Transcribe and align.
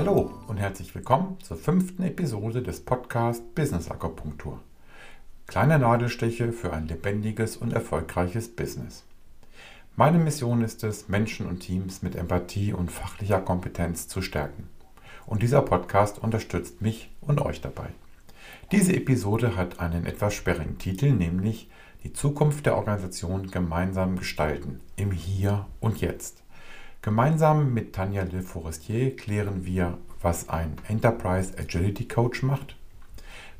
Hallo 0.00 0.30
und 0.46 0.58
herzlich 0.58 0.94
willkommen 0.94 1.38
zur 1.42 1.56
fünften 1.56 2.04
Episode 2.04 2.62
des 2.62 2.78
Podcasts 2.78 3.42
Business 3.56 3.90
Akupunktur. 3.90 4.60
Kleine 5.48 5.76
Nadelstiche 5.76 6.52
für 6.52 6.72
ein 6.72 6.86
lebendiges 6.86 7.56
und 7.56 7.72
erfolgreiches 7.72 8.46
Business. 8.46 9.02
Meine 9.96 10.18
Mission 10.18 10.62
ist 10.62 10.84
es, 10.84 11.08
Menschen 11.08 11.46
und 11.46 11.58
Teams 11.58 12.02
mit 12.02 12.14
Empathie 12.14 12.72
und 12.72 12.92
fachlicher 12.92 13.40
Kompetenz 13.40 14.06
zu 14.06 14.22
stärken. 14.22 14.68
Und 15.26 15.42
dieser 15.42 15.62
Podcast 15.62 16.20
unterstützt 16.20 16.80
mich 16.80 17.10
und 17.20 17.40
euch 17.40 17.60
dabei. 17.60 17.88
Diese 18.70 18.94
Episode 18.94 19.56
hat 19.56 19.80
einen 19.80 20.06
etwas 20.06 20.32
sperrigen 20.32 20.78
Titel, 20.78 21.10
nämlich 21.10 21.68
Die 22.04 22.12
Zukunft 22.12 22.66
der 22.66 22.76
Organisation 22.76 23.50
gemeinsam 23.50 24.16
gestalten 24.16 24.80
im 24.94 25.10
Hier 25.10 25.66
und 25.80 26.00
Jetzt. 26.00 26.44
Gemeinsam 27.08 27.72
mit 27.72 27.94
Tanja 27.94 28.24
Le 28.24 28.42
Forestier 28.42 29.16
klären 29.16 29.64
wir, 29.64 29.96
was 30.20 30.50
ein 30.50 30.74
Enterprise 30.88 31.56
Agility 31.56 32.06
Coach 32.06 32.42
macht, 32.42 32.76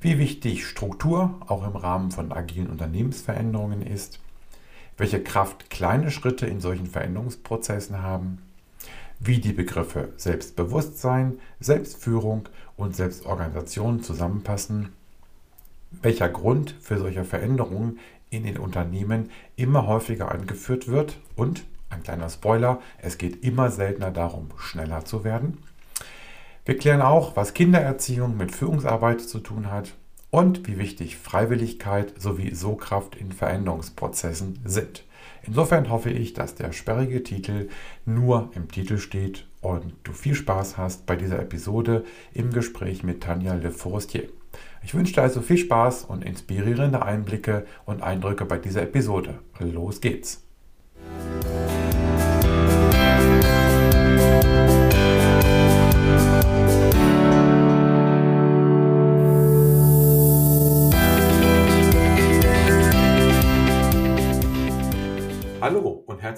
wie 0.02 0.18
wichtig 0.18 0.66
Struktur 0.66 1.40
auch 1.46 1.66
im 1.66 1.74
Rahmen 1.74 2.10
von 2.10 2.30
agilen 2.30 2.66
Unternehmensveränderungen 2.66 3.80
ist, 3.80 4.20
welche 4.98 5.22
Kraft 5.22 5.70
kleine 5.70 6.10
Schritte 6.10 6.44
in 6.44 6.60
solchen 6.60 6.88
Veränderungsprozessen 6.88 8.02
haben, 8.02 8.42
wie 9.18 9.38
die 9.38 9.54
Begriffe 9.54 10.10
Selbstbewusstsein, 10.18 11.38
Selbstführung 11.58 12.50
und 12.76 12.96
Selbstorganisation 12.96 14.02
zusammenpassen, 14.02 14.90
welcher 16.02 16.28
Grund 16.28 16.74
für 16.82 16.98
solche 16.98 17.24
Veränderungen 17.24 17.98
in 18.28 18.44
den 18.44 18.58
Unternehmen 18.58 19.30
immer 19.56 19.86
häufiger 19.86 20.32
angeführt 20.32 20.88
wird 20.88 21.18
und 21.34 21.64
ein 21.90 22.02
kleiner 22.02 22.28
Spoiler, 22.28 22.80
es 22.98 23.18
geht 23.18 23.44
immer 23.44 23.70
seltener 23.70 24.10
darum, 24.10 24.50
schneller 24.58 25.04
zu 25.04 25.24
werden. 25.24 25.58
Wir 26.64 26.76
klären 26.76 27.00
auch, 27.00 27.34
was 27.36 27.54
Kindererziehung 27.54 28.36
mit 28.36 28.52
Führungsarbeit 28.52 29.22
zu 29.22 29.38
tun 29.38 29.70
hat 29.70 29.94
und 30.30 30.66
wie 30.66 30.78
wichtig 30.78 31.16
Freiwilligkeit 31.16 32.20
sowie 32.20 32.54
So-Kraft 32.54 33.16
in 33.16 33.32
Veränderungsprozessen 33.32 34.58
sind. 34.64 35.04
Insofern 35.42 35.88
hoffe 35.88 36.10
ich, 36.10 36.34
dass 36.34 36.54
der 36.54 36.72
sperrige 36.72 37.22
Titel 37.22 37.68
nur 38.04 38.50
im 38.54 38.70
Titel 38.70 38.98
steht 38.98 39.46
und 39.62 39.94
du 40.02 40.12
viel 40.12 40.34
Spaß 40.34 40.76
hast 40.76 41.06
bei 41.06 41.16
dieser 41.16 41.38
Episode 41.40 42.04
im 42.34 42.52
Gespräch 42.52 43.02
mit 43.02 43.22
Tanja 43.22 43.54
Le 43.54 43.70
Forestier. 43.70 44.28
Ich 44.82 44.94
wünsche 44.94 45.14
dir 45.14 45.22
also 45.22 45.40
viel 45.40 45.58
Spaß 45.58 46.04
und 46.04 46.24
inspirierende 46.24 47.02
Einblicke 47.02 47.66
und 47.86 48.02
Eindrücke 48.02 48.44
bei 48.44 48.58
dieser 48.58 48.82
Episode. 48.82 49.38
Los 49.58 50.00
geht's! 50.00 50.47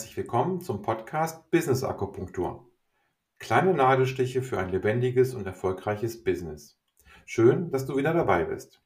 Herzlich 0.01 0.17
willkommen 0.17 0.62
zum 0.62 0.81
Podcast 0.81 1.51
Business 1.51 1.84
Akupunktur. 1.84 2.67
Kleine 3.39 3.75
Nadelstiche 3.75 4.41
für 4.41 4.59
ein 4.59 4.70
lebendiges 4.70 5.34
und 5.34 5.45
erfolgreiches 5.45 6.25
Business. 6.25 6.79
Schön, 7.27 7.70
dass 7.70 7.84
du 7.84 7.98
wieder 7.98 8.15
dabei 8.15 8.45
bist. 8.45 8.81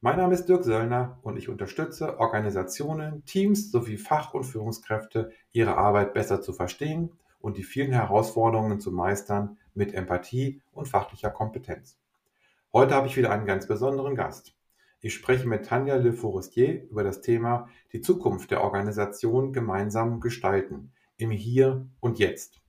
Mein 0.00 0.16
Name 0.16 0.34
ist 0.34 0.46
Dirk 0.46 0.64
Söllner 0.64 1.20
und 1.22 1.36
ich 1.36 1.48
unterstütze 1.48 2.18
Organisationen, 2.18 3.24
Teams 3.26 3.70
sowie 3.70 3.96
Fach- 3.96 4.34
und 4.34 4.42
Führungskräfte, 4.42 5.30
ihre 5.52 5.76
Arbeit 5.76 6.14
besser 6.14 6.42
zu 6.42 6.52
verstehen 6.52 7.12
und 7.38 7.56
die 7.56 7.62
vielen 7.62 7.92
Herausforderungen 7.92 8.80
zu 8.80 8.90
meistern 8.90 9.56
mit 9.74 9.94
Empathie 9.94 10.62
und 10.72 10.88
fachlicher 10.88 11.30
Kompetenz. 11.30 11.96
Heute 12.72 12.96
habe 12.96 13.06
ich 13.06 13.16
wieder 13.16 13.30
einen 13.30 13.46
ganz 13.46 13.68
besonderen 13.68 14.16
Gast. 14.16 14.56
Ich 15.02 15.14
spreche 15.14 15.48
mit 15.48 15.64
Tanja 15.64 15.96
Le 15.96 16.12
Forestier 16.12 16.84
über 16.90 17.02
das 17.02 17.22
Thema 17.22 17.70
die 17.92 18.02
Zukunft 18.02 18.50
der 18.50 18.62
Organisation 18.62 19.52
gemeinsam 19.52 20.20
gestalten 20.20 20.92
im 21.16 21.30
Hier 21.30 21.88
und 22.00 22.18
Jetzt. 22.18 22.60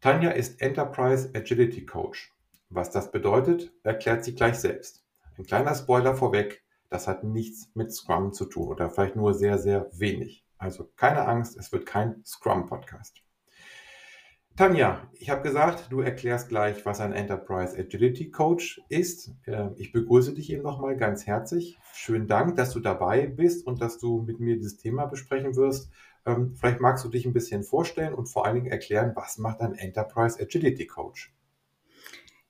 Tanja 0.00 0.30
ist 0.30 0.60
Enterprise 0.60 1.30
Agility 1.32 1.86
Coach. 1.86 2.34
Was 2.70 2.90
das 2.90 3.12
bedeutet, 3.12 3.72
erklärt 3.84 4.24
sie 4.24 4.34
gleich 4.34 4.56
selbst. 4.56 5.04
Ein 5.38 5.44
kleiner 5.44 5.76
Spoiler 5.76 6.16
vorweg, 6.16 6.64
das 6.90 7.06
hat 7.06 7.22
nichts 7.22 7.70
mit 7.74 7.92
Scrum 7.92 8.32
zu 8.32 8.46
tun 8.46 8.68
oder 8.68 8.90
vielleicht 8.90 9.14
nur 9.14 9.32
sehr, 9.32 9.58
sehr 9.58 9.88
wenig. 9.92 10.44
Also 10.58 10.90
keine 10.96 11.26
Angst, 11.26 11.56
es 11.56 11.70
wird 11.70 11.86
kein 11.86 12.24
Scrum-Podcast. 12.24 13.23
Tanja, 14.56 15.08
ich 15.18 15.30
habe 15.30 15.42
gesagt, 15.42 15.90
du 15.90 16.00
erklärst 16.00 16.48
gleich, 16.48 16.86
was 16.86 17.00
ein 17.00 17.12
Enterprise 17.12 17.76
Agility 17.76 18.30
Coach 18.30 18.80
ist. 18.88 19.32
Ähm, 19.48 19.72
ich 19.78 19.90
begrüße 19.90 20.32
dich 20.32 20.48
eben 20.52 20.62
nochmal 20.62 20.96
ganz 20.96 21.26
herzlich. 21.26 21.76
Schönen 21.92 22.28
Dank, 22.28 22.54
dass 22.54 22.70
du 22.70 22.78
dabei 22.78 23.26
bist 23.26 23.66
und 23.66 23.82
dass 23.82 23.98
du 23.98 24.22
mit 24.22 24.38
mir 24.38 24.54
dieses 24.54 24.76
Thema 24.76 25.06
besprechen 25.06 25.56
wirst. 25.56 25.90
Ähm, 26.24 26.54
vielleicht 26.54 26.78
magst 26.78 27.04
du 27.04 27.08
dich 27.08 27.26
ein 27.26 27.32
bisschen 27.32 27.64
vorstellen 27.64 28.14
und 28.14 28.26
vor 28.26 28.46
allen 28.46 28.54
Dingen 28.54 28.68
erklären, 28.68 29.10
was 29.16 29.38
macht 29.38 29.60
ein 29.60 29.74
Enterprise 29.74 30.40
Agility 30.40 30.86
Coach? 30.86 31.34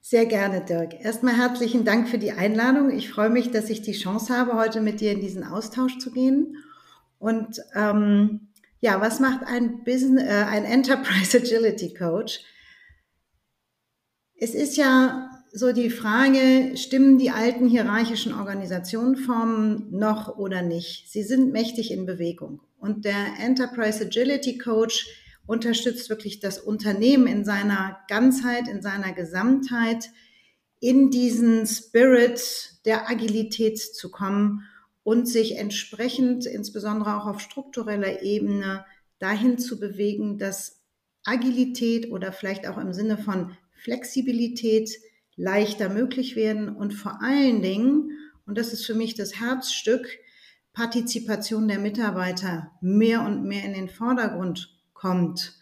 Sehr 0.03 0.27
gerne, 0.27 0.61
Dirk. 0.61 1.03
Erstmal 1.03 1.39
herzlichen 1.39 1.87
Dank 1.87 2.11
für 2.11 2.19
die 2.19 2.33
Einladung. 2.33 2.91
Ich 2.91 3.11
freue 3.11 3.31
mich, 3.31 3.51
dass 3.51 3.71
ich 3.71 3.81
die 3.81 3.93
Chance 3.93 4.37
habe, 4.37 4.59
heute 4.59 4.83
mit 4.83 5.01
dir 5.01 5.13
in 5.13 5.21
diesen 5.21 5.43
Austausch 5.43 5.97
zu 5.97 6.11
gehen. 6.11 6.59
Und 7.19 7.63
ähm, 7.75 8.49
ja, 8.85 9.01
was 9.01 9.19
macht 9.19 9.47
ein, 9.47 9.83
Business, 9.83 10.25
äh, 10.25 10.45
ein 10.45 10.67
Enterprise 10.67 11.39
Agility 11.39 11.95
Coach? 11.95 12.41
Es 14.37 14.55
ist 14.55 14.77
ja 14.77 15.31
so 15.51 15.73
die 15.73 15.89
Frage, 15.89 16.77
stimmen 16.77 17.17
die 17.17 17.31
alten 17.31 17.67
hierarchischen 17.67 18.35
Organisationenformen 18.35 19.91
noch 19.91 20.37
oder 20.37 20.61
nicht? 20.61 21.11
Sie 21.11 21.23
sind 21.23 21.51
mächtig 21.51 21.93
in 21.93 22.05
Bewegung. 22.05 22.61
Und 22.77 23.07
der 23.07 23.39
Enterprise 23.41 24.05
Agility 24.05 24.59
Coach 24.59 25.07
unterstützt 25.47 26.11
wirklich 26.11 26.41
das 26.41 26.59
Unternehmen 26.59 27.27
in 27.27 27.47
seiner 27.47 28.01
Ganzheit, 28.09 28.69
in 28.69 28.83
seiner 28.83 29.15
Gesamtheit, 29.15 30.11
in 30.81 31.11
diesen 31.11 31.67
Spirit 31.67 32.85
der 32.85 33.09
Agilität 33.09 33.79
zu 33.79 34.11
kommen 34.11 34.69
und 35.05 35.29
sich 35.29 35.57
entsprechend, 35.57 36.47
insbesondere 36.47 37.17
auch 37.17 37.27
auf 37.27 37.41
struktureller 37.41 38.23
Ebene, 38.23 38.85
dahin 39.21 39.59
zu 39.59 39.79
bewegen, 39.79 40.39
dass 40.39 40.83
Agilität 41.25 42.11
oder 42.11 42.33
vielleicht 42.33 42.67
auch 42.67 42.79
im 42.79 42.93
Sinne 42.93 43.17
von 43.17 43.57
Flexibilität 43.75 44.91
leichter 45.37 45.89
möglich 45.89 46.37
werden 46.37 46.75
und 46.75 46.93
vor 46.93 47.23
allen 47.23 47.63
Dingen, 47.63 48.11
und 48.47 48.59
das 48.59 48.73
ist 48.73 48.85
für 48.85 48.95
mich 48.95 49.15
das 49.15 49.41
Herzstück, 49.41 50.09
Partizipation 50.73 51.69
der 51.69 51.79
Mitarbeiter 51.79 52.73
mehr 52.81 53.23
und 53.23 53.45
mehr 53.45 53.65
in 53.65 53.75
den 53.75 53.89
Vordergrund 53.89 54.81
kommt 54.93 55.57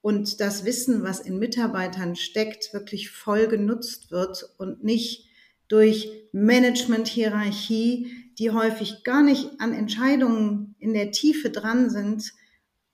und 0.00 0.40
das 0.40 0.64
Wissen, 0.64 1.02
was 1.02 1.20
in 1.20 1.38
Mitarbeitern 1.38 2.16
steckt, 2.16 2.72
wirklich 2.72 3.10
voll 3.10 3.48
genutzt 3.48 4.10
wird 4.10 4.48
und 4.58 4.84
nicht 4.84 5.28
durch 5.68 6.10
Management-Hierarchie, 6.32 8.27
die 8.38 8.50
häufig 8.50 9.04
gar 9.04 9.22
nicht 9.22 9.60
an 9.60 9.72
Entscheidungen 9.72 10.74
in 10.78 10.94
der 10.94 11.10
Tiefe 11.10 11.50
dran 11.50 11.90
sind, 11.90 12.32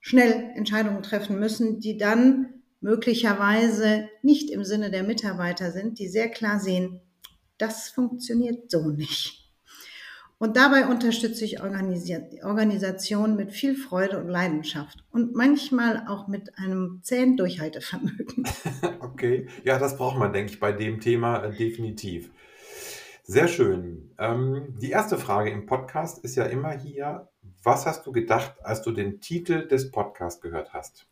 schnell 0.00 0.50
Entscheidungen 0.54 1.02
treffen 1.02 1.38
müssen, 1.38 1.80
die 1.80 1.96
dann 1.96 2.62
möglicherweise 2.80 4.08
nicht 4.22 4.50
im 4.50 4.64
Sinne 4.64 4.90
der 4.90 5.02
Mitarbeiter 5.02 5.72
sind, 5.72 5.98
die 5.98 6.08
sehr 6.08 6.28
klar 6.28 6.60
sehen, 6.60 7.00
das 7.56 7.88
funktioniert 7.88 8.70
so 8.70 8.90
nicht. 8.90 9.44
Und 10.38 10.56
dabei 10.56 10.86
unterstütze 10.88 11.44
ich 11.44 11.62
Organisationen 11.62 13.36
mit 13.36 13.52
viel 13.52 13.76
Freude 13.76 14.18
und 14.18 14.28
Leidenschaft 14.28 15.04
und 15.10 15.34
manchmal 15.34 16.06
auch 16.08 16.28
mit 16.28 16.58
einem 16.58 17.00
zähen 17.02 17.36
Durchhaltevermögen. 17.38 18.44
okay, 19.00 19.46
ja, 19.64 19.78
das 19.78 19.96
braucht 19.96 20.18
man, 20.18 20.32
denke 20.32 20.52
ich, 20.52 20.60
bei 20.60 20.72
dem 20.72 21.00
Thema 21.00 21.44
äh, 21.44 21.56
definitiv. 21.56 22.30
Sehr 23.26 23.48
schön. 23.48 24.10
Ähm, 24.18 24.74
die 24.82 24.90
erste 24.90 25.16
Frage 25.16 25.50
im 25.50 25.64
Podcast 25.64 26.22
ist 26.22 26.36
ja 26.36 26.44
immer 26.44 26.72
hier, 26.72 27.30
was 27.62 27.86
hast 27.86 28.04
du 28.04 28.12
gedacht, 28.12 28.52
als 28.62 28.82
du 28.82 28.90
den 28.92 29.22
Titel 29.22 29.66
des 29.66 29.90
Podcasts 29.90 30.42
gehört 30.42 30.74
hast? 30.74 31.06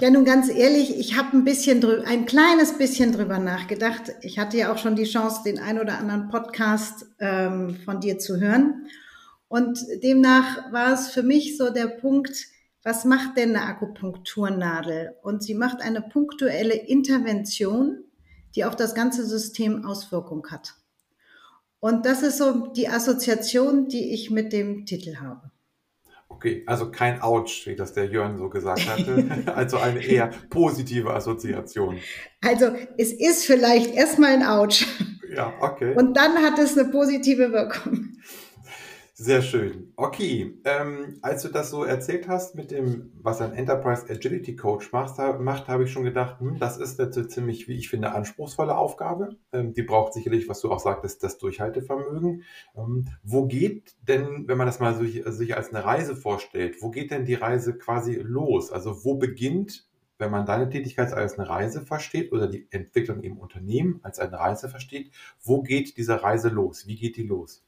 Ja, 0.00 0.08
nun 0.08 0.24
ganz 0.24 0.48
ehrlich, 0.48 0.98
ich 0.98 1.18
habe 1.18 1.36
ein 1.36 1.44
bisschen 1.44 1.82
drüber, 1.82 2.06
ein 2.06 2.24
kleines 2.24 2.78
bisschen 2.78 3.12
drüber 3.12 3.38
nachgedacht. 3.38 4.14
Ich 4.22 4.38
hatte 4.38 4.56
ja 4.56 4.72
auch 4.72 4.78
schon 4.78 4.96
die 4.96 5.04
Chance, 5.04 5.42
den 5.44 5.58
ein 5.58 5.78
oder 5.78 5.98
anderen 5.98 6.30
Podcast 6.30 7.04
ähm, 7.18 7.76
von 7.84 8.00
dir 8.00 8.18
zu 8.18 8.40
hören. 8.40 8.86
Und 9.48 9.78
demnach 10.02 10.72
war 10.72 10.94
es 10.94 11.08
für 11.08 11.22
mich 11.22 11.58
so 11.58 11.68
der 11.68 11.88
Punkt, 11.88 12.46
was 12.82 13.04
macht 13.04 13.36
denn 13.36 13.54
eine 13.54 13.66
Akupunkturnadel? 13.66 15.14
Und 15.22 15.42
sie 15.42 15.54
macht 15.54 15.82
eine 15.82 16.00
punktuelle 16.00 16.74
Intervention 16.74 18.05
die 18.56 18.64
auf 18.64 18.74
das 18.74 18.94
ganze 18.94 19.24
System 19.24 19.84
Auswirkung 19.84 20.46
hat. 20.50 20.74
Und 21.78 22.06
das 22.06 22.22
ist 22.22 22.38
so 22.38 22.68
die 22.68 22.88
Assoziation, 22.88 23.88
die 23.88 24.12
ich 24.12 24.30
mit 24.30 24.52
dem 24.52 24.86
Titel 24.86 25.16
habe. 25.16 25.50
Okay, 26.28 26.64
also 26.66 26.90
kein 26.90 27.22
Ouch, 27.22 27.66
wie 27.66 27.76
das 27.76 27.92
der 27.92 28.06
Jörn 28.06 28.36
so 28.36 28.48
gesagt 28.48 28.88
hatte, 28.88 29.44
also 29.54 29.78
eine 29.78 30.04
eher 30.04 30.30
positive 30.50 31.14
Assoziation. 31.14 31.98
Also 32.42 32.72
es 32.98 33.12
ist 33.12 33.44
vielleicht 33.44 33.94
erstmal 33.94 34.32
ein 34.32 34.42
Ouch. 34.42 34.86
Ja, 35.34 35.52
okay. 35.60 35.94
Und 35.94 36.16
dann 36.16 36.36
hat 36.38 36.58
es 36.58 36.76
eine 36.76 36.88
positive 36.88 37.52
Wirkung. 37.52 38.16
Sehr 39.18 39.40
schön. 39.40 39.94
Okay, 39.96 40.60
ähm, 40.64 41.16
als 41.22 41.40
du 41.40 41.48
das 41.48 41.70
so 41.70 41.84
erzählt 41.84 42.28
hast 42.28 42.54
mit 42.54 42.70
dem, 42.70 43.12
was 43.14 43.40
ein 43.40 43.54
Enterprise 43.54 44.04
Agility 44.10 44.56
Coach 44.56 44.92
macht, 44.92 45.16
macht 45.40 45.68
habe 45.68 45.84
ich 45.84 45.90
schon 45.90 46.04
gedacht, 46.04 46.38
hm, 46.38 46.58
das 46.58 46.76
ist 46.76 47.00
eine 47.00 47.26
ziemlich, 47.26 47.66
wie 47.66 47.76
ich 47.78 47.88
finde, 47.88 48.12
anspruchsvolle 48.12 48.76
Aufgabe. 48.76 49.30
Ähm, 49.52 49.72
die 49.72 49.84
braucht 49.84 50.12
sicherlich, 50.12 50.50
was 50.50 50.60
du 50.60 50.70
auch 50.70 50.80
sagtest, 50.80 51.22
das 51.22 51.38
Durchhaltevermögen. 51.38 52.42
Ähm, 52.76 53.06
wo 53.22 53.46
geht 53.46 53.94
denn, 54.06 54.48
wenn 54.48 54.58
man 54.58 54.66
das 54.66 54.80
mal 54.80 54.94
so, 54.94 55.04
sich 55.04 55.56
als 55.56 55.72
eine 55.72 55.82
Reise 55.82 56.14
vorstellt, 56.14 56.82
wo 56.82 56.90
geht 56.90 57.10
denn 57.10 57.24
die 57.24 57.34
Reise 57.34 57.78
quasi 57.78 58.16
los? 58.16 58.70
Also 58.70 59.02
wo 59.02 59.14
beginnt, 59.14 59.88
wenn 60.18 60.30
man 60.30 60.44
deine 60.44 60.68
Tätigkeit 60.68 61.14
als 61.14 61.38
eine 61.38 61.48
Reise 61.48 61.80
versteht 61.80 62.32
oder 62.32 62.48
die 62.48 62.68
Entwicklung 62.70 63.22
im 63.22 63.38
Unternehmen 63.38 63.98
als 64.02 64.18
eine 64.18 64.38
Reise 64.38 64.68
versteht, 64.68 65.10
wo 65.42 65.62
geht 65.62 65.96
diese 65.96 66.22
Reise 66.22 66.50
los? 66.50 66.86
Wie 66.86 66.96
geht 66.96 67.16
die 67.16 67.26
los? 67.26 67.65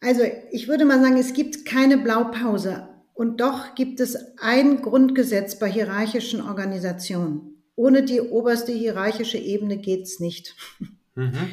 Also 0.00 0.22
ich 0.50 0.68
würde 0.68 0.84
mal 0.84 1.00
sagen, 1.00 1.18
es 1.18 1.34
gibt 1.34 1.64
keine 1.64 1.98
Blaupause. 1.98 2.88
Und 3.12 3.40
doch 3.40 3.74
gibt 3.74 4.00
es 4.00 4.16
ein 4.38 4.80
Grundgesetz 4.80 5.58
bei 5.58 5.70
hierarchischen 5.70 6.40
Organisationen. 6.40 7.62
Ohne 7.76 8.02
die 8.02 8.20
oberste 8.20 8.72
hierarchische 8.72 9.38
Ebene 9.38 9.78
geht's 9.78 10.20
nicht. 10.20 10.56
Mhm. 11.16 11.50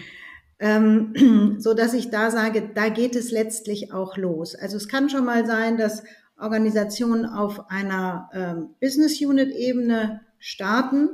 ähm, 0.60 1.56
so 1.60 1.74
dass 1.74 1.96
ich 1.96 2.12
da 2.12 2.30
sage, 2.30 2.70
da 2.76 2.90
geht 2.90 3.16
es 3.16 3.32
letztlich 3.32 3.92
auch 3.92 4.16
los. 4.16 4.54
Also 4.54 4.78
es 4.78 4.88
kann 4.88 5.10
schon 5.10 5.26
mal 5.26 5.48
sein, 5.48 5.78
dass 5.78 6.04
Organisationen 6.40 7.26
auf 7.26 7.70
einer 7.72 8.30
ähm, 8.34 8.76
Business 8.80 9.20
Unit 9.20 9.50
Ebene 9.50 10.22
starten. 10.38 11.10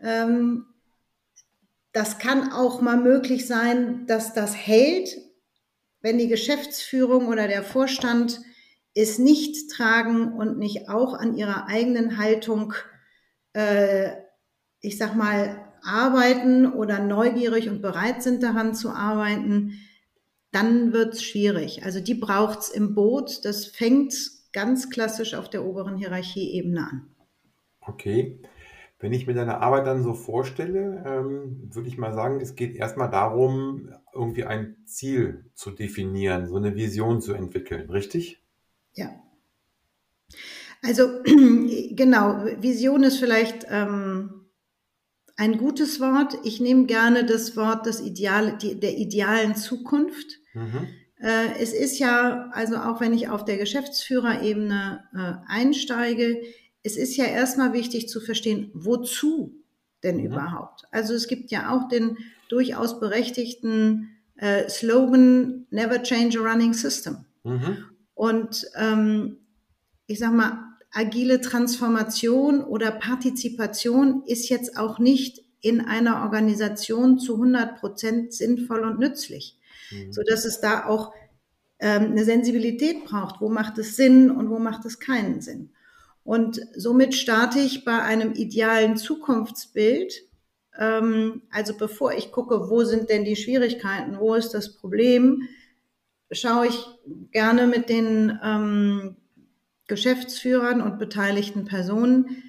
Ähm, 0.00 0.66
das 1.92 2.18
kann 2.18 2.52
auch 2.52 2.80
mal 2.80 2.96
möglich 2.96 3.46
sein, 3.46 4.06
dass 4.06 4.32
das 4.32 4.54
hält, 4.54 5.18
wenn 6.02 6.18
die 6.18 6.28
Geschäftsführung 6.28 7.28
oder 7.28 7.48
der 7.48 7.62
Vorstand 7.62 8.40
es 8.94 9.18
nicht 9.18 9.70
tragen 9.70 10.32
und 10.32 10.58
nicht 10.58 10.88
auch 10.88 11.14
an 11.14 11.34
ihrer 11.34 11.66
eigenen 11.68 12.18
Haltung, 12.18 12.74
äh, 13.54 14.10
ich 14.80 14.98
sag 14.98 15.16
mal, 15.16 15.72
arbeiten 15.82 16.70
oder 16.72 16.98
neugierig 16.98 17.68
und 17.68 17.80
bereit 17.82 18.22
sind 18.22 18.42
daran 18.42 18.74
zu 18.74 18.90
arbeiten, 18.90 19.78
dann 20.50 20.92
wird's 20.92 21.22
schwierig. 21.22 21.84
Also 21.84 22.00
die 22.00 22.14
braucht's 22.14 22.68
im 22.68 22.94
Boot. 22.94 23.44
Das 23.44 23.66
fängt 23.66 24.14
ganz 24.52 24.90
klassisch 24.90 25.34
auf 25.34 25.48
der 25.48 25.64
oberen 25.64 25.96
Hierarchieebene 25.96 26.80
an. 26.80 27.16
Okay. 27.80 28.38
Wenn 29.02 29.12
ich 29.12 29.26
mir 29.26 29.34
deine 29.34 29.58
Arbeit 29.58 29.84
dann 29.88 30.04
so 30.04 30.14
vorstelle, 30.14 31.02
ähm, 31.04 31.68
würde 31.74 31.88
ich 31.88 31.98
mal 31.98 32.14
sagen, 32.14 32.40
es 32.40 32.54
geht 32.54 32.76
erstmal 32.76 33.10
darum, 33.10 33.92
irgendwie 34.14 34.44
ein 34.44 34.76
Ziel 34.86 35.44
zu 35.54 35.72
definieren, 35.72 36.46
so 36.46 36.54
eine 36.54 36.76
Vision 36.76 37.20
zu 37.20 37.32
entwickeln, 37.32 37.90
richtig? 37.90 38.40
Ja. 38.94 39.10
Also 40.82 41.08
genau, 41.24 42.44
Vision 42.60 43.02
ist 43.02 43.18
vielleicht 43.18 43.66
ähm, 43.68 44.46
ein 45.36 45.58
gutes 45.58 45.98
Wort. 45.98 46.38
Ich 46.44 46.60
nehme 46.60 46.86
gerne 46.86 47.26
das 47.26 47.56
Wort 47.56 47.86
des 47.86 48.00
Ideal, 48.00 48.56
die, 48.56 48.78
der 48.78 48.96
idealen 48.96 49.56
Zukunft. 49.56 50.38
Mhm. 50.54 50.86
Äh, 51.20 51.60
es 51.60 51.72
ist 51.72 51.98
ja, 51.98 52.50
also 52.52 52.76
auch 52.76 53.00
wenn 53.00 53.14
ich 53.14 53.28
auf 53.28 53.44
der 53.44 53.56
Geschäftsführerebene 53.56 55.02
äh, 55.12 55.50
einsteige, 55.52 56.40
es 56.82 56.96
ist 56.96 57.16
ja 57.16 57.24
erstmal 57.24 57.72
wichtig 57.72 58.08
zu 58.08 58.20
verstehen, 58.20 58.70
wozu 58.74 59.54
denn 60.02 60.18
mhm. 60.18 60.26
überhaupt? 60.26 60.84
Also 60.90 61.14
es 61.14 61.28
gibt 61.28 61.50
ja 61.50 61.70
auch 61.70 61.88
den 61.88 62.18
durchaus 62.48 63.00
berechtigten 63.00 64.10
äh, 64.36 64.68
Slogan 64.68 65.66
Never 65.70 66.02
change 66.02 66.38
a 66.38 66.42
running 66.42 66.74
system. 66.74 67.24
Mhm. 67.44 67.84
Und 68.14 68.66
ähm, 68.76 69.38
ich 70.06 70.18
sag 70.18 70.32
mal, 70.32 70.58
agile 70.92 71.40
Transformation 71.40 72.62
oder 72.62 72.90
Partizipation 72.90 74.22
ist 74.26 74.48
jetzt 74.48 74.76
auch 74.76 74.98
nicht 74.98 75.42
in 75.60 75.80
einer 75.80 76.22
Organisation 76.22 77.18
zu 77.18 77.34
100 77.34 77.78
Prozent 77.78 78.32
sinnvoll 78.32 78.80
und 78.80 78.98
nützlich, 78.98 79.58
mhm. 79.90 80.12
so 80.12 80.22
dass 80.22 80.44
es 80.44 80.60
da 80.60 80.86
auch 80.86 81.14
ähm, 81.78 82.10
eine 82.10 82.24
Sensibilität 82.24 83.04
braucht. 83.04 83.40
Wo 83.40 83.48
macht 83.48 83.78
es 83.78 83.96
Sinn 83.96 84.30
und 84.30 84.50
wo 84.50 84.58
macht 84.58 84.84
es 84.84 84.98
keinen 84.98 85.40
Sinn? 85.40 85.70
Und 86.24 86.60
somit 86.76 87.14
starte 87.14 87.58
ich 87.58 87.84
bei 87.84 88.00
einem 88.00 88.32
idealen 88.32 88.96
Zukunftsbild. 88.96 90.12
Ähm, 90.78 91.42
also 91.50 91.74
bevor 91.76 92.12
ich 92.12 92.32
gucke, 92.32 92.70
wo 92.70 92.84
sind 92.84 93.10
denn 93.10 93.24
die 93.24 93.36
Schwierigkeiten, 93.36 94.18
wo 94.18 94.34
ist 94.34 94.54
das 94.54 94.76
Problem, 94.76 95.48
schaue 96.30 96.68
ich 96.68 96.86
gerne 97.30 97.66
mit 97.66 97.88
den 97.88 98.38
ähm, 98.42 99.16
Geschäftsführern 99.88 100.80
und 100.80 100.98
beteiligten 100.98 101.64
Personen, 101.64 102.44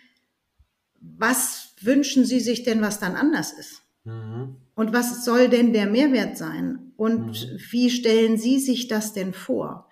was 1.00 1.74
wünschen 1.82 2.26
sie 2.26 2.40
sich 2.40 2.64
denn, 2.64 2.82
was 2.82 3.00
dann 3.00 3.16
anders 3.16 3.52
ist? 3.52 3.82
Mhm. 4.06 4.56
Und 4.76 4.94
was 4.94 5.26
soll 5.26 5.50
denn 5.50 5.74
der 5.74 5.88
Mehrwert 5.88 6.38
sein? 6.38 6.94
Und 6.96 7.28
mhm. 7.28 7.60
wie 7.72 7.90
stellen 7.90 8.38
Sie 8.38 8.60
sich 8.60 8.88
das 8.88 9.14
denn 9.14 9.34
vor? 9.34 9.90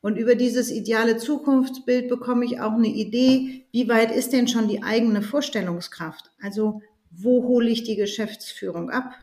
Und 0.00 0.16
über 0.16 0.34
dieses 0.36 0.70
ideale 0.70 1.16
Zukunftsbild 1.16 2.08
bekomme 2.08 2.44
ich 2.44 2.60
auch 2.60 2.72
eine 2.72 2.88
Idee, 2.88 3.66
wie 3.72 3.88
weit 3.88 4.14
ist 4.14 4.32
denn 4.32 4.46
schon 4.46 4.68
die 4.68 4.82
eigene 4.82 5.22
Vorstellungskraft? 5.22 6.30
Also 6.40 6.82
wo 7.10 7.44
hole 7.44 7.68
ich 7.68 7.82
die 7.82 7.96
Geschäftsführung 7.96 8.90
ab? 8.90 9.14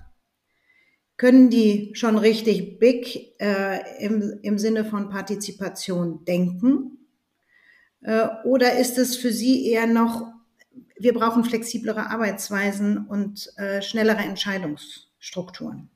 Können 1.18 1.50
die 1.50 1.92
schon 1.94 2.18
richtig 2.18 2.78
big 2.80 3.40
äh, 3.40 4.04
im, 4.04 4.40
im 4.42 4.58
Sinne 4.58 4.84
von 4.84 5.10
Partizipation 5.10 6.26
denken? 6.26 7.08
Äh, 8.02 8.28
oder 8.44 8.78
ist 8.78 8.98
es 8.98 9.16
für 9.16 9.32
sie 9.32 9.68
eher 9.68 9.88
noch, 9.88 10.28
wir 10.98 11.14
brauchen 11.14 11.46
flexiblere 11.46 12.10
Arbeitsweisen 12.10 13.08
und 13.08 13.50
äh, 13.56 13.82
schnellere 13.82 14.24
Entscheidungsstrukturen? 14.24 15.90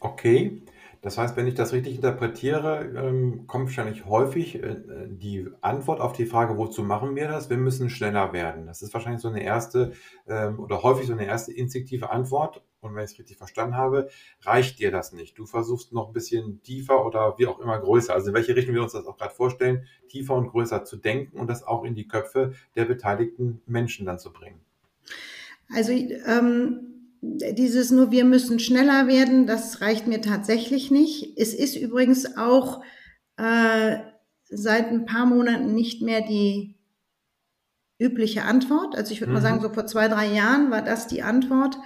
Okay. 0.00 0.60
Das 1.04 1.18
heißt, 1.18 1.36
wenn 1.36 1.46
ich 1.46 1.52
das 1.52 1.74
richtig 1.74 1.96
interpretiere, 1.96 2.90
ähm, 2.96 3.46
kommt 3.46 3.66
wahrscheinlich 3.66 4.06
häufig 4.06 4.54
äh, 4.62 4.76
die 5.06 5.46
Antwort 5.60 6.00
auf 6.00 6.14
die 6.14 6.24
Frage, 6.24 6.56
wozu 6.56 6.82
machen 6.82 7.14
wir 7.14 7.28
das? 7.28 7.50
Wir 7.50 7.58
müssen 7.58 7.90
schneller 7.90 8.32
werden. 8.32 8.64
Das 8.64 8.80
ist 8.80 8.94
wahrscheinlich 8.94 9.20
so 9.20 9.28
eine 9.28 9.42
erste 9.42 9.92
ähm, 10.26 10.58
oder 10.58 10.82
häufig 10.82 11.06
so 11.06 11.12
eine 11.12 11.26
erste 11.26 11.52
instinktive 11.52 12.08
Antwort. 12.08 12.64
Und 12.80 12.94
wenn 12.94 13.04
ich 13.04 13.10
es 13.10 13.18
richtig 13.18 13.36
verstanden 13.36 13.76
habe, 13.76 14.08
reicht 14.44 14.78
dir 14.78 14.90
das 14.90 15.12
nicht. 15.12 15.38
Du 15.38 15.44
versuchst 15.44 15.92
noch 15.92 16.06
ein 16.06 16.14
bisschen 16.14 16.62
tiefer 16.62 17.04
oder 17.04 17.34
wie 17.36 17.48
auch 17.48 17.60
immer 17.60 17.78
größer. 17.78 18.14
Also 18.14 18.28
in 18.28 18.34
welche 18.34 18.56
Richtung 18.56 18.74
wir 18.74 18.82
uns 18.82 18.92
das 18.92 19.06
auch 19.06 19.18
gerade 19.18 19.34
vorstellen, 19.34 19.86
tiefer 20.08 20.34
und 20.34 20.48
größer 20.48 20.84
zu 20.84 20.96
denken 20.96 21.38
und 21.38 21.48
das 21.48 21.64
auch 21.64 21.84
in 21.84 21.94
die 21.94 22.08
Köpfe 22.08 22.54
der 22.76 22.86
beteiligten 22.86 23.60
Menschen 23.66 24.06
dann 24.06 24.18
zu 24.18 24.32
bringen. 24.32 24.60
Also 25.68 25.92
ähm 25.92 26.93
dieses 27.26 27.90
nur 27.90 28.10
wir 28.10 28.24
müssen 28.24 28.58
schneller 28.58 29.06
werden, 29.06 29.46
das 29.46 29.80
reicht 29.80 30.06
mir 30.06 30.20
tatsächlich 30.20 30.90
nicht. 30.90 31.38
Es 31.38 31.54
ist 31.54 31.76
übrigens 31.76 32.36
auch 32.36 32.82
äh, 33.36 33.96
seit 34.44 34.88
ein 34.88 35.06
paar 35.06 35.26
Monaten 35.26 35.74
nicht 35.74 36.02
mehr 36.02 36.20
die 36.20 36.76
übliche 37.98 38.44
Antwort. 38.44 38.94
Also 38.96 39.12
ich 39.12 39.20
würde 39.20 39.30
mhm. 39.30 39.34
mal 39.34 39.42
sagen, 39.42 39.60
so 39.60 39.70
vor 39.70 39.86
zwei, 39.86 40.08
drei 40.08 40.32
Jahren 40.32 40.70
war 40.70 40.82
das 40.82 41.06
die 41.06 41.22
Antwort. 41.22 41.78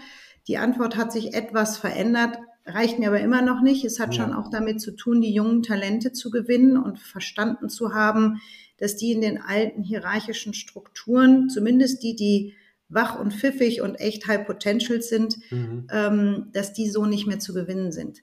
Die 0.48 0.58
Antwort 0.58 0.96
hat 0.96 1.12
sich 1.12 1.34
etwas 1.34 1.76
verändert, 1.76 2.38
reicht 2.64 2.98
mir 2.98 3.08
aber 3.08 3.20
immer 3.20 3.42
noch 3.42 3.60
nicht. 3.60 3.84
Es 3.84 4.00
hat 4.00 4.14
ja. 4.14 4.24
schon 4.24 4.34
auch 4.34 4.50
damit 4.50 4.80
zu 4.80 4.92
tun, 4.96 5.20
die 5.20 5.32
jungen 5.32 5.62
Talente 5.62 6.12
zu 6.12 6.30
gewinnen 6.30 6.76
und 6.76 6.98
verstanden 6.98 7.68
zu 7.68 7.94
haben, 7.94 8.40
dass 8.78 8.96
die 8.96 9.12
in 9.12 9.20
den 9.20 9.40
alten 9.40 9.82
hierarchischen 9.82 10.54
Strukturen, 10.54 11.48
zumindest 11.48 12.02
die, 12.02 12.16
die 12.16 12.54
wach 12.88 13.18
und 13.18 13.34
pfiffig 13.34 13.82
und 13.82 13.96
echt 13.96 14.26
High 14.26 14.46
Potential 14.46 15.02
sind, 15.02 15.36
mhm. 15.50 15.86
ähm, 15.90 16.48
dass 16.52 16.72
die 16.72 16.88
so 16.88 17.06
nicht 17.06 17.26
mehr 17.26 17.38
zu 17.38 17.54
gewinnen 17.54 17.92
sind. 17.92 18.22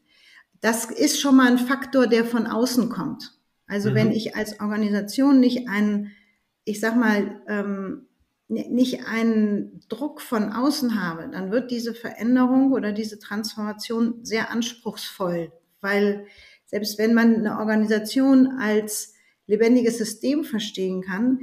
Das 0.62 0.86
ist 0.86 1.20
schon 1.20 1.36
mal 1.36 1.48
ein 1.48 1.60
Faktor, 1.60 2.08
der 2.08 2.26
von 2.26 2.48
außen 2.48 2.90
kommt. 2.90 3.34
Also 3.68 3.92
mhm. 3.92 3.96
wenn 3.96 4.12
ich 4.12 4.36
als 4.36 4.60
Organisation 4.60 5.40
nicht 5.40 5.70
einen, 5.70 6.12
ich 6.64 6.80
sag 6.80 6.96
mal, 6.96 7.42
ähm, 7.48 8.08
nicht 8.48 9.08
einen 9.08 9.82
Druck 9.90 10.22
von 10.22 10.52
außen 10.54 11.02
habe, 11.02 11.30
dann 11.32 11.52
wird 11.52 11.72
diese 11.72 11.96
Veränderung 11.96 12.74
oder 12.74 12.92
diese 12.92 13.18
Transformation 13.18 14.20
sehr 14.24 14.52
anspruchsvoll, 14.52 15.52
weil 15.82 16.28
selbst 16.66 17.00
wenn 17.00 17.16
man 17.16 17.36
eine 17.36 17.58
Organisation 17.58 18.60
als 18.60 19.14
lebendiges 19.48 19.98
System 19.98 20.44
verstehen 20.44 21.02
kann, 21.02 21.40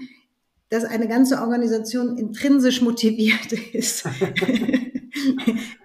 dass 0.72 0.84
eine 0.84 1.06
ganze 1.06 1.40
Organisation 1.40 2.16
intrinsisch 2.16 2.80
motiviert 2.80 3.52
ist, 3.72 4.04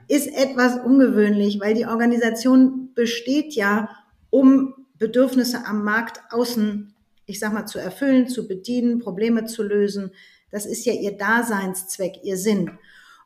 ist 0.07 0.27
etwas 0.27 0.79
ungewöhnlich, 0.83 1.59
weil 1.59 1.73
die 1.73 1.85
Organisation 1.85 2.93
besteht 2.93 3.53
ja, 3.53 3.89
um 4.29 4.73
Bedürfnisse 4.97 5.65
am 5.65 5.83
Markt 5.83 6.21
außen 6.31 6.93
ich 7.27 7.39
sag 7.39 7.53
mal, 7.53 7.65
zu 7.65 7.77
erfüllen, 7.77 8.27
zu 8.27 8.47
bedienen, 8.47 8.99
Probleme 8.99 9.45
zu 9.45 9.61
lösen. 9.61 10.11
Das 10.49 10.65
ist 10.65 10.85
ja 10.85 10.93
ihr 10.93 11.17
Daseinszweck, 11.17 12.23
ihr 12.23 12.37
Sinn. 12.37 12.71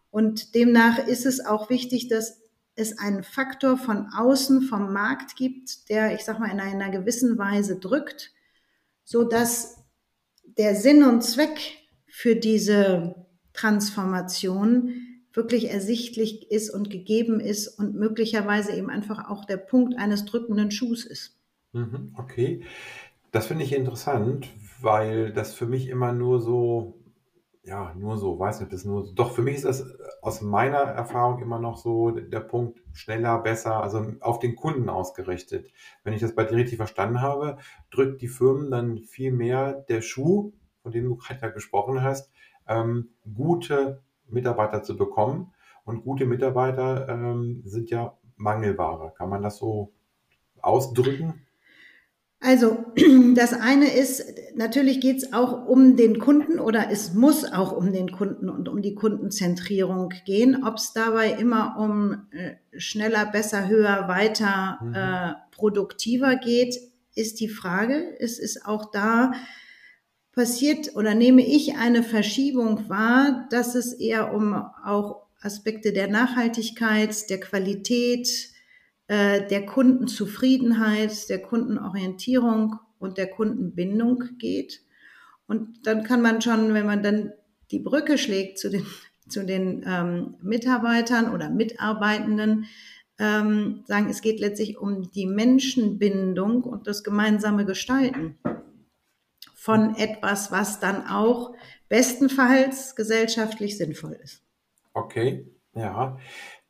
Und 0.10 0.56
demnach 0.56 1.08
ist 1.08 1.25
es 1.25 1.46
auch 1.46 1.70
wichtig, 1.70 2.10
dass 2.10 2.41
es 2.75 2.98
einen 2.98 3.24
Faktor 3.24 3.77
von 3.77 4.08
außen 4.08 4.63
vom 4.63 4.91
Markt 4.91 5.36
gibt, 5.36 5.88
der, 5.89 6.15
ich 6.15 6.25
sag 6.25 6.39
mal, 6.39 6.50
in 6.50 6.60
einer 6.60 6.89
gewissen 6.89 7.38
Weise 7.38 7.77
drückt, 7.77 8.34
so 9.03 9.24
dass 9.24 9.80
der 10.58 10.75
Sinn 10.75 11.03
und 11.03 11.22
Zweck 11.22 11.60
für 12.08 12.36
diese 12.36 13.15
Transformation 13.53 14.93
wirklich 15.34 15.70
ersichtlich 15.70 16.51
ist 16.51 16.70
und 16.70 16.89
gegeben 16.89 17.39
ist 17.39 17.67
und 17.67 17.96
möglicherweise 17.96 18.74
eben 18.74 18.89
einfach 18.89 19.29
auch 19.29 19.46
der 19.46 19.58
Punkt 19.58 19.98
eines 19.98 20.25
drückenden 20.25 20.72
Schuhs 20.72 21.05
ist. 21.05 21.38
Mhm, 21.74 22.13
okay, 22.17 22.63
das 23.31 23.48
finde 23.48 23.63
ich 23.63 23.74
interessant, 23.74 24.50
weil 24.81 25.31
das 25.31 25.53
für 25.53 25.65
mich 25.65 25.88
immer 25.88 26.12
nur 26.12 26.41
so 26.41 27.00
ja, 27.63 27.94
nur 27.96 28.18
so, 28.18 28.39
weiß 28.39 28.60
nicht, 28.60 28.65
ob 28.65 28.72
das 28.72 28.86
nur 28.86 29.06
so. 29.06 29.13
Doch, 29.13 29.32
für 29.32 29.44
mich 29.44 29.56
ist 29.56 29.65
das 29.65 29.86
aus 30.22 30.41
meiner 30.41 30.80
Erfahrung 30.80 31.41
immer 31.41 31.60
noch 31.60 31.77
so 31.77 32.10
der 32.10 32.39
Punkt 32.39 32.82
schneller, 32.91 33.38
besser, 33.39 33.84
also 33.84 34.13
auf 34.20 34.39
den 34.39 34.56
Kunden 34.56 34.89
ausgerichtet. 34.89 35.72
Wenn 36.03 36.13
ich 36.13 36.22
das 36.22 36.34
bei 36.34 36.44
dir 36.44 36.56
richtig 36.56 36.77
verstanden 36.77 37.22
habe, 37.22 37.58
drückt 37.91 38.22
die 38.22 38.27
Firmen 38.27 38.72
dann 38.72 39.00
viel 39.00 39.32
mehr 39.32 39.74
der 39.74 40.01
Schuh, 40.01 40.53
von 40.82 40.91
dem 40.91 41.06
du 41.06 41.15
gerade 41.18 41.53
gesprochen 41.53 42.01
hast, 42.01 42.32
ähm, 42.68 43.10
gute 43.36 44.01
Mitarbeiter 44.27 44.82
zu 44.82 44.98
bekommen. 44.98 45.53
Und 45.84 46.03
gute 46.03 46.25
Mitarbeiter 46.25 47.10
ähm, 47.10 47.62
sind 47.65 47.89
ja 47.89 48.18
Mangelware. 48.38 49.13
Kann 49.15 49.30
man 49.30 49.44
das 49.44 49.58
so 49.58 49.91
ausdrücken? 50.62 51.46
Also 52.41 52.86
das 53.36 53.53
eine 53.53 53.93
ist, 53.93 54.25
natürlich 54.55 55.00
geht 55.00 55.17
es 55.17 55.31
auch 55.31 55.67
um 55.67 55.95
den 55.95 56.17
Kunden 56.17 56.60
oder 56.60 56.89
es 56.91 57.13
muss 57.13 57.45
auch 57.45 57.71
um 57.71 57.93
den 57.93 58.12
Kunden 58.12 58.50
und 58.50 58.67
um 58.67 58.81
die 58.81 58.95
Kundenzentrierung 58.95 60.12
gehen. 60.25 60.63
Ob 60.65 60.77
es 60.77 60.91
dabei 60.91 61.33
immer 61.33 61.77
um 61.77 62.27
äh, 62.31 62.55
schneller, 62.79 63.27
besser, 63.27 63.67
höher, 63.67 64.07
weiter, 64.07 64.79
mhm. 64.81 64.93
äh, 64.95 65.33
produktiver 65.51 66.36
geht, 66.36 66.75
ist 67.13 67.39
die 67.39 67.50
Frage. 67.50 68.15
Es 68.19 68.39
ist 68.39 68.65
auch 68.65 68.89
da 68.89 69.33
passiert 70.33 70.95
oder 70.95 71.13
nehme 71.13 71.45
ich 71.45 71.77
eine 71.77 72.01
Verschiebung 72.01 72.89
wahr, 72.89 73.48
dass 73.51 73.75
es 73.75 73.93
eher 73.93 74.33
um 74.33 74.53
auch 74.53 75.27
Aspekte 75.41 75.93
der 75.93 76.07
Nachhaltigkeit, 76.07 77.29
der 77.29 77.39
Qualität, 77.39 78.50
äh, 79.12 79.46
der 79.46 79.65
Kundenzufriedenheit, 79.65 81.27
der 81.27 81.41
Kundenorientierung 81.41 82.80
und 82.98 83.18
der 83.18 83.27
Kundenbindung 83.27 84.24
geht. 84.38 84.86
Und 85.48 85.86
dann 85.86 86.06
kann 86.06 86.22
man 86.22 86.41
schon, 86.41 86.74
wenn 86.74 86.86
man 86.86 87.03
dann 87.03 87.34
die 87.72 87.80
Brücke 87.80 88.18
schlägt 88.18 88.58
zu 88.58 88.70
den, 88.70 88.86
zu 89.27 89.46
den 89.46 89.84
ähm, 89.86 90.36
Mitarbeitern 90.41 91.34
oder 91.34 91.50
Mitarbeitenden, 91.50 92.68
ähm, 93.20 93.84
sagen, 93.86 94.10
es 94.10 94.22
geht 94.22 94.39
letztlich 94.39 94.77
um 94.77 95.12
die 95.12 95.25
Menschenbindung 95.25 96.63
und 96.63 96.88
das 96.88 97.03
gemeinsame 97.03 97.65
Gestalten 97.65 98.38
von 99.56 99.94
etwas, 99.96 100.53
was 100.53 100.80
dann 100.80 101.06
auch 101.06 101.53
bestenfalls 101.89 102.96
gesellschaftlich 102.96 103.77
sinnvoll 103.77 104.18
ist. 104.24 104.41
Okay, 104.94 105.51
ja. 105.74 106.18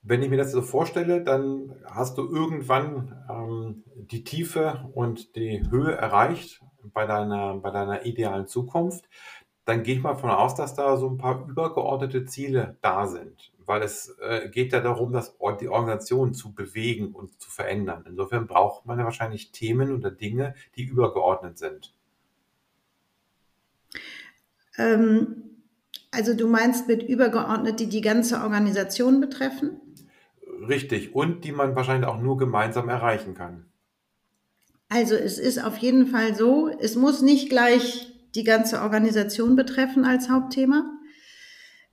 Wenn 0.04 0.24
ich 0.24 0.30
mir 0.30 0.38
das 0.38 0.52
so 0.52 0.62
vorstelle, 0.62 1.24
dann 1.24 1.76
hast 1.86 2.18
du 2.18 2.28
irgendwann 2.28 3.24
ähm, 3.30 3.84
die 3.96 4.24
Tiefe 4.24 4.90
und 4.94 5.36
die 5.36 5.64
Höhe 5.70 5.92
erreicht 5.92 6.62
bei 6.94 7.06
deiner, 7.06 7.56
bei 7.58 7.70
deiner 7.70 8.06
idealen 8.06 8.48
Zukunft. 8.48 9.06
Dann 9.66 9.84
gehe 9.84 9.96
ich 9.96 10.02
mal 10.02 10.14
davon 10.14 10.32
aus, 10.32 10.56
dass 10.56 10.74
da 10.74 10.98
so 10.98 11.08
ein 11.08 11.18
paar 11.18 11.48
übergeordnete 11.48 12.26
Ziele 12.26 12.78
da 12.82 13.06
sind, 13.06 13.54
weil 13.66 13.84
es 13.84 14.18
äh, 14.20 14.50
geht 14.50 14.74
ja 14.74 14.82
darum, 14.82 15.14
dass 15.14 15.38
die 15.62 15.70
Organisation 15.70 16.34
zu 16.34 16.52
bewegen 16.54 17.14
und 17.14 17.40
zu 17.40 17.52
verändern. 17.52 18.04
Insofern 18.08 18.48
braucht 18.48 18.88
man 18.88 18.98
ja 18.98 19.06
wahrscheinlich 19.06 19.52
Themen 19.52 19.94
oder 19.94 20.10
Dinge, 20.10 20.56
die 20.76 20.84
übergeordnet 20.84 21.60
sind. 21.60 21.94
Ähm, 24.78 25.44
also 26.10 26.34
du 26.34 26.48
meinst 26.48 26.88
mit 26.88 27.04
übergeordnet, 27.04 27.80
die 27.80 27.88
die 27.88 28.02
ganze 28.02 28.42
Organisation 28.42 29.22
betreffen? 29.22 29.81
Richtig. 30.68 31.16
Und 31.16 31.44
die 31.44 31.52
man 31.52 31.76
wahrscheinlich 31.76 32.08
auch 32.08 32.22
nur 32.22 32.38
gemeinsam 32.38 32.90
erreichen 32.90 33.34
kann. 33.34 33.66
Also 34.90 35.16
es 35.16 35.40
ist 35.40 35.64
auf 35.64 35.78
jeden 35.78 36.08
Fall 36.08 36.36
so, 36.36 36.70
es 36.80 36.96
muss 36.96 37.22
nicht 37.22 37.50
gleich 37.50 38.14
die 38.36 38.44
ganze 38.44 38.82
Organisation 38.82 39.56
betreffen 39.56 40.04
als 40.04 40.30
Hauptthema. 40.30 40.92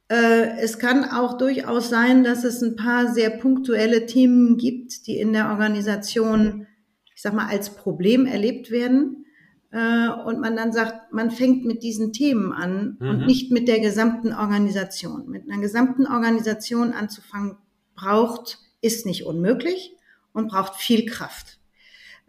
Äh, 0.09 0.59
es 0.61 0.79
kann 0.79 1.05
auch 1.05 1.39
durchaus 1.39 1.91
sein, 1.91 2.25
dass 2.25 2.45
es 2.45 2.63
ein 2.63 2.77
paar 2.77 3.13
sehr 3.13 3.31
punktuelle 3.31 4.07
Themen 4.07 4.57
gibt, 4.57 5.07
die 5.07 5.19
in 5.19 5.33
der 5.33 5.51
Organisation, 5.51 6.67
ich 7.15 7.23
sag 7.23 7.35
mal, 7.35 7.47
als 7.47 7.71
Problem 7.71 8.27
erlebt 8.27 8.71
werden. 8.71 9.27
Äh, 9.71 10.09
und 10.25 10.41
man 10.41 10.57
dann 10.57 10.73
sagt, 10.73 11.13
man 11.13 11.31
fängt 11.31 11.65
mit 11.65 11.83
diesen 11.83 12.13
Themen 12.13 12.53
an 12.53 12.97
mhm. 12.99 13.09
und 13.09 13.27
nicht 13.27 13.53
mit 13.53 13.69
der 13.69 13.81
gesamten 13.81 14.33
Organisation. 14.33 15.29
Mit 15.29 15.49
einer 15.49 15.61
gesamten 15.61 16.07
Organisation 16.07 16.93
anzufangen, 16.93 17.59
braucht, 17.99 18.59
ist 18.81 19.07
nicht 19.07 19.25
unmöglich 19.25 19.95
und 20.33 20.49
braucht 20.49 20.77
viel 20.77 21.07
Kraft 21.07 21.59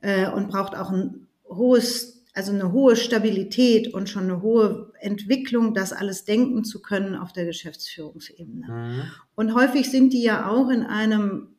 äh, 0.01 0.29
und 0.29 0.49
braucht 0.49 0.75
auch 0.75 0.91
ein 0.91 1.27
hohes, 1.47 2.23
also 2.33 2.51
eine 2.51 2.71
hohe 2.71 2.95
Stabilität 2.95 3.93
und 3.93 4.09
schon 4.09 4.23
eine 4.23 4.41
hohe 4.41 4.91
Entwicklung, 4.99 5.73
das 5.73 5.93
alles 5.93 6.25
denken 6.25 6.63
zu 6.63 6.81
können 6.81 7.15
auf 7.15 7.33
der 7.33 7.45
Geschäftsführungsebene. 7.45 8.67
Mhm. 8.67 9.01
Und 9.35 9.53
häufig 9.53 9.89
sind 9.89 10.13
die 10.13 10.23
ja 10.23 10.49
auch 10.49 10.69
in 10.69 10.83
einem 10.83 11.49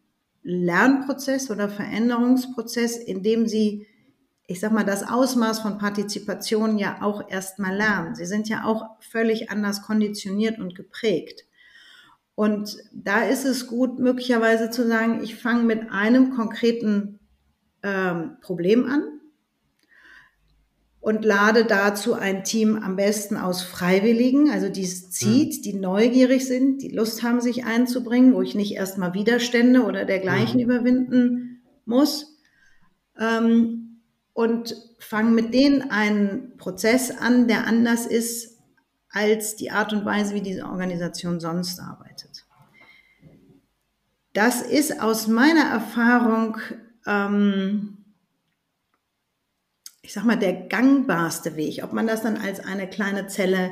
Lernprozess 0.43 1.51
oder 1.51 1.69
Veränderungsprozess, 1.69 2.97
in 2.97 3.23
dem 3.23 3.47
sie 3.47 3.87
ich 4.51 4.59
sag 4.59 4.73
mal, 4.73 4.83
das 4.83 5.09
Ausmaß 5.09 5.61
von 5.61 5.79
Partizipation 5.79 6.77
ja 6.77 7.03
auch 7.03 7.31
erstmal 7.31 7.73
lernen. 7.73 8.17
Sie 8.17 8.27
sind 8.27 8.49
ja 8.49 8.65
auch 8.65 8.97
völlig 8.99 9.49
anders 9.49 9.81
konditioniert 9.81 10.59
und 10.59 10.75
geprägt. 10.75 11.45
Und 12.41 12.79
da 12.91 13.25
ist 13.25 13.45
es 13.45 13.67
gut, 13.67 13.99
möglicherweise 13.99 14.71
zu 14.71 14.89
sagen, 14.89 15.23
ich 15.23 15.37
fange 15.37 15.63
mit 15.63 15.91
einem 15.91 16.31
konkreten 16.31 17.19
ähm, 17.83 18.39
Problem 18.41 18.87
an 18.87 19.03
und 21.01 21.23
lade 21.23 21.67
dazu 21.67 22.15
ein 22.15 22.43
Team 22.43 22.79
am 22.83 22.97
besten 22.97 23.37
aus 23.37 23.61
Freiwilligen, 23.63 24.49
also 24.49 24.71
die 24.71 24.85
es 24.85 25.11
zieht, 25.11 25.59
mhm. 25.59 25.63
die 25.65 25.75
neugierig 25.75 26.47
sind, 26.47 26.81
die 26.81 26.89
Lust 26.89 27.23
haben, 27.23 27.43
sich 27.43 27.67
einzubringen, 27.67 28.33
wo 28.33 28.41
ich 28.41 28.55
nicht 28.55 28.73
erstmal 28.73 29.13
Widerstände 29.13 29.83
oder 29.83 30.07
dergleichen 30.07 30.61
mhm. 30.61 30.65
überwinden 30.65 31.61
muss. 31.85 32.39
Ähm, 33.19 34.01
und 34.33 34.75
fange 34.99 35.33
mit 35.33 35.53
denen 35.53 35.91
einen 35.91 36.57
Prozess 36.57 37.11
an, 37.11 37.49
der 37.49 37.67
anders 37.67 38.07
ist 38.07 38.57
als 39.11 39.57
die 39.57 39.71
Art 39.71 39.93
und 39.93 40.05
Weise, 40.05 40.35
wie 40.35 40.41
diese 40.41 40.65
Organisation 40.65 41.41
sonst 41.41 41.81
arbeitet. 41.81 42.30
Das 44.33 44.63
ist 44.63 45.01
aus 45.01 45.27
meiner 45.27 45.65
Erfahrung, 45.71 46.59
ähm, 47.07 47.99
ich 50.03 50.13
sag 50.13 50.25
mal, 50.25 50.39
der 50.39 50.69
gangbarste 50.69 51.57
Weg. 51.57 51.83
Ob 51.83 51.93
man 51.93 52.07
das 52.07 52.23
dann 52.23 52.37
als 52.37 52.61
eine 52.61 52.89
kleine 52.89 53.27
Zelle 53.27 53.71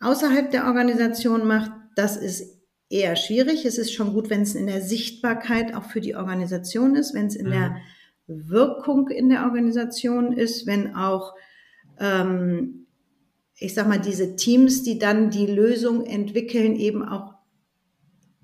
außerhalb 0.00 0.50
der 0.50 0.66
Organisation 0.66 1.46
macht, 1.46 1.72
das 1.96 2.16
ist 2.16 2.58
eher 2.88 3.16
schwierig. 3.16 3.64
Es 3.64 3.76
ist 3.76 3.92
schon 3.92 4.12
gut, 4.14 4.30
wenn 4.30 4.42
es 4.42 4.54
in 4.54 4.66
der 4.66 4.80
Sichtbarkeit 4.80 5.74
auch 5.74 5.84
für 5.84 6.00
die 6.00 6.14
Organisation 6.14 6.94
ist, 6.94 7.14
wenn 7.14 7.26
es 7.26 7.36
in 7.36 7.46
mhm. 7.46 7.52
der 7.52 7.76
Wirkung 8.26 9.08
in 9.08 9.28
der 9.28 9.44
Organisation 9.44 10.32
ist, 10.32 10.66
wenn 10.66 10.94
auch 10.94 11.34
ähm, 11.98 12.86
ich 13.60 13.74
sag 13.74 13.88
mal, 13.88 13.98
diese 13.98 14.36
Teams, 14.36 14.82
die 14.82 14.98
dann 14.98 15.30
die 15.30 15.46
Lösung 15.46 16.06
entwickeln, 16.06 16.76
eben 16.76 17.06
auch 17.06 17.34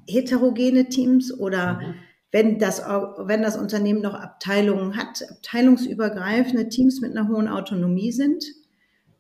heterogene 0.07 0.89
Teams 0.89 1.33
oder 1.33 1.75
mhm. 1.75 1.95
wenn 2.31 2.59
das, 2.59 2.81
wenn 2.81 3.43
das 3.43 3.57
Unternehmen 3.57 4.03
noch 4.03 4.15
Abteilungen 4.15 4.97
hat, 4.97 5.25
abteilungsübergreifende 5.29 6.69
Teams 6.69 7.01
mit 7.01 7.17
einer 7.17 7.29
hohen 7.29 7.49
Autonomie 7.49 8.13
sind, 8.13 8.45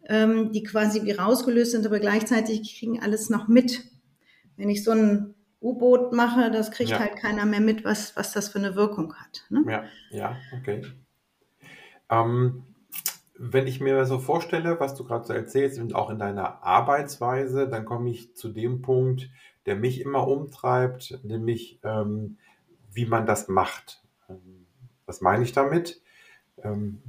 ähm, 0.08 0.52
die 0.52 0.62
quasi 0.62 1.04
wie 1.04 1.12
rausgelöst 1.12 1.72
sind, 1.72 1.86
aber 1.86 2.00
gleichzeitig 2.00 2.78
kriegen 2.78 3.00
alles 3.02 3.30
noch 3.30 3.48
mit. 3.48 3.82
Wenn 4.56 4.68
ich 4.68 4.84
so 4.84 4.92
ein 4.92 5.34
U-Boot 5.60 6.12
mache, 6.12 6.50
das 6.50 6.70
kriegt 6.70 6.90
ja. 6.90 6.98
halt 6.98 7.16
keiner 7.16 7.46
mehr 7.46 7.60
mit, 7.60 7.84
was, 7.84 8.14
was 8.16 8.32
das 8.32 8.48
für 8.48 8.58
eine 8.58 8.76
Wirkung 8.76 9.14
hat. 9.14 9.44
Ne? 9.48 9.64
Ja, 9.66 9.84
ja, 10.10 10.36
okay. 10.58 10.82
Ähm, 12.10 12.64
wenn 13.36 13.66
ich 13.66 13.80
mir 13.80 14.04
so 14.04 14.18
vorstelle, 14.18 14.78
was 14.78 14.94
du 14.94 15.04
gerade 15.04 15.26
so 15.26 15.32
erzählst 15.32 15.78
und 15.80 15.94
auch 15.94 16.10
in 16.10 16.18
deiner 16.18 16.62
Arbeitsweise, 16.62 17.68
dann 17.68 17.84
komme 17.84 18.10
ich 18.10 18.36
zu 18.36 18.48
dem 18.48 18.82
Punkt, 18.82 19.30
der 19.66 19.76
mich 19.76 20.00
immer 20.00 20.26
umtreibt, 20.26 21.18
nämlich 21.22 21.78
ähm, 21.82 22.38
wie 22.92 23.06
man 23.06 23.26
das 23.26 23.48
macht. 23.48 24.02
Ähm, 24.28 24.66
was 25.06 25.20
meine 25.20 25.44
ich 25.44 25.52
damit? 25.52 26.00
Ähm, 26.62 27.02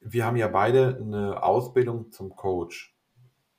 wir 0.00 0.24
haben 0.24 0.36
ja 0.36 0.48
beide 0.48 0.98
eine 1.00 1.42
Ausbildung 1.42 2.10
zum 2.10 2.34
Coach. 2.34 2.94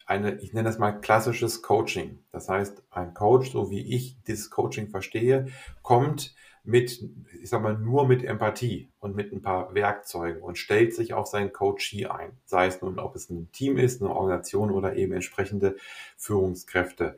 Eine, 0.06 0.36
ich 0.40 0.54
nenne 0.54 0.68
das 0.68 0.80
mal 0.80 0.92
klassisches 0.92 1.62
Coaching. 1.62 2.20
Das 2.32 2.50
heißt, 2.50 2.84
ein 2.90 3.14
Coach, 3.14 3.52
so 3.52 3.70
wie 3.70 3.96
ich 3.96 4.18
dieses 4.24 4.50
Coaching 4.50 4.90
verstehe, 4.90 5.48
kommt 5.84 6.36
mit, 6.64 7.04
ich 7.42 7.50
sag 7.50 7.62
mal, 7.62 7.78
nur 7.78 8.08
mit 8.08 8.24
Empathie 8.24 8.90
und 9.00 9.16
mit 9.16 9.32
ein 9.32 9.42
paar 9.42 9.74
Werkzeugen 9.74 10.42
und 10.42 10.58
stellt 10.58 10.94
sich 10.94 11.14
auf 11.14 11.28
seinen 11.28 11.54
Coachee 11.54 12.08
ein. 12.08 12.32
Sei 12.46 12.68
es 12.68 12.82
nun, 12.82 13.00
ob 13.00 13.16
es 13.16 13.30
ein 13.30 13.52
Team 13.52 13.78
ist, 13.78 14.02
eine 14.02 14.12
Organisation 14.12 14.72
oder 14.72 14.96
eben 14.96 15.14
entsprechende 15.14 15.76
Führungskräfte. 16.18 17.18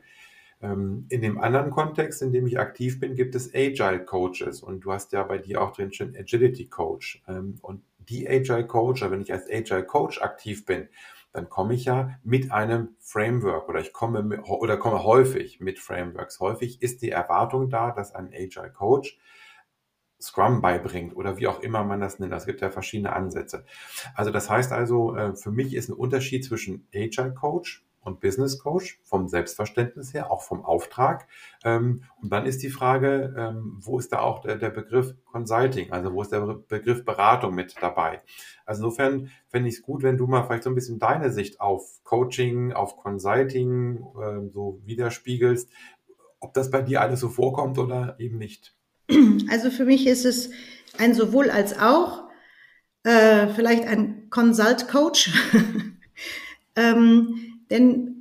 Ähm, 0.64 1.04
in 1.10 1.20
dem 1.20 1.38
anderen 1.38 1.70
Kontext, 1.70 2.22
in 2.22 2.32
dem 2.32 2.46
ich 2.46 2.58
aktiv 2.58 2.98
bin, 2.98 3.14
gibt 3.14 3.34
es 3.34 3.54
Agile 3.54 4.02
Coaches 4.04 4.62
und 4.62 4.80
du 4.80 4.92
hast 4.92 5.12
ja 5.12 5.22
bei 5.22 5.36
dir 5.36 5.60
auch 5.60 5.72
drin 5.72 5.92
schon 5.92 6.16
Agility 6.16 6.68
Coach. 6.68 7.22
Ähm, 7.28 7.58
und 7.60 7.82
die 7.98 8.26
Agile 8.26 8.66
Coach, 8.66 9.02
oder 9.02 9.10
wenn 9.10 9.20
ich 9.20 9.32
als 9.32 9.46
Agile 9.50 9.84
Coach 9.84 10.22
aktiv 10.22 10.64
bin, 10.64 10.88
dann 11.32 11.50
komme 11.50 11.74
ich 11.74 11.84
ja 11.84 12.18
mit 12.22 12.50
einem 12.50 12.96
Framework 12.98 13.68
oder 13.68 13.80
ich 13.80 13.92
komme 13.92 14.42
oder 14.44 14.76
komme 14.78 15.04
häufig 15.04 15.60
mit 15.60 15.78
Frameworks. 15.78 16.40
Häufig 16.40 16.80
ist 16.80 17.02
die 17.02 17.10
Erwartung 17.10 17.68
da, 17.68 17.90
dass 17.90 18.14
ein 18.14 18.28
Agile 18.32 18.70
Coach 18.72 19.18
Scrum 20.20 20.62
beibringt 20.62 21.14
oder 21.14 21.36
wie 21.36 21.48
auch 21.48 21.60
immer 21.60 21.84
man 21.84 22.00
das 22.00 22.18
nennt. 22.18 22.32
Es 22.32 22.46
gibt 22.46 22.62
ja 22.62 22.70
verschiedene 22.70 23.12
Ansätze. 23.12 23.66
Also 24.14 24.30
das 24.30 24.48
heißt 24.48 24.72
also, 24.72 25.14
äh, 25.14 25.34
für 25.34 25.50
mich 25.50 25.74
ist 25.74 25.90
ein 25.90 25.94
Unterschied 25.94 26.44
zwischen 26.44 26.86
Agile 26.94 27.34
Coach 27.34 27.84
und 28.04 28.20
Business 28.20 28.58
Coach 28.58 29.00
vom 29.02 29.28
Selbstverständnis 29.28 30.14
her, 30.14 30.30
auch 30.30 30.42
vom 30.42 30.64
Auftrag. 30.64 31.26
Ähm, 31.64 32.02
und 32.20 32.32
dann 32.32 32.46
ist 32.46 32.62
die 32.62 32.70
Frage, 32.70 33.34
ähm, 33.36 33.78
wo 33.80 33.98
ist 33.98 34.12
da 34.12 34.20
auch 34.20 34.40
der, 34.40 34.70
Begriff 34.70 35.14
Consulting, 35.24 35.92
also 35.92 36.12
wo 36.12 36.22
ist 36.22 36.32
der 36.32 36.40
Begriff 36.68 37.04
Beratung 37.04 37.54
mit 37.54 37.74
dabei? 37.80 38.20
Also 38.66 38.84
insofern 38.84 39.30
fände 39.48 39.68
ich 39.68 39.76
es 39.76 39.82
gut, 39.82 40.02
wenn 40.02 40.16
du 40.16 40.26
mal 40.26 40.44
vielleicht 40.44 40.64
so 40.64 40.70
ein 40.70 40.74
bisschen 40.74 40.98
deine 40.98 41.30
Sicht 41.30 41.60
auf 41.60 42.00
Coaching, 42.04 42.72
auf 42.72 42.96
Consulting 42.96 44.04
ähm, 44.22 44.50
so 44.50 44.80
widerspiegelst, 44.84 45.70
ob 46.40 46.54
das 46.54 46.70
bei 46.70 46.82
dir 46.82 47.00
alles 47.00 47.20
so 47.20 47.28
vorkommt 47.28 47.78
oder 47.78 48.16
eben 48.18 48.38
nicht. 48.38 48.74
Also 49.50 49.70
für 49.70 49.84
mich 49.84 50.06
ist 50.06 50.24
es 50.24 50.50
ein 50.98 51.14
sowohl 51.14 51.50
als 51.50 51.78
auch, 51.78 52.24
äh, 53.02 53.48
vielleicht 53.48 53.84
ein 53.86 54.30
Consult 54.30 54.88
Coach. 54.88 55.30
ähm, 56.76 57.53
denn 57.74 58.14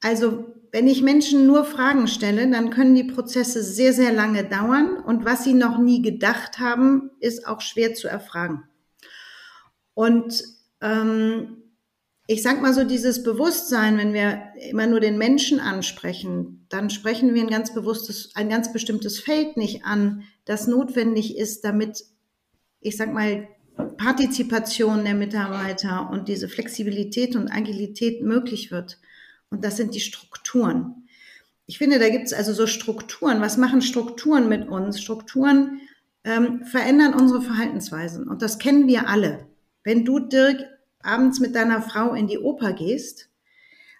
also 0.00 0.46
wenn 0.72 0.86
ich 0.86 1.02
Menschen 1.02 1.46
nur 1.46 1.66
Fragen 1.66 2.08
stelle, 2.08 2.50
dann 2.50 2.70
können 2.70 2.94
die 2.94 3.04
Prozesse 3.04 3.62
sehr, 3.62 3.92
sehr 3.92 4.10
lange 4.10 4.42
dauern 4.42 4.96
und 4.96 5.24
was 5.26 5.44
sie 5.44 5.52
noch 5.52 5.78
nie 5.78 6.00
gedacht 6.00 6.58
haben, 6.58 7.10
ist 7.20 7.46
auch 7.46 7.60
schwer 7.60 7.92
zu 7.92 8.08
erfragen. 8.08 8.64
Und 9.92 10.42
ähm, 10.80 11.58
ich 12.26 12.42
sag 12.42 12.62
mal 12.62 12.72
so, 12.72 12.84
dieses 12.84 13.22
Bewusstsein, 13.22 13.98
wenn 13.98 14.14
wir 14.14 14.40
immer 14.70 14.86
nur 14.86 15.00
den 15.00 15.18
Menschen 15.18 15.60
ansprechen, 15.60 16.64
dann 16.70 16.88
sprechen 16.88 17.34
wir 17.34 17.42
ein 17.42 17.50
ganz 17.50 17.74
bewusstes, 17.74 18.34
ein 18.34 18.48
ganz 18.48 18.72
bestimmtes 18.72 19.20
Feld 19.20 19.58
nicht 19.58 19.84
an, 19.84 20.24
das 20.46 20.66
notwendig 20.66 21.36
ist, 21.36 21.64
damit, 21.64 22.02
ich 22.80 22.96
sag 22.96 23.12
mal, 23.12 23.46
Partizipation 23.96 25.04
der 25.04 25.14
Mitarbeiter 25.14 26.10
und 26.10 26.28
diese 26.28 26.48
Flexibilität 26.48 27.36
und 27.36 27.50
Agilität 27.50 28.22
möglich 28.22 28.70
wird. 28.70 28.98
Und 29.50 29.64
das 29.64 29.76
sind 29.76 29.94
die 29.94 30.00
Strukturen. 30.00 31.08
Ich 31.66 31.78
finde, 31.78 31.98
da 31.98 32.08
gibt 32.08 32.26
es 32.26 32.32
also 32.32 32.52
so 32.52 32.66
Strukturen. 32.66 33.40
Was 33.40 33.56
machen 33.56 33.82
Strukturen 33.82 34.48
mit 34.48 34.68
uns? 34.68 35.00
Strukturen 35.00 35.80
ähm, 36.24 36.64
verändern 36.64 37.14
unsere 37.14 37.42
Verhaltensweisen. 37.42 38.28
Und 38.28 38.42
das 38.42 38.58
kennen 38.58 38.86
wir 38.88 39.08
alle. 39.08 39.46
Wenn 39.84 40.04
du, 40.04 40.18
Dirk, 40.18 40.64
abends 41.02 41.40
mit 41.40 41.54
deiner 41.54 41.82
Frau 41.82 42.14
in 42.14 42.26
die 42.26 42.38
Oper 42.38 42.72
gehst, 42.72 43.28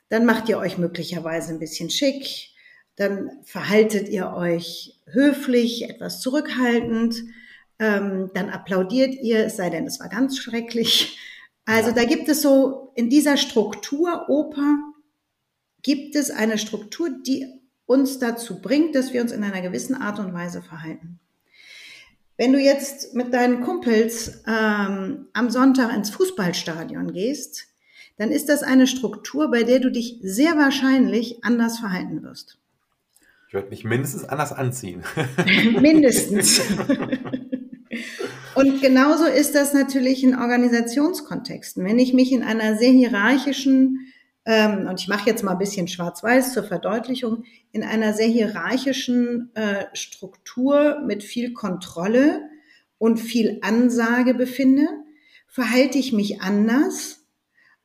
dann 0.08 0.26
macht 0.26 0.48
ihr 0.48 0.58
euch 0.58 0.78
möglicherweise 0.78 1.52
ein 1.52 1.58
bisschen 1.58 1.90
schick, 1.90 2.50
dann 2.96 3.30
verhaltet 3.44 4.08
ihr 4.08 4.32
euch 4.35 5.00
höflich, 5.06 5.88
etwas 5.88 6.20
zurückhaltend, 6.20 7.24
ähm, 7.83 8.31
dann 8.33 8.49
applaudiert 8.49 9.14
ihr, 9.14 9.45
es 9.45 9.57
sei 9.57 9.68
denn, 9.68 9.87
es 9.87 9.99
war 10.01 10.09
ganz 10.09 10.38
schrecklich. 10.38 11.18
Also 11.64 11.92
da 11.92 12.03
gibt 12.03 12.29
es 12.29 12.42
so 12.42 12.90
in 12.97 13.09
dieser 13.09 13.37
Struktur 13.37 14.29
Oper 14.29 14.79
gibt 15.81 16.16
es 16.16 16.33
eine 16.33 16.59
Struktur, 16.59 17.09
die 17.25 17.47
uns 17.87 18.18
dazu 18.18 18.61
bringt, 18.61 18.97
dass 18.97 19.12
wir 19.12 19.23
uns 19.23 19.31
in 19.31 19.45
einer 19.45 19.62
gewissen 19.62 19.95
Art 19.95 20.18
und 20.18 20.35
Weise 20.35 20.61
verhalten. 20.61 21.21
Wenn 22.37 22.53
du 22.53 22.59
jetzt 22.59 23.14
mit 23.14 23.33
deinen 23.33 23.61
Kumpels 23.61 24.42
ähm, 24.45 25.29
am 25.35 25.51
Sonntag 25.51 25.95
ins 25.95 26.11
Fußballstadion 26.11 27.12
gehst, 27.12 27.68
dann 28.16 28.33
ist 28.33 28.49
das 28.49 28.64
eine 28.64 28.88
Struktur, 28.88 29.49
bei 29.49 29.62
der 29.62 29.79
du 29.79 29.92
dich 29.92 30.18
sehr 30.21 30.57
wahrscheinlich 30.57 31.45
anders 31.45 31.79
verhalten 31.79 32.25
wirst. 32.25 32.59
Ich 33.53 33.55
werde 33.55 33.68
mich 33.68 33.85
mindestens 33.85 34.25
anders 34.25 34.51
anziehen. 34.51 35.05
mindestens. 35.81 36.62
Und 38.54 38.82
genauso 38.82 39.24
ist 39.24 39.54
das 39.54 39.72
natürlich 39.72 40.22
in 40.22 40.38
Organisationskontexten. 40.38 41.84
Wenn 41.84 41.98
ich 41.98 42.12
mich 42.12 42.32
in 42.32 42.42
einer 42.42 42.76
sehr 42.76 42.90
hierarchischen, 42.90 44.12
ähm, 44.44 44.86
und 44.88 45.00
ich 45.00 45.08
mache 45.08 45.28
jetzt 45.30 45.42
mal 45.42 45.52
ein 45.52 45.58
bisschen 45.58 45.88
schwarz-weiß 45.88 46.52
zur 46.52 46.64
Verdeutlichung, 46.64 47.44
in 47.72 47.82
einer 47.82 48.12
sehr 48.12 48.26
hierarchischen 48.26 49.50
äh, 49.54 49.86
Struktur 49.94 51.00
mit 51.06 51.22
viel 51.22 51.52
Kontrolle 51.52 52.42
und 52.98 53.18
viel 53.18 53.58
Ansage 53.62 54.34
befinde, 54.34 54.86
verhalte 55.48 55.98
ich 55.98 56.12
mich 56.12 56.42
anders, 56.42 57.26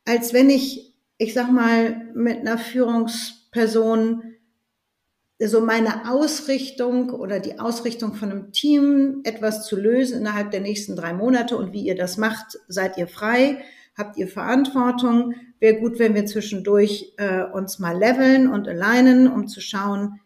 als 0.06 0.34
wenn 0.34 0.50
ich, 0.50 0.94
ich 1.18 1.34
sag 1.34 1.52
mal, 1.52 2.12
mit 2.14 2.40
einer 2.40 2.58
Führungsperson 2.58 4.37
so 5.40 5.62
meine 5.62 6.10
Ausrichtung 6.10 7.12
oder 7.12 7.40
die 7.40 7.60
Ausrichtung 7.60 8.16
von 8.16 8.32
einem 8.32 8.52
Team 8.52 9.22
etwas 9.24 9.68
zu 9.68 9.76
lösen 9.76 10.20
innerhalb 10.20 10.50
der 10.50 10.62
nächsten 10.62 10.96
drei 10.96 11.14
Monate 11.14 11.58
und 11.58 11.74
wie 11.74 11.86
ihr 11.86 11.96
das 11.96 12.18
macht, 12.18 12.58
seid 12.68 12.98
ihr 12.98 13.08
frei, 13.08 13.62
habt 13.96 14.18
ihr 14.18 14.28
Verantwortung. 14.28 15.36
Wäre 15.60 15.80
gut, 15.80 16.00
wenn 16.00 16.16
wir 16.16 16.26
zwischendurch 16.26 17.14
äh, 17.18 17.44
uns 17.44 17.78
mal 17.78 17.98
leveln 17.98 18.48
und 18.48 18.68
alignen, 18.68 19.28
um 19.32 19.48
zu 19.48 19.62
schauen, 19.62 20.20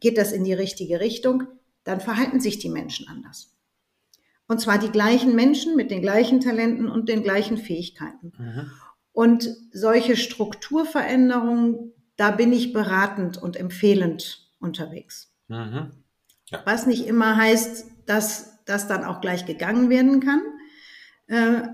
geht 0.00 0.18
das 0.18 0.32
in 0.32 0.42
die 0.42 0.54
richtige 0.54 1.00
Richtung, 1.00 1.44
dann 1.84 2.00
verhalten 2.00 2.40
sich 2.40 2.58
die 2.58 2.68
Menschen 2.68 3.06
anders. 3.08 3.54
Und 4.48 4.60
zwar 4.60 4.78
die 4.78 4.90
gleichen 4.90 5.36
Menschen 5.36 5.76
mit 5.76 5.90
den 5.90 6.02
gleichen 6.02 6.40
Talenten 6.40 6.88
und 6.88 7.08
den 7.08 7.22
gleichen 7.22 7.58
Fähigkeiten. 7.58 8.32
Mhm. 8.38 8.70
Und 9.12 9.50
solche 9.72 10.16
Strukturveränderungen, 10.16 11.92
da 12.16 12.30
bin 12.30 12.52
ich 12.52 12.72
beratend 12.72 13.36
und 13.40 13.56
empfehlend 13.56 14.47
unterwegs. 14.60 15.32
Mhm. 15.48 15.92
Ja. 16.46 16.62
Was 16.64 16.86
nicht 16.86 17.06
immer 17.06 17.36
heißt, 17.36 17.86
dass 18.06 18.64
das 18.64 18.88
dann 18.88 19.04
auch 19.04 19.20
gleich 19.20 19.46
gegangen 19.46 19.90
werden 19.90 20.20
kann. 20.20 20.40
Äh, 21.26 21.68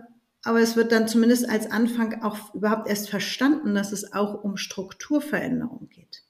aber 0.45 0.61
es 0.61 0.77
wird 0.77 0.93
dann 0.93 1.09
zumindest 1.09 1.49
als 1.49 1.71
Anfang 1.71 2.23
auch 2.23 2.55
überhaupt 2.55 2.89
erst 2.89 3.09
verstanden, 3.09 3.75
dass 3.75 3.93
es 3.93 4.13
auch 4.13 4.45
um 4.45 4.57
Strukturveränderung 4.57 5.89
geht, 5.89 6.23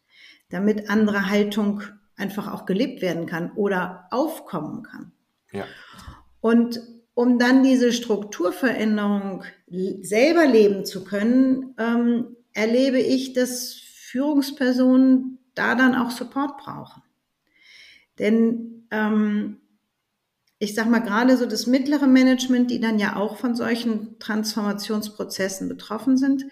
damit 0.50 0.88
andere 0.88 1.28
Haltung 1.28 1.82
einfach 2.16 2.52
auch 2.52 2.64
gelebt 2.64 3.02
werden 3.02 3.26
kann 3.26 3.52
oder 3.52 4.06
aufkommen 4.10 4.84
kann. 4.84 5.12
Ja. 5.52 5.64
Und 6.40 6.80
um 7.14 7.38
dann 7.38 7.62
diese 7.62 7.92
Strukturveränderung 7.92 9.44
selber 10.02 10.46
leben 10.46 10.84
zu 10.84 11.04
können, 11.04 11.74
ähm, 11.78 12.36
erlebe 12.52 12.98
ich, 12.98 13.32
dass 13.32 13.74
Führungspersonen 13.74 15.38
da 15.54 15.74
dann 15.74 15.94
auch 15.94 16.10
Support 16.10 16.58
brauchen. 16.58 17.02
Denn 18.18 18.86
ähm, 18.90 19.60
ich 20.58 20.74
sage 20.74 20.90
mal 20.90 21.00
gerade 21.00 21.36
so 21.36 21.46
das 21.46 21.66
mittlere 21.66 22.06
Management, 22.06 22.70
die 22.70 22.80
dann 22.80 22.98
ja 22.98 23.16
auch 23.16 23.36
von 23.36 23.54
solchen 23.54 24.18
Transformationsprozessen 24.18 25.68
betroffen 25.68 26.16
sind, 26.16 26.44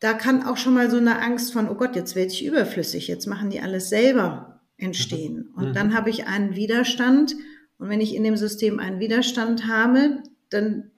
da 0.00 0.14
kann 0.14 0.42
auch 0.42 0.56
schon 0.56 0.74
mal 0.74 0.90
so 0.90 0.96
eine 0.96 1.20
Angst 1.20 1.52
von, 1.52 1.68
oh 1.68 1.74
Gott, 1.74 1.94
jetzt 1.94 2.16
werde 2.16 2.32
ich 2.32 2.44
überflüssig, 2.44 3.06
jetzt 3.06 3.26
machen 3.26 3.50
die 3.50 3.60
alles 3.60 3.88
selber 3.88 4.60
entstehen. 4.76 5.50
Mhm. 5.50 5.54
Und 5.54 5.68
mhm. 5.68 5.74
dann 5.74 5.94
habe 5.94 6.10
ich 6.10 6.26
einen 6.26 6.56
Widerstand. 6.56 7.36
Und 7.78 7.88
wenn 7.88 8.00
ich 8.00 8.14
in 8.14 8.24
dem 8.24 8.36
System 8.36 8.80
einen 8.80 8.98
Widerstand 8.98 9.68
habe, 9.68 10.22
dann 10.50 10.90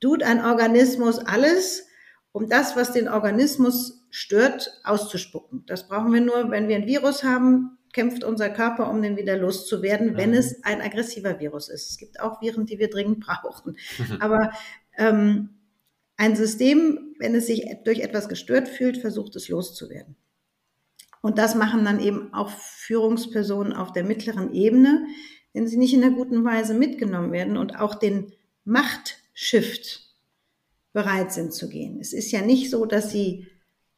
tut 0.00 0.22
ein 0.22 0.42
Organismus 0.42 1.18
alles, 1.18 1.86
um 2.32 2.48
das, 2.48 2.76
was 2.76 2.92
den 2.92 3.08
Organismus 3.08 3.99
stört, 4.10 4.80
auszuspucken. 4.84 5.64
Das 5.66 5.88
brauchen 5.88 6.12
wir 6.12 6.20
nur, 6.20 6.50
wenn 6.50 6.68
wir 6.68 6.76
ein 6.76 6.86
Virus 6.86 7.24
haben, 7.24 7.78
kämpft 7.92 8.22
unser 8.24 8.50
Körper, 8.50 8.90
um 8.90 9.02
den 9.02 9.16
wieder 9.16 9.36
loszuwerden, 9.36 10.16
wenn 10.16 10.30
mhm. 10.30 10.36
es 10.36 10.62
ein 10.64 10.80
aggressiver 10.80 11.40
Virus 11.40 11.68
ist. 11.68 11.90
Es 11.90 11.98
gibt 11.98 12.20
auch 12.20 12.40
Viren, 12.40 12.66
die 12.66 12.78
wir 12.78 12.90
dringend 12.90 13.20
brauchen. 13.26 13.76
Aber 14.20 14.52
ähm, 14.96 15.50
ein 16.16 16.36
System, 16.36 17.14
wenn 17.18 17.34
es 17.34 17.46
sich 17.46 17.64
durch 17.84 18.00
etwas 18.00 18.28
gestört 18.28 18.68
fühlt, 18.68 18.98
versucht 18.98 19.36
es 19.36 19.48
loszuwerden. 19.48 20.16
Und 21.22 21.38
das 21.38 21.54
machen 21.54 21.84
dann 21.84 22.00
eben 22.00 22.32
auch 22.32 22.50
Führungspersonen 22.50 23.72
auf 23.72 23.92
der 23.92 24.04
mittleren 24.04 24.52
Ebene, 24.52 25.06
wenn 25.52 25.66
sie 25.66 25.76
nicht 25.76 25.94
in 25.94 26.02
einer 26.02 26.14
guten 26.14 26.44
Weise 26.44 26.74
mitgenommen 26.74 27.32
werden 27.32 27.56
und 27.56 27.78
auch 27.78 27.94
den 27.94 28.32
Machtshift 28.64 30.14
bereit 30.92 31.32
sind 31.32 31.52
zu 31.52 31.68
gehen. 31.68 31.98
Es 32.00 32.12
ist 32.12 32.30
ja 32.32 32.40
nicht 32.40 32.70
so, 32.70 32.86
dass 32.86 33.10
sie, 33.10 33.46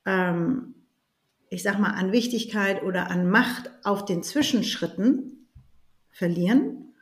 ähm, 0.07 0.75
ich 1.49 1.63
sag 1.63 1.79
mal, 1.79 1.91
an 1.91 2.13
Wichtigkeit 2.13 2.83
oder 2.83 3.11
an 3.11 3.29
Macht 3.29 3.71
auf 3.85 4.05
den 4.05 4.23
Zwischenschritten 4.23 5.49
verlieren, 6.11 6.95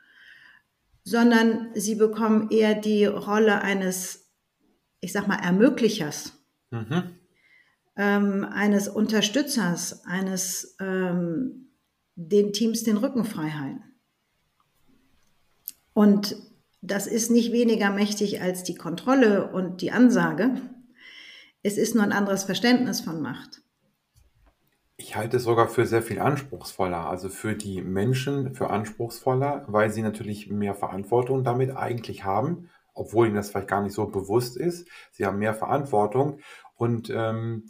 sondern 1.04 1.68
sie 1.74 1.94
bekommen 1.94 2.50
eher 2.50 2.74
die 2.74 3.04
Rolle 3.04 3.62
eines, 3.62 4.32
ich 5.00 5.12
sag 5.12 5.28
mal, 5.28 5.36
Ermöglichers, 5.36 6.32
mhm. 6.70 7.16
ähm, 7.96 8.44
eines 8.44 8.88
Unterstützers, 8.88 10.04
eines 10.04 10.76
ähm, 10.80 11.70
den 12.16 12.52
Teams 12.52 12.82
den 12.82 12.96
Rücken 12.96 13.24
frei 13.24 13.50
halten. 13.50 13.84
Und 15.92 16.36
das 16.82 17.06
ist 17.06 17.30
nicht 17.30 17.52
weniger 17.52 17.90
mächtig 17.90 18.40
als 18.40 18.62
die 18.62 18.74
Kontrolle 18.74 19.52
und 19.52 19.80
die 19.80 19.92
Ansage. 19.92 20.60
Es 21.62 21.76
ist 21.76 21.94
nur 21.94 22.04
ein 22.04 22.12
anderes 22.12 22.44
Verständnis 22.44 23.02
von 23.02 23.20
Macht. 23.20 23.62
Ich 24.96 25.16
halte 25.16 25.36
es 25.36 25.44
sogar 25.44 25.68
für 25.68 25.86
sehr 25.86 26.02
viel 26.02 26.18
anspruchsvoller, 26.18 27.08
also 27.08 27.28
für 27.28 27.54
die 27.54 27.82
Menschen 27.82 28.54
für 28.54 28.70
anspruchsvoller, 28.70 29.64
weil 29.66 29.90
sie 29.90 30.02
natürlich 30.02 30.50
mehr 30.50 30.74
Verantwortung 30.74 31.44
damit 31.44 31.76
eigentlich 31.76 32.24
haben, 32.24 32.70
obwohl 32.94 33.26
ihnen 33.26 33.36
das 33.36 33.50
vielleicht 33.50 33.68
gar 33.68 33.82
nicht 33.82 33.92
so 33.92 34.06
bewusst 34.06 34.56
ist. 34.56 34.88
Sie 35.10 35.26
haben 35.26 35.38
mehr 35.38 35.54
Verantwortung 35.54 36.40
und 36.76 37.10
ähm, 37.10 37.66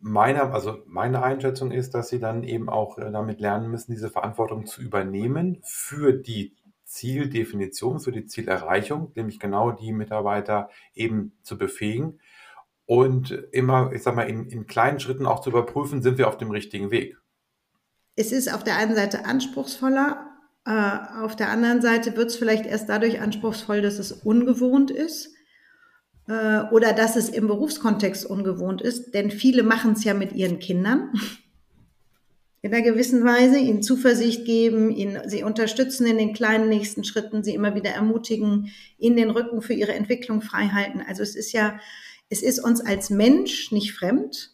meine, 0.00 0.52
also 0.52 0.78
meine 0.86 1.22
Einschätzung 1.22 1.72
ist, 1.72 1.94
dass 1.94 2.08
sie 2.08 2.20
dann 2.20 2.42
eben 2.42 2.70
auch 2.70 2.98
äh, 2.98 3.10
damit 3.10 3.40
lernen 3.40 3.70
müssen, 3.70 3.92
diese 3.92 4.10
Verantwortung 4.10 4.64
zu 4.64 4.80
übernehmen 4.80 5.58
für 5.62 6.14
die 6.14 6.56
Zieldefinition, 6.84 8.00
für 8.00 8.12
die 8.12 8.26
Zielerreichung, 8.26 9.12
nämlich 9.14 9.38
genau 9.38 9.72
die 9.72 9.92
Mitarbeiter 9.92 10.70
eben 10.94 11.32
zu 11.42 11.58
befähigen 11.58 12.18
und 12.90 13.30
immer, 13.52 13.92
ich 13.94 14.02
sag 14.02 14.16
mal, 14.16 14.28
in, 14.28 14.46
in 14.46 14.66
kleinen 14.66 14.98
Schritten 14.98 15.24
auch 15.24 15.42
zu 15.42 15.50
überprüfen, 15.50 16.02
sind 16.02 16.18
wir 16.18 16.26
auf 16.26 16.38
dem 16.38 16.50
richtigen 16.50 16.90
Weg. 16.90 17.16
Es 18.16 18.32
ist 18.32 18.52
auf 18.52 18.64
der 18.64 18.78
einen 18.78 18.96
Seite 18.96 19.26
anspruchsvoller, 19.26 20.26
äh, 20.66 20.98
auf 21.20 21.36
der 21.36 21.50
anderen 21.50 21.82
Seite 21.82 22.16
wird 22.16 22.30
es 22.30 22.36
vielleicht 22.36 22.66
erst 22.66 22.88
dadurch 22.88 23.20
anspruchsvoll, 23.20 23.80
dass 23.80 24.00
es 24.00 24.10
ungewohnt 24.10 24.90
ist 24.90 25.32
äh, 26.26 26.62
oder 26.72 26.92
dass 26.92 27.14
es 27.14 27.28
im 27.28 27.46
Berufskontext 27.46 28.26
ungewohnt 28.26 28.82
ist, 28.82 29.14
denn 29.14 29.30
viele 29.30 29.62
machen 29.62 29.92
es 29.92 30.02
ja 30.02 30.12
mit 30.12 30.32
ihren 30.32 30.58
Kindern 30.58 31.12
in 32.60 32.74
einer 32.74 32.82
gewissen 32.82 33.24
Weise, 33.24 33.58
ihnen 33.58 33.84
Zuversicht 33.84 34.44
geben, 34.46 34.90
ihnen, 34.90 35.28
sie 35.28 35.44
unterstützen 35.44 36.08
in 36.08 36.18
den 36.18 36.32
kleinen 36.32 36.68
nächsten 36.68 37.04
Schritten, 37.04 37.44
sie 37.44 37.54
immer 37.54 37.76
wieder 37.76 37.90
ermutigen, 37.90 38.72
ihnen 38.98 39.14
den 39.14 39.30
Rücken 39.30 39.62
für 39.62 39.74
ihre 39.74 39.94
Entwicklung 39.94 40.42
frei 40.42 40.70
halten. 40.70 41.00
Also 41.06 41.22
es 41.22 41.36
ist 41.36 41.52
ja, 41.52 41.78
es 42.30 42.42
ist 42.42 42.60
uns 42.60 42.80
als 42.80 43.10
Mensch 43.10 43.72
nicht 43.72 43.92
fremd. 43.92 44.52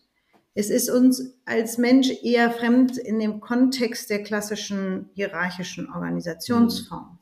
Es 0.55 0.71
ist 0.71 0.91
uns 0.91 1.35
als 1.45 1.77
Mensch 1.77 2.11
eher 2.23 2.51
fremd 2.51 2.97
in 2.97 3.21
dem 3.21 3.41
Kontext 3.41 4.09
der 4.09 4.23
klassischen 4.23 5.11
hierarchischen 5.13 5.91
Organisationsform. 5.91 7.19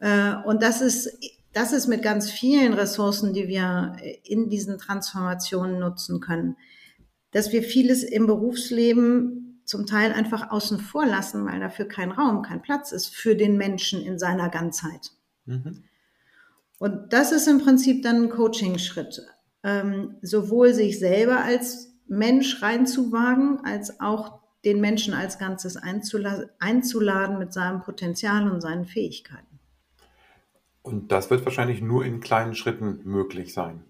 Mhm. 0.00 0.44
Und 0.46 0.62
das 0.62 0.80
ist, 0.80 1.10
das 1.52 1.72
ist 1.72 1.86
mit 1.86 2.02
ganz 2.02 2.30
vielen 2.30 2.72
Ressourcen, 2.72 3.34
die 3.34 3.46
wir 3.46 3.96
in 4.24 4.48
diesen 4.48 4.78
Transformationen 4.78 5.78
nutzen 5.78 6.20
können, 6.20 6.56
dass 7.32 7.52
wir 7.52 7.62
vieles 7.62 8.02
im 8.02 8.26
Berufsleben 8.26 9.60
zum 9.66 9.84
Teil 9.84 10.12
einfach 10.12 10.50
außen 10.50 10.80
vor 10.80 11.04
lassen, 11.04 11.44
weil 11.44 11.60
dafür 11.60 11.84
kein 11.84 12.10
Raum, 12.10 12.42
kein 12.42 12.62
Platz 12.62 12.92
ist 12.92 13.14
für 13.14 13.36
den 13.36 13.58
Menschen 13.58 14.00
in 14.00 14.18
seiner 14.18 14.48
Ganzheit. 14.48 15.10
Mhm. 15.44 15.84
Und 16.78 17.12
das 17.12 17.30
ist 17.30 17.46
im 17.46 17.58
Prinzip 17.58 18.02
dann 18.02 18.22
ein 18.22 18.30
Coaching-Schritt, 18.30 19.22
ähm, 19.62 20.16
sowohl 20.22 20.74
sich 20.74 20.98
selber 20.98 21.44
als 21.44 21.94
Mensch 22.06 22.62
reinzuwagen, 22.62 23.60
als 23.64 24.00
auch 24.00 24.40
den 24.64 24.80
Menschen 24.80 25.14
als 25.14 25.38
Ganzes 25.38 25.76
einzula 25.76 26.44
einzuladen 26.58 27.38
mit 27.38 27.52
seinem 27.52 27.80
Potenzial 27.80 28.50
und 28.50 28.60
seinen 28.60 28.84
Fähigkeiten. 28.84 29.60
Und 30.82 31.12
das 31.12 31.30
wird 31.30 31.44
wahrscheinlich 31.44 31.80
nur 31.80 32.04
in 32.04 32.20
kleinen 32.20 32.54
Schritten 32.54 33.00
möglich 33.04 33.52
sein. 33.52 33.84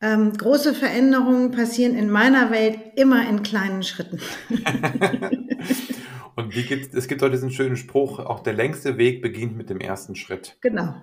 Ähm, 0.00 0.32
große 0.32 0.74
Veränderungen 0.74 1.52
passieren 1.52 1.94
in 1.94 2.10
meiner 2.10 2.50
Welt 2.50 2.78
immer 2.96 3.28
in 3.28 3.42
kleinen 3.42 3.82
Schritten. 3.84 4.20
Und 6.34 6.56
wie 6.56 6.62
gibt, 6.62 6.94
es 6.94 7.08
gibt 7.08 7.22
heute 7.22 7.32
diesen 7.32 7.50
schönen 7.50 7.76
Spruch, 7.76 8.18
auch 8.18 8.40
der 8.40 8.54
längste 8.54 8.96
Weg 8.96 9.22
beginnt 9.22 9.56
mit 9.56 9.70
dem 9.70 9.80
ersten 9.80 10.16
Schritt. 10.16 10.56
Genau. 10.60 10.94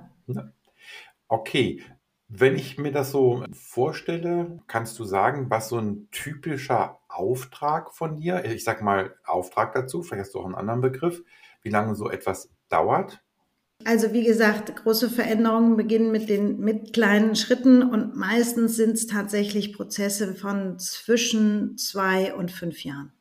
Okay, 1.27 1.81
wenn 2.29 2.55
ich 2.55 2.77
mir 2.77 2.91
das 2.91 3.11
so 3.11 3.43
vorstelle, 3.51 4.59
kannst 4.67 4.97
du 4.99 5.03
sagen, 5.03 5.49
was 5.49 5.69
so 5.69 5.77
ein 5.77 6.07
typischer 6.11 6.99
Auftrag 7.07 7.93
von 7.93 8.17
dir, 8.17 8.45
ich 8.45 8.63
sag 8.63 8.83
mal 8.83 9.15
Auftrag 9.25 9.73
dazu, 9.73 10.03
vielleicht 10.03 10.25
hast 10.25 10.35
du 10.35 10.39
auch 10.39 10.45
einen 10.45 10.55
anderen 10.55 10.81
Begriff, 10.81 11.23
wie 11.63 11.69
lange 11.69 11.95
so 11.95 12.09
etwas 12.09 12.49
dauert? 12.69 13.19
Also 13.85 14.13
wie 14.13 14.23
gesagt, 14.23 14.75
große 14.75 15.09
Veränderungen 15.09 15.77
beginnen 15.77 16.11
mit 16.11 16.29
den 16.29 16.59
mit 16.59 16.93
kleinen 16.93 17.35
Schritten 17.35 17.81
und 17.81 18.15
meistens 18.15 18.75
sind 18.75 18.91
es 18.91 19.07
tatsächlich 19.07 19.73
Prozesse 19.73 20.35
von 20.35 20.77
zwischen 20.79 21.77
zwei 21.77 22.33
und 22.35 22.51
fünf 22.51 22.83
Jahren. 22.83 23.13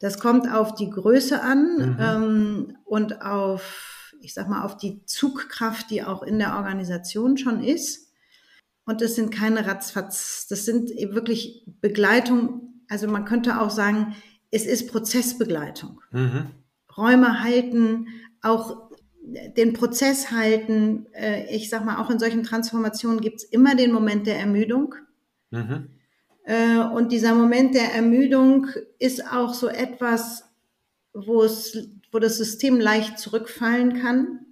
Das 0.00 0.18
kommt 0.18 0.50
auf 0.50 0.74
die 0.74 0.90
Größe 0.90 1.40
an 1.42 1.76
mhm. 1.76 1.96
ähm, 2.00 2.76
und 2.84 3.22
auf, 3.22 3.93
ich 4.24 4.34
sag 4.34 4.48
mal, 4.48 4.64
auf 4.64 4.76
die 4.76 5.04
Zugkraft, 5.04 5.90
die 5.90 6.02
auch 6.02 6.22
in 6.22 6.38
der 6.38 6.56
Organisation 6.56 7.36
schon 7.36 7.62
ist. 7.62 8.12
Und 8.86 9.00
das 9.00 9.14
sind 9.14 9.30
keine 9.30 9.66
Ratzfatz, 9.66 10.46
das 10.48 10.64
sind 10.64 10.90
wirklich 10.90 11.64
Begleitung. 11.80 12.82
Also 12.88 13.08
man 13.08 13.24
könnte 13.24 13.60
auch 13.60 13.70
sagen, 13.70 14.14
es 14.50 14.66
ist 14.66 14.90
Prozessbegleitung. 14.90 16.00
Mhm. 16.12 16.46
Räume 16.96 17.42
halten, 17.42 18.08
auch 18.42 18.90
den 19.24 19.72
Prozess 19.72 20.30
halten. 20.30 21.06
Äh, 21.12 21.54
ich 21.54 21.70
sag 21.70 21.84
mal, 21.84 22.02
auch 22.02 22.10
in 22.10 22.18
solchen 22.18 22.42
Transformationen 22.42 23.20
gibt 23.20 23.36
es 23.36 23.44
immer 23.44 23.74
den 23.74 23.92
Moment 23.92 24.26
der 24.26 24.38
Ermüdung. 24.38 24.94
Mhm. 25.50 25.88
Äh, 26.44 26.78
und 26.78 27.10
dieser 27.10 27.34
Moment 27.34 27.74
der 27.74 27.94
Ermüdung 27.94 28.66
ist 28.98 29.26
auch 29.26 29.54
so 29.54 29.68
etwas, 29.68 30.44
wo 31.14 31.42
es, 31.42 31.88
wo 32.14 32.20
das 32.20 32.38
System 32.38 32.78
leicht 32.78 33.18
zurückfallen 33.18 34.00
kann. 34.00 34.46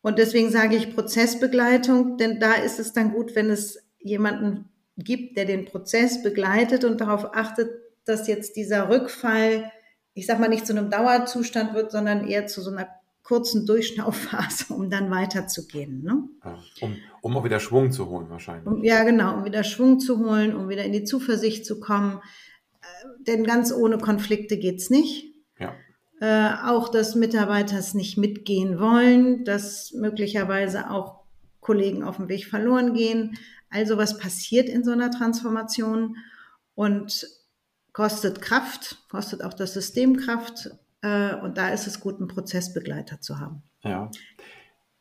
Und 0.00 0.18
deswegen 0.18 0.50
sage 0.50 0.74
ich 0.74 0.94
Prozessbegleitung, 0.94 2.16
denn 2.16 2.40
da 2.40 2.54
ist 2.54 2.80
es 2.80 2.94
dann 2.94 3.12
gut, 3.12 3.36
wenn 3.36 3.50
es 3.50 3.78
jemanden 3.98 4.70
gibt, 4.96 5.36
der 5.36 5.44
den 5.44 5.66
Prozess 5.66 6.22
begleitet 6.22 6.84
und 6.84 7.00
darauf 7.00 7.36
achtet, 7.36 7.70
dass 8.06 8.26
jetzt 8.26 8.56
dieser 8.56 8.88
Rückfall, 8.88 9.70
ich 10.14 10.26
sag 10.26 10.40
mal, 10.40 10.48
nicht 10.48 10.66
zu 10.66 10.72
einem 10.72 10.90
Dauerzustand 10.90 11.74
wird, 11.74 11.92
sondern 11.92 12.26
eher 12.26 12.46
zu 12.46 12.62
so 12.62 12.70
einer 12.70 12.88
kurzen 13.22 13.66
Durchschnauphase, 13.66 14.72
um 14.72 14.88
dann 14.88 15.10
weiterzugehen. 15.10 16.02
Ne? 16.02 16.24
Um, 16.80 16.96
um 17.20 17.36
auch 17.36 17.44
wieder 17.44 17.60
Schwung 17.60 17.92
zu 17.92 18.08
holen 18.08 18.30
wahrscheinlich. 18.30 18.66
Um, 18.66 18.82
ja, 18.82 19.04
genau, 19.04 19.36
um 19.36 19.44
wieder 19.44 19.62
Schwung 19.62 20.00
zu 20.00 20.18
holen, 20.18 20.56
um 20.56 20.70
wieder 20.70 20.84
in 20.84 20.92
die 20.92 21.04
Zuversicht 21.04 21.66
zu 21.66 21.80
kommen. 21.80 22.20
Äh, 22.80 23.24
denn 23.26 23.44
ganz 23.44 23.72
ohne 23.72 23.98
Konflikte 23.98 24.56
geht's 24.56 24.88
nicht. 24.88 25.31
Äh, 26.22 26.54
auch, 26.66 26.88
dass 26.88 27.16
Mitarbeiter 27.16 27.76
es 27.76 27.94
nicht 27.94 28.16
mitgehen 28.16 28.78
wollen, 28.78 29.44
dass 29.44 29.90
möglicherweise 29.92 30.88
auch 30.88 31.24
Kollegen 31.58 32.04
auf 32.04 32.18
dem 32.18 32.28
Weg 32.28 32.46
verloren 32.46 32.94
gehen. 32.94 33.36
Also 33.70 33.96
was 33.98 34.18
passiert 34.18 34.68
in 34.68 34.84
so 34.84 34.92
einer 34.92 35.10
Transformation 35.10 36.16
und 36.76 37.26
kostet 37.92 38.40
Kraft, 38.40 38.98
kostet 39.10 39.42
auch 39.42 39.52
das 39.52 39.74
System 39.74 40.16
Kraft 40.16 40.70
äh, 41.00 41.34
und 41.34 41.58
da 41.58 41.70
ist 41.70 41.88
es 41.88 41.98
gut, 41.98 42.18
einen 42.18 42.28
Prozessbegleiter 42.28 43.20
zu 43.20 43.40
haben. 43.40 43.64
Ja. 43.82 44.08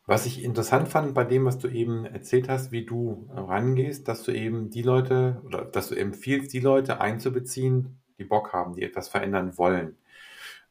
Was 0.07 0.25
ich 0.25 0.43
interessant 0.43 0.87
fand 0.87 1.13
bei 1.13 1.23
dem, 1.23 1.45
was 1.45 1.59
du 1.59 1.67
eben 1.67 2.03
erzählt 2.03 2.49
hast, 2.49 2.71
wie 2.71 2.83
du 2.83 3.29
rangehst, 3.29 4.07
dass 4.07 4.23
du 4.23 4.31
eben 4.31 4.71
die 4.71 4.81
Leute 4.81 5.39
oder 5.45 5.65
dass 5.65 5.89
du 5.89 5.95
empfiehlst, 5.95 6.51
die 6.51 6.61
Leute 6.61 6.99
einzubeziehen, 6.99 8.01
die 8.17 8.25
Bock 8.25 8.53
haben, 8.53 8.73
die 8.73 8.81
etwas 8.81 9.07
verändern 9.07 9.55
wollen. 9.59 9.97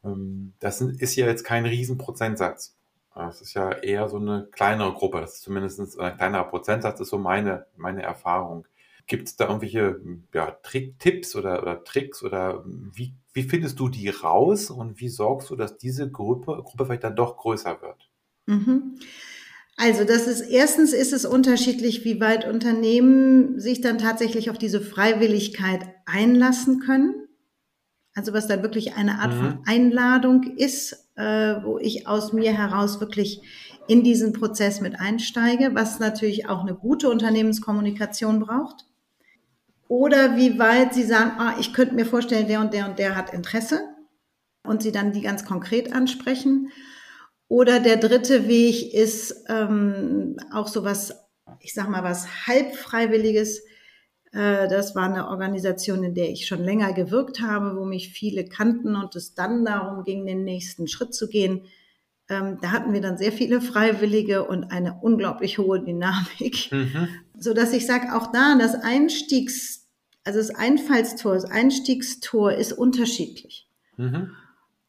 Ähm, 0.03 0.53
das 0.59 0.81
ist 0.81 1.15
ja 1.15 1.27
jetzt 1.27 1.43
kein 1.43 1.65
Riesenprozentsatz. 1.65 2.75
Das 3.13 3.41
ist 3.41 3.53
ja 3.53 3.71
eher 3.71 4.07
so 4.07 4.17
eine 4.17 4.47
kleinere 4.51 4.93
Gruppe. 4.93 5.19
Das 5.21 5.35
ist 5.35 5.41
zumindest 5.41 5.99
ein 5.99 6.17
kleinerer 6.17 6.45
Prozentsatz, 6.45 6.99
das 6.99 7.07
ist 7.07 7.11
so 7.11 7.17
meine, 7.17 7.65
meine 7.75 8.03
Erfahrung. 8.03 8.65
Gibt 9.07 9.27
es 9.27 9.35
da 9.35 9.47
irgendwelche 9.47 9.99
ja, 10.33 10.51
Trick, 10.63 10.97
Tipps 10.99 11.35
oder, 11.35 11.61
oder 11.61 11.83
Tricks 11.83 12.23
oder 12.23 12.63
wie 12.65 13.13
wie 13.33 13.43
findest 13.43 13.79
du 13.79 13.89
die 13.89 14.09
raus 14.09 14.69
und 14.69 14.99
wie 14.99 15.09
sorgst 15.09 15.49
du, 15.49 15.55
dass 15.55 15.77
diese 15.77 16.09
Gruppe, 16.09 16.61
Gruppe 16.63 16.85
vielleicht 16.85 17.03
dann 17.03 17.15
doch 17.15 17.37
größer 17.37 17.81
wird? 17.81 18.09
Mhm. 18.47 18.99
Also 19.77 20.03
das 20.03 20.27
ist 20.27 20.41
erstens 20.41 20.93
ist 20.93 21.13
es 21.13 21.25
unterschiedlich, 21.25 22.03
wie 22.03 22.19
weit 22.19 22.47
Unternehmen 22.47 23.59
sich 23.59 23.81
dann 23.81 23.97
tatsächlich 23.97 24.49
auf 24.49 24.57
diese 24.57 24.81
Freiwilligkeit 24.81 25.81
einlassen 26.05 26.79
können. 26.79 27.20
Also 28.13 28.33
was 28.33 28.47
dann 28.47 28.61
wirklich 28.61 28.95
eine 28.95 29.19
Art 29.19 29.33
mhm. 29.33 29.39
von 29.39 29.63
Einladung 29.65 30.43
ist 30.57 31.01
äh, 31.21 31.63
wo 31.63 31.77
ich 31.77 32.07
aus 32.07 32.33
mir 32.33 32.51
heraus 32.51 32.99
wirklich 32.99 33.41
in 33.87 34.03
diesen 34.03 34.33
Prozess 34.33 34.81
mit 34.81 34.99
einsteige, 34.99 35.75
was 35.75 35.99
natürlich 35.99 36.47
auch 36.47 36.61
eine 36.61 36.73
gute 36.73 37.09
Unternehmenskommunikation 37.09 38.39
braucht. 38.39 38.85
Oder 39.87 40.37
wie 40.37 40.57
weit 40.57 40.93
Sie 40.93 41.03
sagen, 41.03 41.31
ah, 41.37 41.55
ich 41.59 41.73
könnte 41.73 41.95
mir 41.95 42.05
vorstellen, 42.05 42.47
der 42.47 42.61
und 42.61 42.73
der 42.73 42.87
und 42.87 42.97
der 42.97 43.15
hat 43.15 43.33
Interesse 43.33 43.81
und 44.63 44.81
Sie 44.81 44.91
dann 44.91 45.11
die 45.11 45.21
ganz 45.21 45.45
konkret 45.45 45.93
ansprechen. 45.93 46.71
Oder 47.47 47.79
der 47.81 47.97
dritte 47.97 48.47
Weg 48.47 48.93
ist 48.93 49.45
ähm, 49.49 50.37
auch 50.53 50.69
so 50.69 50.85
was, 50.85 51.13
ich 51.59 51.73
sag 51.73 51.89
mal, 51.89 52.03
was 52.03 52.47
halbfreiwilliges. 52.47 53.61
Äh, 54.31 54.67
das 54.67 54.95
war 54.95 55.03
eine 55.03 55.27
Organisation, 55.27 56.03
in 56.03 56.13
der 56.13 56.29
ich 56.29 56.47
schon 56.47 56.63
länger 56.63 56.93
gewirkt 56.93 57.41
habe, 57.41 57.75
wo 57.77 57.85
mich 57.85 58.09
viele 58.09 58.45
kannten 58.45 58.95
und 58.95 59.15
es 59.15 59.33
dann 59.35 59.65
darum 59.65 60.03
ging, 60.03 60.25
den 60.25 60.43
nächsten 60.43 60.87
Schritt 60.87 61.13
zu 61.13 61.27
gehen. 61.27 61.65
Ähm, 62.29 62.57
da 62.61 62.71
hatten 62.71 62.93
wir 62.93 63.01
dann 63.01 63.17
sehr 63.17 63.31
viele 63.31 63.59
Freiwillige 63.61 64.45
und 64.45 64.71
eine 64.71 64.99
unglaublich 65.01 65.57
hohe 65.57 65.83
Dynamik, 65.83 66.71
mhm. 66.71 67.09
so 67.37 67.53
dass 67.53 67.73
ich 67.73 67.85
sage, 67.85 68.15
auch 68.15 68.31
da 68.31 68.55
das 68.57 68.75
Einstiegs, 68.75 69.87
also 70.23 70.39
das 70.39 70.51
Einfallstor, 70.51 71.33
das 71.33 71.45
Einstiegstor 71.45 72.53
ist 72.53 72.73
unterschiedlich. 72.73 73.67
Mhm. 73.97 74.31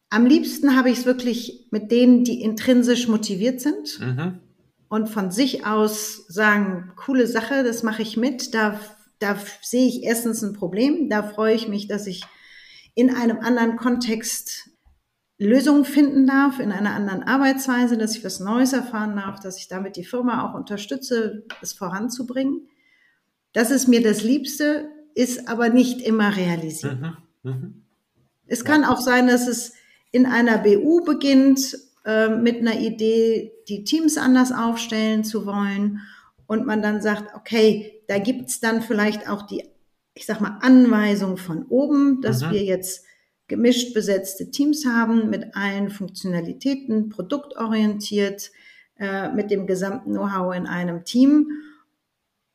Am 0.09 0.25
liebsten 0.25 0.77
habe 0.77 0.91
ich 0.91 0.99
es 0.99 1.05
wirklich 1.05 1.67
mit 1.71 1.91
denen, 1.91 2.23
die 2.23 2.41
intrinsisch 2.41 3.07
motiviert 3.07 3.59
sind 3.59 3.99
mhm. 3.99 4.39
und 4.87 5.09
von 5.09 5.31
sich 5.31 5.65
aus 5.65 6.27
sagen, 6.27 6.91
coole 6.95 7.25
Sache, 7.25 7.63
das 7.63 7.81
mache 7.81 8.03
ich 8.03 8.15
mit. 8.15 8.53
Da, 8.53 8.79
da 9.19 9.37
sehe 9.61 9.87
ich 9.87 10.03
erstens 10.03 10.41
ein 10.41 10.53
Problem. 10.53 11.09
Da 11.09 11.23
freue 11.23 11.55
ich 11.55 11.67
mich, 11.67 11.87
dass 11.87 12.07
ich 12.07 12.23
in 12.95 13.13
einem 13.13 13.39
anderen 13.39 13.77
Kontext 13.77 14.69
Lösungen 15.39 15.83
finden 15.83 16.27
darf, 16.27 16.59
in 16.59 16.71
einer 16.71 16.93
anderen 16.93 17.23
Arbeitsweise, 17.23 17.97
dass 17.97 18.15
ich 18.15 18.23
was 18.23 18.39
Neues 18.39 18.73
erfahren 18.73 19.15
darf, 19.15 19.39
dass 19.39 19.57
ich 19.57 19.67
damit 19.67 19.95
die 19.97 20.05
Firma 20.05 20.47
auch 20.47 20.53
unterstütze, 20.53 21.43
es 21.61 21.73
voranzubringen. 21.73 22.67
Das 23.51 23.71
ist 23.71 23.87
mir 23.87 24.01
das 24.01 24.23
Liebste, 24.23 24.89
ist 25.15 25.47
aber 25.47 25.69
nicht 25.69 26.01
immer 26.01 26.35
realisiert. 26.35 26.99
Mhm. 26.99 27.17
Mhm. 27.43 27.83
Es 28.45 28.63
kann 28.63 28.83
auch 28.83 29.01
sein, 29.01 29.27
dass 29.27 29.47
es 29.47 29.73
in 30.11 30.25
einer 30.25 30.59
BU 30.59 31.03
beginnt 31.03 31.77
äh, 32.05 32.29
mit 32.29 32.57
einer 32.57 32.79
Idee, 32.79 33.51
die 33.67 33.83
Teams 33.83 34.17
anders 34.17 34.51
aufstellen 34.51 35.23
zu 35.23 35.45
wollen 35.45 36.01
und 36.47 36.65
man 36.65 36.81
dann 36.81 37.01
sagt, 37.01 37.35
okay, 37.35 37.92
da 38.07 38.17
gibt's 38.19 38.59
dann 38.59 38.81
vielleicht 38.81 39.29
auch 39.29 39.43
die, 39.43 39.63
ich 40.13 40.25
sag 40.25 40.41
mal, 40.41 40.59
Anweisung 40.61 41.37
von 41.37 41.65
oben, 41.67 42.21
dass 42.21 42.41
mhm. 42.41 42.51
wir 42.51 42.63
jetzt 42.63 43.05
gemischt 43.47 43.93
besetzte 43.93 44.51
Teams 44.51 44.85
haben 44.85 45.29
mit 45.29 45.55
allen 45.55 45.89
Funktionalitäten, 45.89 47.09
produktorientiert, 47.09 48.51
äh, 48.97 49.29
mit 49.29 49.51
dem 49.51 49.67
gesamten 49.67 50.11
Know-how 50.11 50.55
in 50.55 50.65
einem 50.65 51.03
Team. 51.03 51.51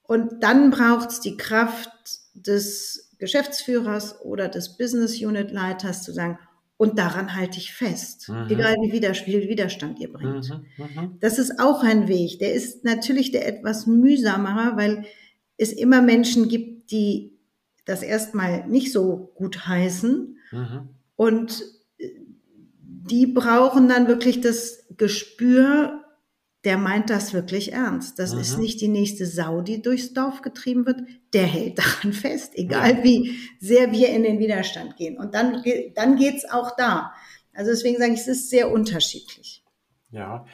Und 0.02 0.42
dann 0.42 0.70
braucht's 0.70 1.20
die 1.20 1.36
Kraft 1.36 1.90
des 2.34 3.10
Geschäftsführers 3.18 4.20
oder 4.22 4.48
des 4.48 4.76
Business 4.76 5.20
Unit 5.20 5.50
Leiters 5.50 6.02
zu 6.02 6.12
sagen, 6.12 6.38
und 6.78 6.96
daran 6.96 7.34
halte 7.34 7.58
ich 7.58 7.72
fest, 7.74 8.28
mhm. 8.28 8.46
egal 8.48 8.76
wie 8.76 8.90
viel 8.90 9.48
Widerstand 9.48 9.98
ihr 9.98 10.12
bringt. 10.12 10.48
Mhm. 10.48 10.64
Mhm. 10.78 11.16
Das 11.18 11.38
ist 11.40 11.58
auch 11.58 11.82
ein 11.82 12.06
Weg. 12.06 12.38
Der 12.38 12.54
ist 12.54 12.84
natürlich 12.84 13.32
der 13.32 13.48
etwas 13.48 13.88
mühsamer, 13.88 14.76
weil 14.76 15.04
es 15.58 15.72
immer 15.72 16.00
Menschen 16.00 16.48
gibt, 16.48 16.90
die 16.90 17.38
das 17.84 18.02
erstmal 18.02 18.66
nicht 18.66 18.92
so 18.92 19.32
gut 19.34 19.66
heißen. 19.66 20.38
Mhm. 20.52 20.88
Und 21.16 21.64
die 22.78 23.26
brauchen 23.26 23.88
dann 23.88 24.08
wirklich 24.08 24.40
das 24.40 24.86
Gespür, 24.96 26.04
der 26.64 26.76
meint 26.76 27.08
das 27.08 27.32
wirklich 27.32 27.72
ernst. 27.72 28.18
Das 28.18 28.34
mhm. 28.34 28.40
ist 28.40 28.58
nicht 28.58 28.80
die 28.80 28.88
nächste 28.88 29.26
Sau, 29.26 29.62
die 29.62 29.80
durchs 29.80 30.12
Dorf 30.12 30.42
getrieben 30.42 30.86
wird. 30.86 31.00
Der 31.32 31.46
hält 31.46 31.78
daran 31.78 32.12
fest, 32.12 32.52
egal 32.54 32.98
ja. 32.98 33.04
wie 33.04 33.38
sehr 33.58 33.92
wir 33.92 34.10
in 34.10 34.22
den 34.22 34.38
Widerstand 34.38 34.96
gehen. 34.96 35.18
Und 35.18 35.34
dann, 35.34 35.62
dann 35.94 36.16
geht's 36.16 36.44
auch 36.50 36.76
da. 36.76 37.12
Also 37.54 37.70
deswegen 37.70 37.98
sage 37.98 38.12
ich, 38.12 38.20
es 38.20 38.28
ist 38.28 38.50
sehr 38.50 38.70
unterschiedlich. 38.70 39.64
Ja, 40.10 40.46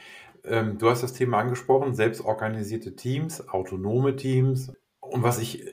ähm, 0.43 0.77
du 0.77 0.89
hast 0.89 1.03
das 1.03 1.13
Thema 1.13 1.39
angesprochen, 1.39 1.93
selbstorganisierte 1.95 2.95
Teams, 2.95 3.47
autonome 3.47 4.15
Teams. 4.15 4.71
Und 5.09 5.23
was 5.23 5.39
ich 5.39 5.63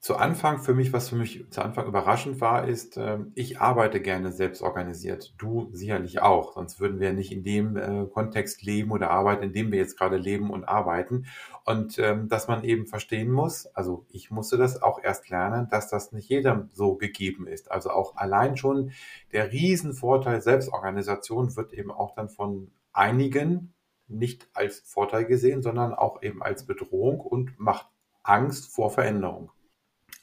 zu 0.00 0.16
Anfang 0.16 0.60
für 0.60 0.74
mich, 0.74 0.92
was 0.92 1.08
für 1.08 1.16
mich 1.16 1.44
zu 1.50 1.60
Anfang 1.60 1.86
überraschend 1.86 2.40
war, 2.40 2.66
ist, 2.66 2.96
äh, 2.96 3.18
ich 3.34 3.60
arbeite 3.60 4.00
gerne 4.00 4.32
selbst 4.32 4.62
organisiert. 4.62 5.34
Du 5.38 5.68
sicherlich 5.72 6.22
auch, 6.22 6.54
sonst 6.54 6.80
würden 6.80 7.00
wir 7.00 7.12
nicht 7.12 7.32
in 7.32 7.42
dem 7.42 7.76
äh, 7.76 8.06
Kontext 8.06 8.62
leben 8.62 8.92
oder 8.92 9.10
arbeiten, 9.10 9.42
in 9.42 9.52
dem 9.52 9.72
wir 9.72 9.78
jetzt 9.78 9.98
gerade 9.98 10.16
leben 10.16 10.50
und 10.50 10.64
arbeiten. 10.64 11.26
Und 11.64 11.98
ähm, 11.98 12.28
dass 12.28 12.48
man 12.48 12.64
eben 12.64 12.86
verstehen 12.86 13.30
muss, 13.30 13.66
also 13.74 14.06
ich 14.08 14.30
musste 14.30 14.56
das 14.56 14.80
auch 14.80 15.02
erst 15.02 15.28
lernen, 15.28 15.68
dass 15.68 15.88
das 15.90 16.12
nicht 16.12 16.28
jedem 16.28 16.70
so 16.72 16.94
gegeben 16.94 17.46
ist. 17.46 17.70
Also 17.70 17.90
auch 17.90 18.16
allein 18.16 18.56
schon 18.56 18.92
der 19.32 19.52
Riesenvorteil 19.52 20.40
Selbstorganisation 20.40 21.54
wird 21.56 21.72
eben 21.72 21.90
auch 21.90 22.14
dann 22.14 22.28
von 22.28 22.70
einigen 22.92 23.74
nicht 24.06 24.48
als 24.54 24.80
Vorteil 24.80 25.26
gesehen, 25.26 25.62
sondern 25.62 25.92
auch 25.92 26.22
eben 26.22 26.42
als 26.42 26.64
Bedrohung 26.64 27.20
und 27.20 27.58
macht 27.58 27.88
Angst 28.28 28.72
vor 28.72 28.90
Veränderung. 28.90 29.50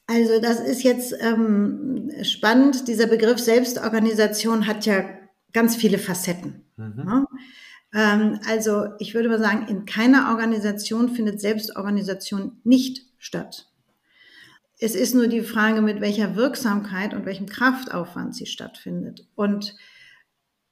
Also 0.08 0.40
das 0.40 0.60
ist 0.60 0.84
jetzt 0.84 1.16
ähm, 1.20 2.12
spannend. 2.22 2.88
Dieser 2.88 3.08
Begriff 3.08 3.40
Selbstorganisation 3.40 4.68
hat 4.68 4.86
ja 4.86 5.04
ganz 5.52 5.76
viele 5.76 5.98
Facetten. 5.98 6.64
Mhm. 6.78 7.04
Ja? 7.08 7.26
Ähm, 7.94 8.40
also 8.48 8.86
ich 9.00 9.16
würde 9.16 9.30
mal 9.30 9.40
sagen, 9.40 9.68
in 9.68 9.86
keiner 9.86 10.30
Organisation 10.30 11.10
findet 11.10 11.42
Selbstorganisation 11.42 12.60
nicht 12.64 13.06
statt. 13.18 13.68
Es 14.78 14.94
ist 14.94 15.16
nur 15.16 15.28
die 15.28 15.42
Frage, 15.42 15.82
mit 15.82 16.02
welcher 16.02 16.36
Wirksamkeit 16.36 17.14
und 17.14 17.26
welchem 17.26 17.48
Kraftaufwand 17.48 18.36
sie 18.36 18.46
stattfindet. 18.46 19.26
Und 19.34 19.76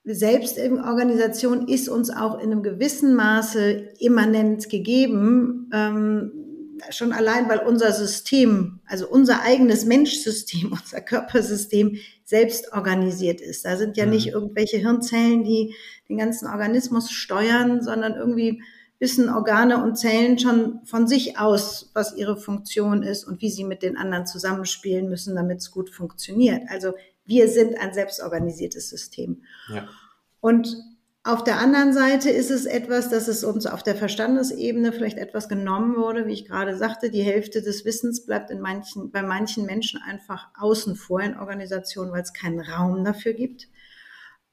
Selbstorganisation 0.03 1.69
ist 1.69 1.87
uns 1.87 2.09
auch 2.09 2.37
in 2.39 2.51
einem 2.51 2.63
gewissen 2.63 3.15
Maße 3.15 3.93
immanent 3.99 4.69
gegeben. 4.69 5.69
Ähm, 5.73 6.42
schon 6.91 7.13
allein, 7.13 7.49
weil 7.49 7.59
unser 7.59 7.91
System, 7.91 8.81
also 8.85 9.07
unser 9.07 9.41
eigenes 9.41 9.85
Menschsystem, 9.85 10.71
unser 10.83 11.01
Körpersystem 11.01 11.97
selbst 12.23 12.71
organisiert 12.73 13.41
ist. 13.41 13.65
Da 13.65 13.77
sind 13.77 13.97
ja 13.97 14.05
mhm. 14.05 14.11
nicht 14.11 14.27
irgendwelche 14.27 14.77
Hirnzellen, 14.77 15.43
die 15.43 15.75
den 16.09 16.17
ganzen 16.17 16.47
Organismus 16.47 17.11
steuern, 17.11 17.81
sondern 17.81 18.15
irgendwie 18.15 18.61
wissen 18.99 19.29
Organe 19.29 19.83
und 19.83 19.97
Zellen 19.97 20.39
schon 20.39 20.79
von 20.85 21.07
sich 21.07 21.37
aus, 21.37 21.91
was 21.93 22.15
ihre 22.15 22.37
Funktion 22.37 23.03
ist 23.03 23.25
und 23.25 23.41
wie 23.41 23.49
sie 23.49 23.65
mit 23.65 23.83
den 23.83 23.97
anderen 23.97 24.25
zusammenspielen 24.25 25.09
müssen, 25.09 25.35
damit 25.35 25.59
es 25.59 25.71
gut 25.71 25.89
funktioniert. 25.89 26.63
Also 26.69 26.93
wir 27.25 27.49
sind 27.49 27.77
ein 27.77 27.93
selbstorganisiertes 27.93 28.89
System. 28.89 29.43
Ja. 29.73 29.89
Und 30.39 30.77
auf 31.25 31.45
der 31.45 31.59
anderen 31.59 31.93
Seite 31.93 32.29
ist 32.29 32.51
es 32.51 32.65
etwas, 32.65 33.09
dass 33.09 33.29
es 33.29 33.45
uns 33.45 33.65
auf 33.65 33.81
der 33.81 33.95
Verstandesebene 33.95 34.91
vielleicht 34.91 35.17
etwas 35.17 35.47
genommen 35.47 35.95
wurde, 35.95 36.27
wie 36.27 36.33
ich 36.33 36.45
gerade 36.45 36.77
sagte, 36.77 37.09
die 37.09 37.23
Hälfte 37.23 37.61
des 37.61 37.85
Wissens 37.85 38.25
bleibt 38.25 38.51
in 38.51 38.59
manchen, 38.59 39.09
bei 39.09 39.23
manchen 39.23 39.65
Menschen 39.65 40.01
einfach 40.01 40.49
außen 40.59 40.97
vor 40.97 41.21
in 41.21 41.37
Organisationen, 41.37 42.11
weil 42.11 42.23
es 42.23 42.33
keinen 42.33 42.59
Raum 42.59 43.05
dafür 43.05 43.31
gibt. 43.31 43.69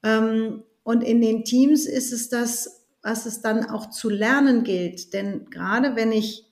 Ähm, 0.05 0.63
und 0.85 1.03
in 1.03 1.21
den 1.21 1.45
Teams 1.45 1.87
ist 1.87 2.13
es 2.13 2.29
das, 2.29 2.87
was 3.03 3.27
es 3.27 3.41
dann 3.41 3.69
auch 3.69 3.91
zu 3.91 4.09
lernen 4.09 4.63
gilt. 4.63 5.13
Denn 5.13 5.51
gerade 5.51 5.97
wenn 5.97 6.13
ich 6.13 6.47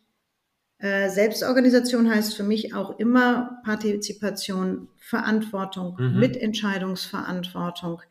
äh, 0.78 1.10
Selbstorganisation 1.10 2.10
heißt 2.10 2.34
für 2.34 2.42
mich 2.42 2.74
auch 2.74 2.98
immer 2.98 3.60
Partizipation, 3.64 4.88
Verantwortung, 4.96 5.96
mhm. 5.96 6.18
Mitentscheidungsverantwortung. 6.18 8.02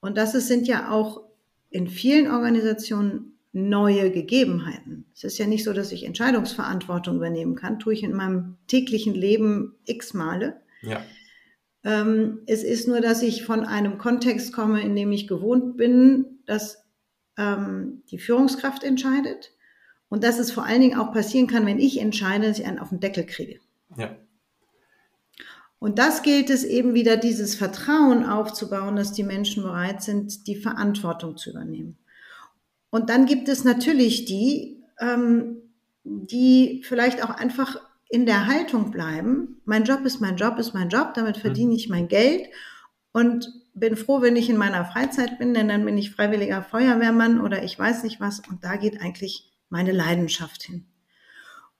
Und 0.00 0.18
das 0.18 0.32
sind 0.32 0.66
ja 0.66 0.90
auch 0.90 1.26
in 1.70 1.88
vielen 1.88 2.30
Organisationen 2.30 3.36
neue 3.52 4.10
Gegebenheiten. 4.10 5.06
Es 5.14 5.24
ist 5.24 5.38
ja 5.38 5.46
nicht 5.46 5.64
so, 5.64 5.72
dass 5.72 5.90
ich 5.90 6.04
Entscheidungsverantwortung 6.04 7.16
übernehmen 7.16 7.54
kann, 7.54 7.78
tue 7.78 7.94
ich 7.94 8.02
in 8.02 8.12
meinem 8.12 8.56
täglichen 8.66 9.14
Leben 9.14 9.74
x 9.86 10.12
Male. 10.12 10.60
Ja. 10.82 11.02
Ähm, 11.82 12.40
es 12.46 12.62
ist 12.62 12.86
nur, 12.86 13.00
dass 13.00 13.22
ich 13.22 13.44
von 13.44 13.64
einem 13.64 13.96
Kontext 13.96 14.52
komme, 14.52 14.82
in 14.82 14.94
dem 14.94 15.10
ich 15.10 15.26
gewohnt 15.26 15.76
bin, 15.78 16.40
dass 16.44 16.84
ähm, 17.38 18.02
die 18.10 18.18
Führungskraft 18.18 18.84
entscheidet 18.84 19.52
und 20.08 20.22
dass 20.22 20.38
es 20.38 20.52
vor 20.52 20.66
allen 20.66 20.82
Dingen 20.82 20.98
auch 20.98 21.12
passieren 21.12 21.46
kann, 21.46 21.64
wenn 21.64 21.78
ich 21.78 21.98
entscheide, 22.00 22.48
dass 22.48 22.58
ich 22.58 22.66
einen 22.66 22.78
auf 22.78 22.90
den 22.90 23.00
Deckel 23.00 23.24
kriege. 23.24 23.60
Ja. 23.96 24.16
Und 25.78 25.98
das 25.98 26.22
gilt 26.22 26.50
es 26.50 26.64
eben 26.64 26.94
wieder, 26.94 27.16
dieses 27.16 27.54
Vertrauen 27.54 28.24
aufzubauen, 28.24 28.96
dass 28.96 29.12
die 29.12 29.22
Menschen 29.22 29.62
bereit 29.62 30.02
sind, 30.02 30.46
die 30.46 30.56
Verantwortung 30.56 31.36
zu 31.36 31.50
übernehmen. 31.50 31.98
Und 32.90 33.10
dann 33.10 33.26
gibt 33.26 33.48
es 33.48 33.64
natürlich 33.64 34.24
die, 34.24 34.82
ähm, 34.98 35.58
die 36.04 36.82
vielleicht 36.84 37.22
auch 37.22 37.30
einfach 37.30 37.80
in 38.08 38.24
der 38.24 38.46
Haltung 38.46 38.90
bleiben. 38.90 39.60
Mein 39.64 39.84
Job 39.84 40.04
ist 40.04 40.20
mein 40.20 40.36
Job, 40.36 40.58
ist 40.58 40.72
mein 40.72 40.88
Job, 40.88 41.14
damit 41.14 41.36
verdiene 41.36 41.70
mhm. 41.70 41.76
ich 41.76 41.88
mein 41.88 42.08
Geld. 42.08 42.48
Und 43.12 43.52
bin 43.76 43.96
froh, 43.96 44.22
wenn 44.22 44.36
ich 44.36 44.48
in 44.48 44.56
meiner 44.56 44.84
Freizeit 44.86 45.38
bin, 45.38 45.52
denn 45.52 45.68
dann 45.68 45.84
bin 45.84 45.98
ich 45.98 46.10
freiwilliger 46.10 46.62
Feuerwehrmann 46.62 47.40
oder 47.40 47.62
ich 47.62 47.78
weiß 47.78 48.02
nicht 48.04 48.20
was 48.20 48.40
und 48.40 48.64
da 48.64 48.76
geht 48.76 49.00
eigentlich 49.02 49.52
meine 49.68 49.92
Leidenschaft 49.92 50.62
hin. 50.62 50.86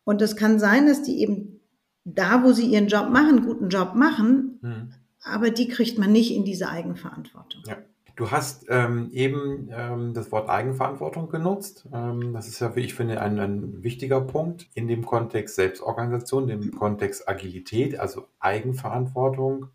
Und 0.04 0.20
es 0.20 0.36
kann 0.36 0.58
sein, 0.58 0.86
dass 0.86 1.02
die 1.02 1.20
eben 1.20 1.60
da, 2.06 2.44
wo 2.44 2.52
sie 2.52 2.66
ihren 2.66 2.86
Job 2.86 3.10
machen, 3.10 3.44
guten 3.44 3.68
Job 3.68 3.94
machen, 3.94 4.58
mhm. 4.62 4.92
aber 5.22 5.50
die 5.50 5.68
kriegt 5.68 5.98
man 5.98 6.12
nicht 6.12 6.32
in 6.34 6.44
diese 6.44 6.68
Eigenverantwortung. 6.68 7.62
Ja. 7.66 7.76
Du 8.14 8.30
hast 8.30 8.64
ähm, 8.70 9.10
eben 9.12 9.68
ähm, 9.70 10.14
das 10.14 10.32
Wort 10.32 10.48
Eigenverantwortung 10.48 11.28
genutzt. 11.28 11.86
Ähm, 11.92 12.32
das 12.32 12.48
ist 12.48 12.60
ja, 12.60 12.74
wie 12.74 12.80
ich 12.80 12.94
finde, 12.94 13.20
ein, 13.20 13.38
ein 13.38 13.82
wichtiger 13.82 14.22
Punkt 14.22 14.70
in 14.72 14.88
dem 14.88 15.04
Kontext 15.04 15.56
Selbstorganisation, 15.56 16.48
im 16.48 16.70
Kontext 16.70 17.28
Agilität, 17.28 18.00
also 18.00 18.28
Eigenverantwortung 18.38 19.66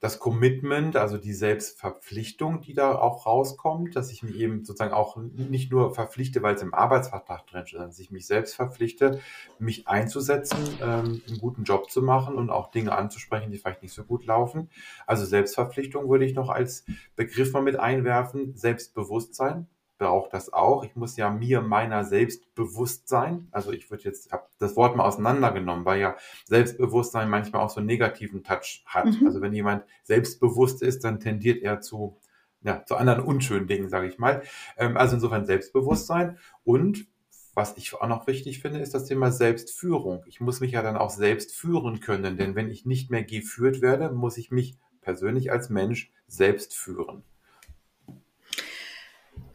das 0.00 0.20
Commitment, 0.20 0.94
also 0.96 1.18
die 1.18 1.32
Selbstverpflichtung, 1.32 2.60
die 2.60 2.72
da 2.72 2.94
auch 2.94 3.26
rauskommt, 3.26 3.96
dass 3.96 4.12
ich 4.12 4.22
mich 4.22 4.36
eben 4.36 4.64
sozusagen 4.64 4.92
auch 4.92 5.16
nicht 5.16 5.72
nur 5.72 5.92
verpflichte, 5.92 6.40
weil 6.40 6.54
es 6.54 6.62
im 6.62 6.72
Arbeitsvertrag 6.72 7.46
drin 7.48 7.66
steht, 7.66 7.78
sondern 7.78 7.90
dass 7.90 7.98
ich 7.98 8.12
mich 8.12 8.26
selbst 8.26 8.54
verpflichte, 8.54 9.20
mich 9.58 9.88
einzusetzen, 9.88 10.58
ähm, 10.80 11.20
einen 11.26 11.38
guten 11.38 11.64
Job 11.64 11.90
zu 11.90 12.00
machen 12.02 12.36
und 12.36 12.50
auch 12.50 12.70
Dinge 12.70 12.96
anzusprechen, 12.96 13.50
die 13.50 13.58
vielleicht 13.58 13.82
nicht 13.82 13.94
so 13.94 14.04
gut 14.04 14.24
laufen. 14.24 14.70
Also 15.06 15.24
Selbstverpflichtung 15.24 16.08
würde 16.08 16.24
ich 16.24 16.34
noch 16.34 16.48
als 16.48 16.84
Begriff 17.16 17.52
mal 17.52 17.62
mit 17.62 17.76
einwerfen. 17.76 18.56
Selbstbewusstsein, 18.56 19.66
braucht 19.98 20.32
das 20.32 20.52
auch. 20.52 20.84
Ich 20.84 20.96
muss 20.96 21.16
ja 21.16 21.30
mir 21.30 21.60
meiner 21.60 22.04
selbst 22.04 22.54
bewusst 22.54 23.08
sein. 23.08 23.48
Also 23.50 23.72
ich 23.72 23.90
würde 23.90 24.04
jetzt, 24.04 24.32
habe 24.32 24.44
das 24.58 24.76
Wort 24.76 24.96
mal 24.96 25.04
auseinandergenommen, 25.04 25.84
weil 25.84 26.00
ja 26.00 26.16
Selbstbewusstsein 26.46 27.28
manchmal 27.28 27.62
auch 27.62 27.70
so 27.70 27.80
einen 27.80 27.86
negativen 27.86 28.44
Touch 28.44 28.84
hat. 28.86 29.06
Mhm. 29.06 29.26
Also 29.26 29.40
wenn 29.40 29.52
jemand 29.52 29.84
selbstbewusst 30.04 30.82
ist, 30.82 31.04
dann 31.04 31.20
tendiert 31.20 31.62
er 31.62 31.80
zu, 31.80 32.16
ja, 32.62 32.84
zu 32.86 32.96
anderen 32.96 33.20
unschönen 33.20 33.66
Dingen, 33.66 33.88
sage 33.88 34.06
ich 34.06 34.18
mal. 34.18 34.42
Ähm, 34.76 34.96
also 34.96 35.16
insofern 35.16 35.44
Selbstbewusstsein 35.44 36.38
und 36.64 37.06
was 37.54 37.76
ich 37.76 37.92
auch 37.92 38.06
noch 38.06 38.28
wichtig 38.28 38.60
finde, 38.60 38.78
ist 38.78 38.94
das 38.94 39.06
Thema 39.06 39.32
Selbstführung. 39.32 40.22
Ich 40.26 40.40
muss 40.40 40.60
mich 40.60 40.70
ja 40.70 40.82
dann 40.82 40.96
auch 40.96 41.10
selbst 41.10 41.52
führen 41.52 41.98
können, 41.98 42.36
denn 42.36 42.54
wenn 42.54 42.70
ich 42.70 42.86
nicht 42.86 43.10
mehr 43.10 43.24
geführt 43.24 43.80
werde, 43.80 44.10
muss 44.10 44.38
ich 44.38 44.52
mich 44.52 44.76
persönlich 45.00 45.50
als 45.50 45.68
Mensch 45.68 46.12
selbst 46.28 46.76
führen. 46.76 47.24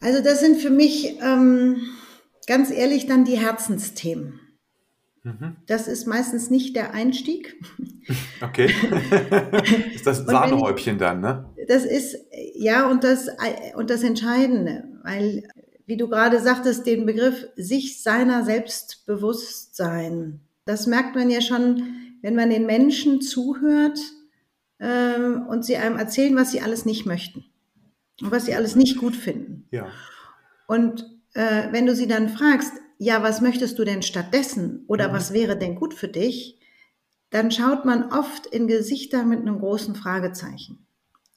Also 0.00 0.22
das 0.22 0.40
sind 0.40 0.60
für 0.60 0.70
mich 0.70 1.18
ähm, 1.20 1.76
ganz 2.46 2.70
ehrlich 2.70 3.06
dann 3.06 3.24
die 3.24 3.38
Herzensthemen. 3.38 4.40
Mhm. 5.22 5.56
Das 5.66 5.88
ist 5.88 6.06
meistens 6.06 6.50
nicht 6.50 6.76
der 6.76 6.92
Einstieg. 6.94 7.56
Okay. 8.42 8.66
ist 9.94 10.06
das 10.06 10.26
Sahnehäubchen 10.26 10.98
dann, 10.98 11.22
ne? 11.22 11.48
Das 11.68 11.86
ist, 11.86 12.18
ja, 12.54 12.90
und 12.90 13.02
das, 13.02 13.28
und 13.76 13.88
das 13.88 14.02
Entscheidende, 14.02 14.84
weil, 15.02 15.48
wie 15.86 15.96
du 15.96 16.06
gerade 16.06 16.38
sagtest, 16.38 16.86
den 16.86 17.06
Begriff 17.06 17.46
sich 17.56 18.02
seiner 18.02 18.44
Selbstbewusstsein, 18.44 20.40
das 20.66 20.86
merkt 20.86 21.14
man 21.14 21.30
ja 21.30 21.40
schon, 21.40 21.82
wenn 22.20 22.34
man 22.34 22.50
den 22.50 22.66
Menschen 22.66 23.22
zuhört 23.22 23.98
äh, 24.80 25.18
und 25.48 25.64
sie 25.64 25.78
einem 25.78 25.96
erzählen, 25.96 26.36
was 26.36 26.52
sie 26.52 26.60
alles 26.60 26.84
nicht 26.84 27.06
möchten 27.06 27.46
und 28.20 28.30
was 28.30 28.46
sie 28.46 28.54
alles 28.54 28.76
nicht 28.76 28.98
gut 28.98 29.16
finden. 29.16 29.66
Ja. 29.70 29.88
Und 30.66 31.04
äh, 31.34 31.72
wenn 31.72 31.86
du 31.86 31.94
sie 31.94 32.06
dann 32.06 32.28
fragst, 32.28 32.72
ja, 32.98 33.22
was 33.22 33.40
möchtest 33.40 33.78
du 33.78 33.84
denn 33.84 34.02
stattdessen 34.02 34.84
oder 34.86 35.08
mhm. 35.08 35.12
was 35.12 35.32
wäre 35.32 35.58
denn 35.58 35.74
gut 35.74 35.94
für 35.94 36.08
dich, 36.08 36.60
dann 37.30 37.50
schaut 37.50 37.84
man 37.84 38.12
oft 38.12 38.46
in 38.46 38.68
Gesichter 38.68 39.24
mit 39.24 39.40
einem 39.40 39.58
großen 39.58 39.96
Fragezeichen. 39.96 40.86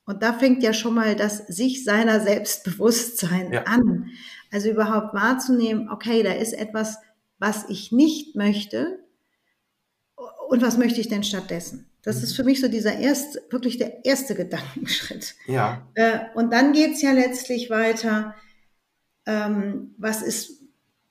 Und 0.06 0.24
da 0.24 0.32
fängt 0.32 0.63
ja 0.63 0.72
schon 0.72 0.94
mal 0.94 1.16
das 1.16 1.40
sich 1.48 1.84
seiner 1.84 2.20
Selbstbewusstsein 2.22 3.52
ja. 3.52 3.63
an. 3.63 4.12
Also 4.52 4.70
überhaupt 4.70 5.13
wahrzunehmen, 5.13 5.90
okay, 5.90 6.24
da 6.24 6.32
ist 6.32 6.54
etwas, 6.54 6.98
was 7.40 7.68
ich 7.70 7.92
nicht 7.92 8.36
möchte 8.36 9.00
und 10.48 10.62
was 10.62 10.78
möchte 10.78 11.02
ich 11.02 11.10
denn 11.10 11.24
stattdessen? 11.24 11.90
Das 12.08 12.24
ist 12.24 12.32
mhm. 12.32 12.36
für 12.38 12.43
mich 12.46 12.62
so 12.62 12.70
dieser 12.70 12.98
erste, 12.98 13.43
wirklich 13.50 13.78
der 13.78 14.06
erste 14.06 14.34
Gedankenschritt. 14.34 15.36
Ja. 15.46 15.86
Äh, 15.93 16.20
und 16.36 16.54
dann 16.54 16.72
geht's 16.72 17.02
ja 17.02 17.12
letztlich 17.12 17.70
weiter, 17.70 18.34
ähm, 19.26 19.93
was 19.98 20.22
ist, 20.22 20.63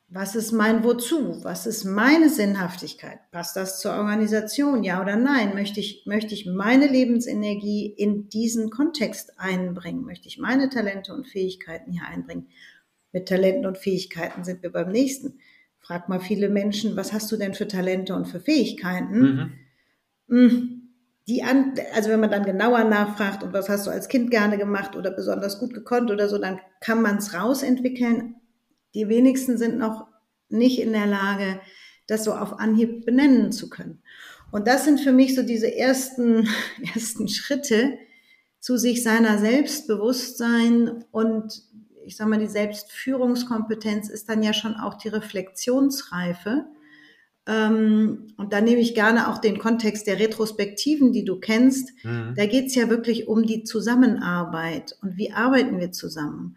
was 0.08 0.34
ist 0.34 0.52
mein 0.52 0.84
Wozu? 0.84 1.44
Was 1.44 1.66
ist 1.66 1.84
meine 1.84 2.30
Sinnhaftigkeit? 2.30 3.18
Passt 3.30 3.56
das 3.56 3.78
zur 3.82 3.92
Organisation? 3.92 4.84
Ja 4.84 5.02
oder 5.02 5.16
nein? 5.16 5.52
Möchte 5.52 5.80
ich, 5.80 6.04
möchte 6.06 6.32
ich 6.32 6.46
meine 6.46 6.86
Lebensenergie 6.86 7.92
in 7.94 8.30
diesen 8.30 8.70
Kontext 8.70 9.38
einbringen? 9.38 10.02
Möchte 10.02 10.28
ich 10.28 10.38
meine 10.38 10.70
Talente 10.70 11.12
und 11.12 11.28
Fähigkeiten 11.28 11.92
hier 11.92 12.06
einbringen? 12.06 12.48
Mit 13.12 13.28
Talenten 13.28 13.66
und 13.66 13.76
Fähigkeiten 13.76 14.44
sind 14.44 14.62
wir 14.62 14.72
beim 14.72 14.92
nächsten. 14.92 15.40
Frag 15.78 16.08
mal 16.08 16.20
viele 16.20 16.48
Menschen, 16.48 16.96
was 16.96 17.12
hast 17.12 17.30
du 17.30 17.36
denn 17.36 17.52
für 17.52 17.68
Talente 17.68 18.14
und 18.14 18.24
für 18.24 18.40
Fähigkeiten? 18.40 19.20
Mhm. 19.20 19.52
Hm, 20.28 20.75
die 21.28 21.42
an, 21.42 21.74
also 21.94 22.10
wenn 22.10 22.20
man 22.20 22.30
dann 22.30 22.44
genauer 22.44 22.84
nachfragt 22.84 23.42
und 23.42 23.52
was 23.52 23.68
hast 23.68 23.86
du 23.86 23.90
als 23.90 24.08
Kind 24.08 24.30
gerne 24.30 24.58
gemacht 24.58 24.94
oder 24.94 25.10
besonders 25.10 25.58
gut 25.58 25.74
gekonnt 25.74 26.10
oder 26.10 26.28
so, 26.28 26.38
dann 26.38 26.60
kann 26.80 27.02
man 27.02 27.16
es 27.16 27.34
rausentwickeln. 27.34 28.36
Die 28.94 29.08
wenigsten 29.08 29.58
sind 29.58 29.76
noch 29.78 30.06
nicht 30.48 30.80
in 30.80 30.92
der 30.92 31.06
Lage, 31.06 31.60
das 32.06 32.22
so 32.22 32.32
auf 32.32 32.60
Anhieb 32.60 33.04
benennen 33.04 33.50
zu 33.50 33.68
können. 33.68 34.02
Und 34.52 34.68
das 34.68 34.84
sind 34.84 35.00
für 35.00 35.10
mich 35.10 35.34
so 35.34 35.42
diese 35.42 35.74
ersten, 35.74 36.48
ersten 36.94 37.28
Schritte 37.28 37.98
zu 38.60 38.76
sich 38.76 39.02
seiner 39.02 39.38
Selbstbewusstsein 39.38 41.04
und 41.10 41.62
ich 42.04 42.16
sage 42.16 42.30
mal, 42.30 42.38
die 42.38 42.46
Selbstführungskompetenz 42.46 44.08
ist 44.08 44.28
dann 44.28 44.44
ja 44.44 44.52
schon 44.52 44.76
auch 44.76 44.94
die 44.94 45.08
Reflexionsreife 45.08 46.66
ähm, 47.46 48.32
und 48.36 48.52
da 48.52 48.60
nehme 48.60 48.80
ich 48.80 48.94
gerne 48.94 49.28
auch 49.28 49.38
den 49.38 49.58
Kontext 49.58 50.06
der 50.06 50.18
Retrospektiven, 50.18 51.12
die 51.12 51.24
du 51.24 51.38
kennst. 51.38 51.92
Mhm. 52.04 52.34
Da 52.36 52.46
geht 52.46 52.66
es 52.66 52.74
ja 52.74 52.88
wirklich 52.88 53.28
um 53.28 53.46
die 53.46 53.62
Zusammenarbeit 53.62 54.96
und 55.02 55.16
wie 55.16 55.32
arbeiten 55.32 55.78
wir 55.78 55.92
zusammen 55.92 56.56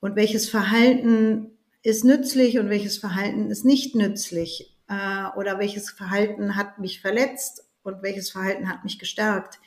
und 0.00 0.14
welches 0.14 0.48
Verhalten 0.48 1.50
ist 1.82 2.04
nützlich 2.04 2.58
und 2.58 2.70
welches 2.70 2.98
Verhalten 2.98 3.50
ist 3.50 3.64
nicht 3.64 3.94
nützlich 3.94 4.76
äh, 4.88 5.36
oder 5.36 5.58
welches 5.58 5.90
Verhalten 5.90 6.54
hat 6.54 6.78
mich 6.78 7.00
verletzt 7.00 7.64
und 7.82 8.02
welches 8.02 8.30
Verhalten 8.30 8.68
hat 8.68 8.84
mich 8.84 8.98
gestärkt. 8.98 9.58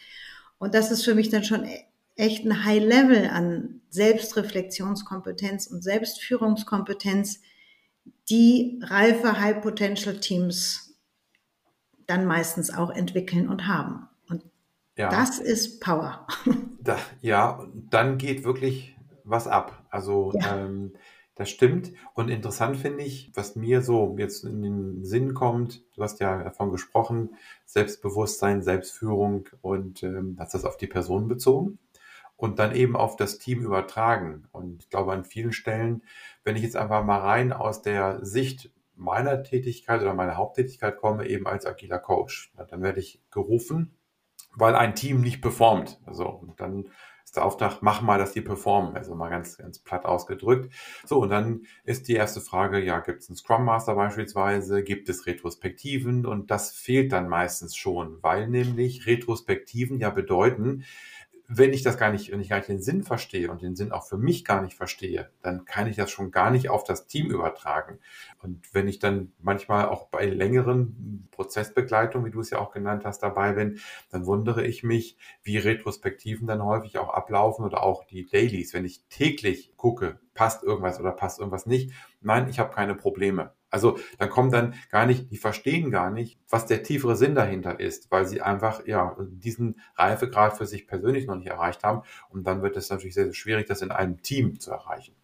Und 0.58 0.74
das 0.74 0.92
ist 0.92 1.04
für 1.04 1.16
mich 1.16 1.30
dann 1.30 1.44
schon 1.44 1.66
e-, 1.66 1.86
echt 2.16 2.46
ein 2.46 2.64
High 2.64 2.84
Level 2.84 3.28
an 3.28 3.82
Selbstreflexionskompetenz 3.90 5.68
und 5.68 5.84
Selbstführungskompetenz, 5.84 7.42
die 8.32 8.80
reife 8.82 9.40
High 9.40 9.62
Potential 9.62 10.18
Teams 10.20 10.96
dann 12.08 12.26
meistens 12.26 12.74
auch 12.74 12.90
entwickeln 12.90 13.50
und 13.50 13.68
haben. 13.68 14.08
Und 14.30 14.44
ja. 14.98 15.10
das 15.10 15.40
ist 15.40 15.82
Power. 15.82 16.28
Da, 16.84 16.98
ja, 17.22 17.64
dann 17.92 18.18
geht 18.18 18.44
wirklich 18.44 18.96
was 19.24 19.48
ab. 19.48 19.86
Also 19.92 20.34
ja. 20.34 20.66
ähm, 20.66 20.94
das 21.36 21.52
stimmt. 21.52 21.92
Und 22.16 22.30
interessant 22.30 22.76
finde 22.76 23.04
ich, 23.04 23.30
was 23.36 23.56
mir 23.56 23.84
so 23.84 24.16
jetzt 24.18 24.44
in 24.46 24.64
den 24.64 25.06
Sinn 25.06 25.36
kommt, 25.36 25.84
du 25.96 26.02
hast 26.02 26.20
ja 26.22 26.42
davon 26.44 26.72
gesprochen, 26.72 27.36
Selbstbewusstsein, 27.66 28.64
Selbstführung 28.64 29.48
und 29.62 30.02
ähm, 30.02 30.38
hast 30.40 30.56
das 30.56 30.66
auf 30.66 30.76
die 30.76 30.88
Person 30.88 31.28
bezogen 31.28 31.78
und 32.42 32.58
dann 32.58 32.76
eben 32.76 32.96
auf 32.96 33.16
das 33.16 33.38
Team 33.38 33.62
übertragen. 33.62 34.46
Und 34.52 34.82
ich 34.82 34.90
glaube, 34.90 35.14
an 35.14 35.24
vielen 35.24 35.54
Stellen, 35.54 36.02
wenn 36.44 36.56
ich 36.56 36.64
jetzt 36.64 36.76
einfach 36.76 37.04
mal 37.04 37.20
rein 37.20 37.54
aus 37.54 37.82
der 37.82 38.24
Sicht 38.26 38.72
meiner 38.96 39.44
Tätigkeit 39.44 40.02
oder 40.02 40.14
meiner 40.14 40.38
Haupttätigkeit 40.38 40.98
komme, 40.98 41.28
eben 41.28 41.48
als 41.48 41.66
agiler 41.66 42.00
Coach, 42.00 42.54
dann 42.70 42.82
werde 42.82 43.00
ich 43.00 43.22
gerufen, 43.32 43.98
weil 44.56 44.76
ein 44.76 44.96
Team 44.96 45.22
nicht 45.22 45.42
performt. 45.42 46.00
Also, 46.06 46.54
dann 46.58 46.90
ist 47.32 47.38
der 47.38 47.46
Auftrag, 47.46 47.78
mach 47.82 48.02
mal, 48.02 48.18
dass 48.18 48.34
die 48.34 48.42
performen. 48.42 48.98
Also 48.98 49.16
mal 49.16 49.30
ganz, 49.30 49.58
ganz 49.58 49.80
platt 49.80 50.04
ausgedrückt. 50.04 50.74
So, 51.06 51.20
und 51.20 51.30
dann 51.30 51.62
ist 51.86 52.10
die 52.10 52.16
erste 52.16 52.42
Frage, 52.42 52.84
ja, 52.84 53.00
gibt 53.00 53.22
es 53.22 53.30
einen 53.30 53.38
Scrum 53.38 53.64
Master 53.64 53.96
beispielsweise? 53.96 54.84
Gibt 54.84 55.08
es 55.08 55.26
Retrospektiven? 55.26 56.26
Und 56.26 56.52
das 56.52 56.74
fehlt 56.74 57.14
dann 57.14 57.30
meistens 57.30 57.78
schon, 57.78 58.22
weil 58.22 58.50
nämlich 58.50 59.06
Retrospektiven 59.06 60.00
ja 60.00 60.10
bedeuten, 60.10 60.84
wenn 61.54 61.74
ich 61.74 61.84
das 61.84 61.98
gar 61.98 62.12
nicht, 62.12 62.32
wenn 62.32 62.40
ich 62.40 62.48
gar 62.48 62.58
nicht 62.58 62.70
den 62.70 62.82
Sinn 62.82 63.04
verstehe 63.04 63.52
und 63.52 63.62
den 63.62 63.76
Sinn 63.76 63.92
auch 63.92 64.08
für 64.08 64.18
mich 64.18 64.46
gar 64.46 64.62
nicht 64.62 64.78
verstehe, 64.78 65.30
dann 65.42 65.66
kann 65.66 65.86
ich 65.86 65.98
das 65.98 66.10
schon 66.10 66.32
gar 66.32 66.50
nicht 66.50 66.70
auf 66.70 66.86
das 66.86 67.08
Team 67.08 67.30
übertragen. 67.30 68.00
Und 68.42 68.74
wenn 68.74 68.88
ich 68.88 69.00
dann 69.00 69.34
manchmal 69.38 69.90
auch 69.90 70.08
bei 70.08 70.26
längeren 70.26 71.28
Prozessbegleitungen, 71.32 72.26
wie 72.26 72.32
du 72.32 72.40
es 72.40 72.52
ja 72.52 72.60
auch 72.60 72.72
genannt 72.72 73.04
hast, 73.04 73.22
dabei 73.22 73.52
bin, 73.52 73.80
dann 74.12 74.26
wundere 74.26 74.66
ich 74.66 74.84
mich, 74.84 75.18
wie 75.44 75.58
Retrospektiven 75.58 76.48
dann 76.48 76.64
häufig 76.64 76.98
auch 76.98 77.10
ablaufen 77.10 77.66
oder 77.66 77.84
auch 77.84 78.06
die 78.06 78.26
Dailies, 78.26 78.74
wenn 78.74 78.86
ich 78.86 79.04
täglich 79.10 79.74
gucke, 79.76 80.20
passt 80.34 80.64
irgendwas 80.64 81.02
oder 81.02 81.12
passt 81.12 81.40
irgendwas 81.40 81.66
nicht. 81.66 81.92
Nein, 82.22 82.48
ich 82.48 82.60
habe 82.60 82.74
keine 82.74 82.96
Probleme. 82.96 83.54
Also 83.72 83.98
da 84.20 84.28
kommen 84.28 84.52
dann 84.52 84.76
gar 84.92 85.06
nicht, 85.06 85.32
die 85.32 85.38
verstehen 85.38 85.90
gar 85.90 86.12
nicht, 86.12 86.38
was 86.50 86.66
der 86.66 86.84
tiefere 86.84 87.16
Sinn 87.16 87.34
dahinter 87.34 87.80
ist, 87.80 88.12
weil 88.12 88.28
sie 88.28 88.42
einfach 88.42 88.86
ja 88.86 89.16
diesen 89.20 89.80
Reifegrad 89.96 90.58
für 90.58 90.68
sich 90.68 90.86
persönlich 90.86 91.26
noch 91.26 91.38
nicht 91.38 91.48
erreicht 91.48 91.84
haben. 91.84 92.04
Und 92.30 92.46
dann 92.46 92.62
wird 92.62 92.78
es 92.78 92.90
natürlich 92.90 93.16
sehr, 93.16 93.26
sehr 93.26 93.34
schwierig, 93.34 93.68
das 93.68 93.82
in 93.82 93.92
einem 93.92 94.22
Team 94.22 94.60
zu 94.60 94.72
erreichen. 94.72 95.16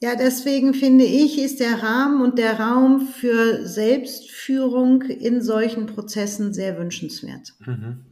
Ja, 0.00 0.14
deswegen 0.14 0.74
finde 0.74 1.04
ich, 1.04 1.40
ist 1.42 1.58
der 1.58 1.82
Rahmen 1.82 2.22
und 2.22 2.38
der 2.38 2.60
Raum 2.60 3.00
für 3.00 3.66
Selbstführung 3.66 5.02
in 5.02 5.42
solchen 5.42 5.86
Prozessen 5.86 6.54
sehr 6.54 6.78
wünschenswert. 6.78 7.54
Mhm. 7.66 8.04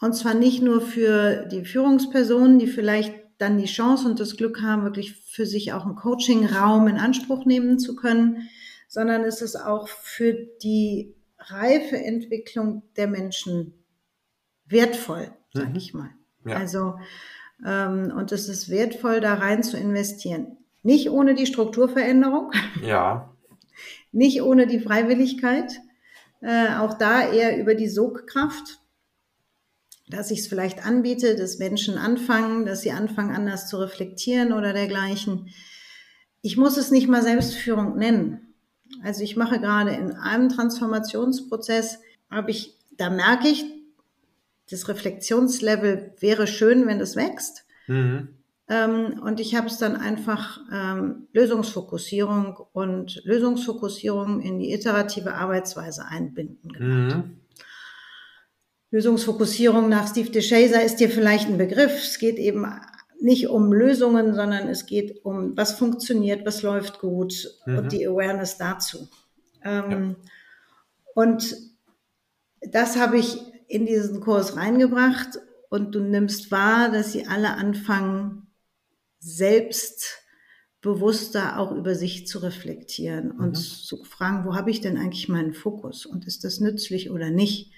Und 0.00 0.14
zwar 0.14 0.32
nicht 0.32 0.62
nur 0.62 0.80
für 0.80 1.44
die 1.44 1.66
Führungspersonen, 1.66 2.58
die 2.58 2.66
vielleicht 2.66 3.14
dann 3.40 3.58
die 3.58 3.66
Chance 3.66 4.06
und 4.06 4.20
das 4.20 4.36
Glück 4.36 4.60
haben, 4.60 4.84
wirklich 4.84 5.16
für 5.16 5.46
sich 5.46 5.72
auch 5.72 5.86
einen 5.86 5.96
Coaching-Raum 5.96 6.88
in 6.88 6.98
Anspruch 6.98 7.46
nehmen 7.46 7.78
zu 7.78 7.96
können, 7.96 8.48
sondern 8.86 9.22
es 9.22 9.40
ist 9.40 9.56
auch 9.56 9.88
für 9.88 10.34
die 10.62 11.14
reife 11.38 11.96
Entwicklung 11.96 12.82
der 12.96 13.06
Menschen 13.06 13.72
wertvoll, 14.66 15.30
sage 15.54 15.70
mhm. 15.70 15.76
ich 15.76 15.94
mal. 15.94 16.10
Ja. 16.44 16.56
Also, 16.56 16.98
ähm, 17.64 18.12
und 18.16 18.32
es 18.32 18.48
ist 18.48 18.68
wertvoll, 18.68 19.20
da 19.20 19.34
rein 19.34 19.62
zu 19.62 19.76
investieren. 19.76 20.58
Nicht 20.82 21.10
ohne 21.10 21.34
die 21.34 21.46
Strukturveränderung. 21.46 22.52
Ja. 22.82 23.34
Nicht 24.12 24.42
ohne 24.42 24.66
die 24.66 24.80
Freiwilligkeit. 24.80 25.80
Äh, 26.40 26.74
auch 26.76 26.94
da 26.94 27.30
eher 27.30 27.58
über 27.58 27.74
die 27.74 27.88
Sogkraft, 27.88 28.80
dass 30.10 30.30
ich 30.30 30.40
es 30.40 30.46
vielleicht 30.46 30.84
anbiete, 30.84 31.36
dass 31.36 31.58
Menschen 31.58 31.96
anfangen, 31.96 32.66
dass 32.66 32.82
sie 32.82 32.92
anfangen, 32.92 33.34
anders 33.34 33.68
zu 33.68 33.78
reflektieren 33.78 34.52
oder 34.52 34.72
dergleichen. 34.72 35.48
Ich 36.42 36.56
muss 36.56 36.76
es 36.76 36.90
nicht 36.90 37.08
mal 37.08 37.22
Selbstführung 37.22 37.96
nennen. 37.96 38.54
Also 39.02 39.22
ich 39.22 39.36
mache 39.36 39.60
gerade 39.60 39.92
in 39.92 40.12
einem 40.12 40.48
Transformationsprozess, 40.48 42.00
habe 42.30 42.50
ich, 42.50 42.76
da 42.96 43.10
merke 43.10 43.48
ich, 43.48 43.64
das 44.70 44.88
Reflexionslevel 44.88 46.14
wäre 46.20 46.46
schön, 46.46 46.86
wenn 46.86 47.00
es 47.00 47.16
wächst. 47.16 47.64
Mhm. 47.86 48.28
Ähm, 48.68 49.20
und 49.22 49.40
ich 49.40 49.56
habe 49.56 49.66
es 49.66 49.78
dann 49.78 49.96
einfach 49.96 50.60
ähm, 50.72 51.26
Lösungsfokussierung 51.32 52.56
und 52.72 53.20
Lösungsfokussierung 53.24 54.40
in 54.40 54.60
die 54.60 54.72
iterative 54.72 55.34
Arbeitsweise 55.34 56.06
einbinden 56.06 56.72
genannt. 56.72 57.16
Mhm. 57.16 57.39
Lösungsfokussierung 58.90 59.88
nach 59.88 60.08
Steve 60.08 60.30
DeShazer 60.30 60.82
ist 60.82 60.96
dir 60.96 61.10
vielleicht 61.10 61.48
ein 61.48 61.58
Begriff. 61.58 61.92
Es 61.92 62.18
geht 62.18 62.38
eben 62.38 62.66
nicht 63.20 63.48
um 63.48 63.72
Lösungen, 63.72 64.34
sondern 64.34 64.68
es 64.68 64.86
geht 64.86 65.24
um, 65.24 65.56
was 65.56 65.74
funktioniert, 65.74 66.44
was 66.46 66.62
läuft 66.62 66.98
gut 66.98 67.48
mhm. 67.66 67.78
und 67.78 67.92
die 67.92 68.04
Awareness 68.06 68.58
dazu. 68.58 69.08
Ähm, 69.62 69.90
ja. 69.90 70.16
Und 71.14 71.56
das 72.60 72.96
habe 72.96 73.18
ich 73.18 73.38
in 73.68 73.86
diesen 73.86 74.20
Kurs 74.20 74.56
reingebracht 74.56 75.38
und 75.68 75.94
du 75.94 76.00
nimmst 76.00 76.50
wahr, 76.50 76.90
dass 76.90 77.12
sie 77.12 77.26
alle 77.26 77.54
anfangen, 77.54 78.48
selbstbewusster 79.20 81.58
auch 81.58 81.70
über 81.72 81.94
sich 81.94 82.26
zu 82.26 82.38
reflektieren 82.38 83.30
und 83.30 83.50
mhm. 83.50 83.54
zu 83.54 84.02
fragen, 84.04 84.46
wo 84.46 84.56
habe 84.56 84.70
ich 84.70 84.80
denn 84.80 84.96
eigentlich 84.96 85.28
meinen 85.28 85.52
Fokus 85.52 86.06
und 86.06 86.26
ist 86.26 86.42
das 86.42 86.58
nützlich 86.58 87.10
oder 87.10 87.28
nicht? 87.30 87.70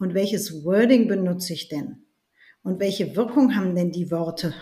Und 0.00 0.14
welches 0.14 0.64
Wording 0.64 1.06
benutze 1.06 1.52
ich 1.52 1.68
denn? 1.68 2.02
Und 2.62 2.80
welche 2.80 3.14
Wirkung 3.14 3.54
haben 3.54 3.76
denn 3.76 3.92
die 3.92 4.10
Worte? 4.10 4.54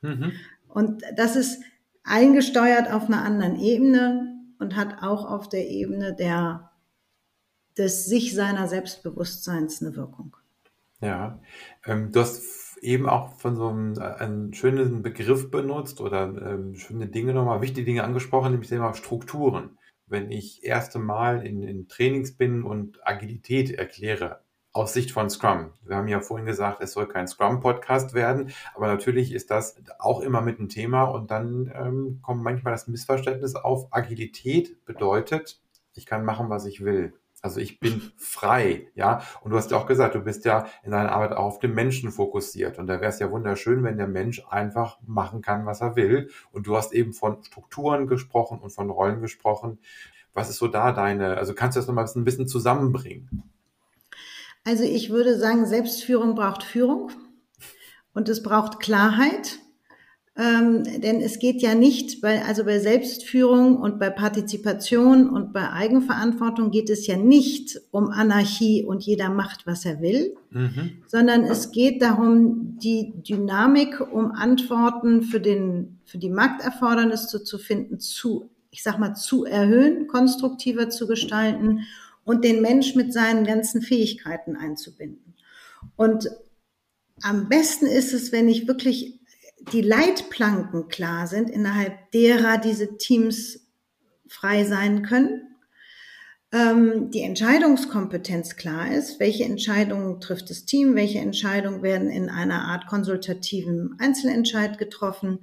Mhm. 0.00 0.32
Und 0.68 1.02
das 1.16 1.36
ist 1.36 1.62
eingesteuert 2.04 2.90
auf 2.92 3.06
einer 3.06 3.22
anderen 3.22 3.58
Ebene 3.58 4.38
und 4.58 4.76
hat 4.76 5.02
auch 5.02 5.28
auf 5.28 5.48
der 5.48 5.68
Ebene 5.68 6.14
der, 6.14 6.70
des 7.76 8.06
sich 8.06 8.34
seiner 8.34 8.68
Selbstbewusstseins 8.68 9.82
eine 9.82 9.96
Wirkung. 9.96 10.36
Ja, 11.00 11.40
ähm, 11.86 12.12
du 12.12 12.20
hast 12.20 12.78
eben 12.80 13.08
auch 13.08 13.34
von 13.38 13.56
so 13.56 13.68
einem, 13.68 13.94
äh, 13.98 14.04
einen 14.04 14.54
schönen 14.54 15.02
Begriff 15.02 15.50
benutzt 15.50 16.00
oder 16.00 16.22
ähm, 16.24 16.76
schöne 16.76 17.08
Dinge 17.08 17.34
nochmal, 17.34 17.62
wichtige 17.62 17.84
Dinge 17.84 18.04
angesprochen, 18.04 18.52
nämlich 18.52 18.68
das 18.68 18.76
Thema 18.76 18.94
Strukturen. 18.94 19.76
Wenn 20.06 20.30
ich 20.30 20.62
erste 20.62 20.98
Mal 20.98 21.44
in, 21.44 21.62
in 21.62 21.88
Trainings 21.88 22.36
bin 22.36 22.62
und 22.62 22.98
Agilität 23.06 23.70
erkläre, 23.70 24.43
aus 24.74 24.92
Sicht 24.92 25.12
von 25.12 25.30
Scrum. 25.30 25.70
Wir 25.86 25.96
haben 25.96 26.08
ja 26.08 26.20
vorhin 26.20 26.46
gesagt, 26.46 26.82
es 26.82 26.92
soll 26.92 27.06
kein 27.06 27.28
Scrum-Podcast 27.28 28.12
werden, 28.12 28.52
aber 28.74 28.88
natürlich 28.88 29.32
ist 29.32 29.50
das 29.50 29.76
auch 30.00 30.20
immer 30.20 30.42
mit 30.42 30.58
ein 30.58 30.68
Thema 30.68 31.04
und 31.04 31.30
dann 31.30 31.72
ähm, 31.74 32.18
kommt 32.22 32.42
manchmal 32.42 32.74
das 32.74 32.88
Missverständnis 32.88 33.54
auf. 33.54 33.86
Agilität 33.92 34.84
bedeutet, 34.84 35.60
ich 35.94 36.06
kann 36.06 36.24
machen, 36.24 36.50
was 36.50 36.66
ich 36.66 36.84
will. 36.84 37.14
Also 37.40 37.60
ich 37.60 37.78
bin 37.78 38.00
frei, 38.16 38.88
ja. 38.94 39.22
Und 39.42 39.52
du 39.52 39.56
hast 39.56 39.70
ja 39.70 39.76
auch 39.76 39.86
gesagt, 39.86 40.16
du 40.16 40.20
bist 40.20 40.44
ja 40.44 40.66
in 40.82 40.90
deiner 40.90 41.12
Arbeit 41.12 41.32
auch 41.32 41.44
auf 41.44 41.58
den 41.60 41.74
Menschen 41.74 42.10
fokussiert. 42.10 42.78
Und 42.78 42.88
da 42.88 43.00
wäre 43.00 43.10
es 43.10 43.20
ja 43.20 43.30
wunderschön, 43.30 43.84
wenn 43.84 43.98
der 43.98 44.08
Mensch 44.08 44.42
einfach 44.48 44.98
machen 45.06 45.40
kann, 45.40 45.66
was 45.66 45.82
er 45.82 45.94
will. 45.94 46.30
Und 46.50 46.66
du 46.66 46.76
hast 46.76 46.92
eben 46.94 47.12
von 47.12 47.44
Strukturen 47.44 48.06
gesprochen 48.06 48.58
und 48.58 48.70
von 48.70 48.90
Rollen 48.90 49.20
gesprochen. 49.20 49.78
Was 50.32 50.48
ist 50.50 50.56
so 50.56 50.66
da 50.68 50.90
deine, 50.90 51.36
also 51.36 51.54
kannst 51.54 51.76
du 51.76 51.80
das 51.80 51.86
nochmal 51.86 52.08
ein 52.12 52.24
bisschen 52.24 52.48
zusammenbringen? 52.48 53.53
Also 54.64 54.82
ich 54.84 55.10
würde 55.10 55.38
sagen, 55.38 55.66
Selbstführung 55.66 56.34
braucht 56.34 56.62
Führung 56.62 57.10
und 58.14 58.28
es 58.28 58.42
braucht 58.42 58.80
Klarheit 58.80 59.58
ähm, 60.36 60.82
denn 60.82 61.20
es 61.20 61.38
geht 61.38 61.62
ja 61.62 61.76
nicht 61.76 62.20
bei, 62.20 62.44
also 62.44 62.64
bei 62.64 62.80
Selbstführung 62.80 63.76
und 63.76 64.00
bei 64.00 64.10
Partizipation 64.10 65.28
und 65.28 65.52
bei 65.52 65.70
Eigenverantwortung 65.70 66.72
geht 66.72 66.90
es 66.90 67.06
ja 67.06 67.16
nicht 67.16 67.80
um 67.92 68.08
Anarchie 68.08 68.82
und 68.82 69.04
jeder 69.04 69.28
macht, 69.28 69.64
was 69.64 69.84
er 69.84 70.00
will, 70.00 70.34
mhm. 70.50 70.98
sondern 71.06 71.44
es 71.44 71.70
geht 71.70 72.02
darum, 72.02 72.78
die 72.82 73.12
Dynamik, 73.22 74.00
um 74.12 74.32
Antworten 74.32 75.22
für 75.22 75.38
den, 75.38 76.00
für 76.04 76.18
die 76.18 76.30
Markterfordernisse 76.30 77.44
zu 77.44 77.56
finden, 77.58 78.00
zu, 78.00 78.50
ich 78.72 78.82
sag 78.82 78.98
mal, 78.98 79.14
zu 79.14 79.44
erhöhen, 79.44 80.08
konstruktiver 80.08 80.90
zu 80.90 81.06
gestalten 81.06 81.82
und 82.24 82.44
den 82.44 82.62
Mensch 82.62 82.94
mit 82.94 83.12
seinen 83.12 83.44
ganzen 83.44 83.82
Fähigkeiten 83.82 84.56
einzubinden. 84.56 85.34
Und 85.96 86.28
am 87.22 87.48
besten 87.48 87.86
ist 87.86 88.12
es, 88.12 88.32
wenn 88.32 88.48
ich 88.48 88.66
wirklich 88.66 89.20
die 89.72 89.82
Leitplanken 89.82 90.88
klar 90.88 91.26
sind, 91.26 91.50
innerhalb 91.50 92.10
derer 92.10 92.58
diese 92.58 92.98
Teams 92.98 93.60
frei 94.28 94.64
sein 94.64 95.02
können, 95.02 95.54
ähm, 96.52 97.10
die 97.10 97.22
Entscheidungskompetenz 97.22 98.56
klar 98.56 98.92
ist, 98.92 99.20
welche 99.20 99.44
Entscheidungen 99.44 100.20
trifft 100.20 100.50
das 100.50 100.64
Team, 100.64 100.94
welche 100.94 101.18
Entscheidungen 101.18 101.82
werden 101.82 102.10
in 102.10 102.28
einer 102.28 102.66
Art 102.66 102.86
konsultativen 102.86 103.96
Einzelentscheid 103.98 104.78
getroffen, 104.78 105.40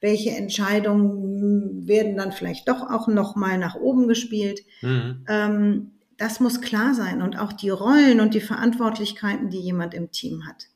welche 0.00 0.30
Entscheidungen 0.30 1.86
werden 1.86 2.16
dann 2.16 2.32
vielleicht 2.32 2.68
doch 2.68 2.82
auch 2.90 3.08
nochmal 3.08 3.58
nach 3.58 3.74
oben 3.74 4.08
gespielt. 4.08 4.60
Mhm. 4.82 5.24
Ähm, 5.28 5.90
das 6.18 6.40
muss 6.40 6.60
klar 6.60 6.94
sein 6.94 7.22
und 7.22 7.38
auch 7.38 7.52
die 7.52 7.70
Rollen 7.70 8.20
und 8.20 8.34
die 8.34 8.40
Verantwortlichkeiten, 8.40 9.50
die 9.50 9.60
jemand 9.60 9.94
im 9.94 10.10
Team 10.10 10.46
hat. 10.46 10.68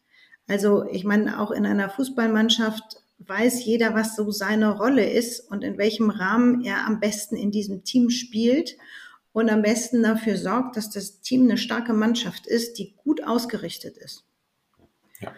Also 0.47 0.84
ich 0.84 1.05
meine, 1.05 1.41
auch 1.41 1.51
in 1.51 1.64
einer 1.64 1.88
Fußballmannschaft 1.88 3.03
weiß 3.20 3.64
jeder, 3.64 3.95
was 3.95 4.16
so 4.16 4.30
seine 4.30 4.76
Rolle 4.76 5.09
ist 5.09 5.41
und 5.51 5.62
in 5.62 5.78
welchem 5.78 6.11
Rahmen 6.11 6.64
er 6.64 6.86
am 6.86 7.01
besten 7.01 7.36
in 7.36 7.51
diesem 7.51 7.84
Team 7.84 8.11
spielt 8.11 8.76
und 9.32 9.51
am 9.51 9.62
besten 9.62 10.03
dafür 10.03 10.36
sorgt, 10.36 10.76
dass 10.76 10.91
das 10.91 11.20
Team 11.20 11.43
eine 11.43 11.59
starke 11.59 11.93
Mannschaft 11.93 12.47
ist, 12.47 12.78
die 12.78 12.95
gut 12.97 13.22
ausgerichtet 13.22 13.97
ist. 13.99 14.24
Ja. 15.20 15.32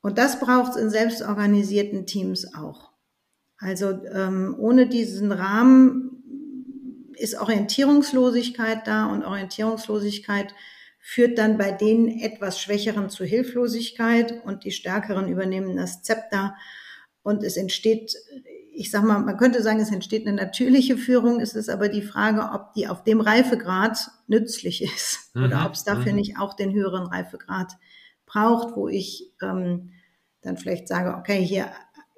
Und 0.00 0.18
das 0.18 0.40
braucht 0.40 0.72
es 0.72 0.76
in 0.76 0.90
selbstorganisierten 0.90 2.06
Teams 2.06 2.54
auch. 2.54 2.90
Also 3.58 3.90
ähm, 4.06 4.54
ohne 4.58 4.88
diesen 4.88 5.32
Rahmen 5.32 6.13
ist 7.16 7.38
Orientierungslosigkeit 7.38 8.86
da 8.86 9.06
und 9.06 9.24
Orientierungslosigkeit 9.24 10.54
führt 10.98 11.36
dann 11.38 11.58
bei 11.58 11.70
den 11.70 12.20
etwas 12.20 12.60
Schwächeren 12.60 13.10
zu 13.10 13.24
Hilflosigkeit 13.24 14.42
und 14.44 14.64
die 14.64 14.72
Stärkeren 14.72 15.28
übernehmen 15.28 15.76
das 15.76 16.02
Zepter 16.02 16.54
und 17.22 17.42
es 17.42 17.56
entsteht, 17.56 18.14
ich 18.72 18.90
sag 18.90 19.02
mal, 19.02 19.18
man 19.18 19.36
könnte 19.36 19.62
sagen, 19.62 19.80
es 19.80 19.90
entsteht 19.90 20.26
eine 20.26 20.36
natürliche 20.36 20.96
Führung, 20.96 21.40
es 21.40 21.54
ist 21.54 21.70
aber 21.70 21.88
die 21.88 22.02
Frage, 22.02 22.50
ob 22.52 22.74
die 22.74 22.86
auf 22.86 23.02
dem 23.02 23.20
Reifegrad 23.20 24.10
nützlich 24.26 24.82
ist 24.82 25.34
mhm. 25.34 25.44
oder 25.44 25.66
ob 25.66 25.72
es 25.72 25.84
dafür 25.84 26.12
mhm. 26.12 26.18
nicht 26.18 26.38
auch 26.38 26.54
den 26.54 26.72
höheren 26.72 27.06
Reifegrad 27.06 27.72
braucht, 28.26 28.76
wo 28.76 28.88
ich 28.88 29.32
ähm, 29.42 29.92
dann 30.42 30.58
vielleicht 30.58 30.88
sage, 30.88 31.16
okay, 31.18 31.42
hier, 31.42 31.70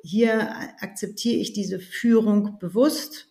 hier 0.02 0.50
akzeptiere 0.80 1.40
ich 1.40 1.52
diese 1.52 1.78
Führung 1.78 2.58
bewusst, 2.58 3.28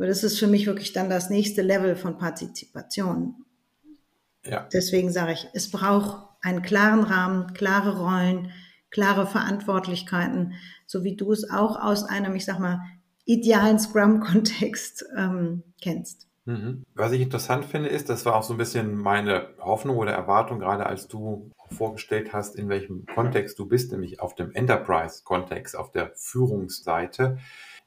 aber 0.00 0.06
das 0.06 0.24
ist 0.24 0.38
für 0.38 0.46
mich 0.46 0.66
wirklich 0.66 0.94
dann 0.94 1.10
das 1.10 1.28
nächste 1.28 1.60
Level 1.60 1.94
von 1.94 2.16
Partizipation. 2.16 3.44
Ja. 4.46 4.66
Deswegen 4.72 5.12
sage 5.12 5.32
ich, 5.32 5.46
es 5.52 5.70
braucht 5.70 6.26
einen 6.40 6.62
klaren 6.62 7.02
Rahmen, 7.02 7.52
klare 7.52 7.98
Rollen, 7.98 8.50
klare 8.90 9.26
Verantwortlichkeiten, 9.26 10.54
so 10.86 11.04
wie 11.04 11.16
du 11.16 11.32
es 11.32 11.50
auch 11.50 11.78
aus 11.78 12.04
einem, 12.04 12.34
ich 12.34 12.46
sag 12.46 12.60
mal, 12.60 12.80
idealen 13.26 13.78
Scrum-Kontext 13.78 15.04
ähm, 15.18 15.64
kennst. 15.82 16.28
Mhm. 16.46 16.82
Was 16.94 17.12
ich 17.12 17.20
interessant 17.20 17.66
finde, 17.66 17.90
ist, 17.90 18.08
das 18.08 18.24
war 18.24 18.36
auch 18.36 18.42
so 18.42 18.54
ein 18.54 18.58
bisschen 18.58 18.96
meine 18.96 19.50
Hoffnung 19.58 19.98
oder 19.98 20.12
Erwartung, 20.12 20.60
gerade 20.60 20.86
als 20.86 21.08
du 21.08 21.50
vorgestellt 21.72 22.32
hast, 22.32 22.56
in 22.56 22.70
welchem 22.70 23.04
Kontext 23.04 23.58
du 23.58 23.66
bist, 23.66 23.92
nämlich 23.92 24.18
auf 24.18 24.34
dem 24.34 24.50
Enterprise-Kontext, 24.52 25.76
auf 25.76 25.92
der 25.92 26.12
Führungsseite. 26.14 27.36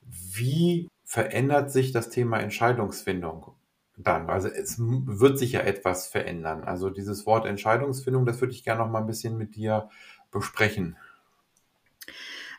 Wie 0.05 0.89
verändert 1.13 1.71
sich 1.71 1.91
das 1.91 2.09
Thema 2.09 2.39
Entscheidungsfindung 2.39 3.51
dann? 3.97 4.31
Also 4.31 4.47
es 4.47 4.77
wird 4.79 5.37
sich 5.37 5.51
ja 5.51 5.59
etwas 5.59 6.07
verändern. 6.07 6.63
Also 6.63 6.89
dieses 6.89 7.27
Wort 7.27 7.45
Entscheidungsfindung, 7.45 8.25
das 8.25 8.41
würde 8.41 8.51
ich 8.51 8.63
gerne 8.63 8.81
noch 8.81 8.89
mal 8.89 9.01
ein 9.01 9.05
bisschen 9.05 9.37
mit 9.37 9.55
dir 9.55 9.89
besprechen. 10.31 10.97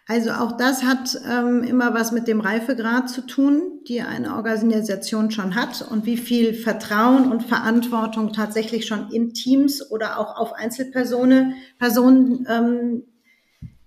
Also 0.07 0.31
auch 0.31 0.57
das 0.57 0.85
hat 0.85 1.19
ähm, 1.29 1.65
immer 1.65 1.95
was 1.95 2.13
mit 2.13 2.29
dem 2.29 2.41
Reifegrad 2.41 3.11
zu 3.11 3.27
tun, 3.27 3.81
die 3.89 4.03
eine 4.03 4.37
Organisation 4.37 5.33
schon 5.33 5.57
hat 5.57 5.83
und 5.83 6.07
wie 6.07 6.17
viel 6.17 6.55
Vertrauen 6.55 7.33
und 7.33 7.43
Verantwortung 7.43 8.33
tatsächlich 8.33 8.87
schon 8.87 9.11
in 9.11 9.35
Teams 9.35 9.91
oder 9.91 10.21
auch 10.21 10.37
auf 10.37 10.53
Einzelpersonen 10.53 11.55
Personen, 11.81 12.47
ähm, 12.49 13.03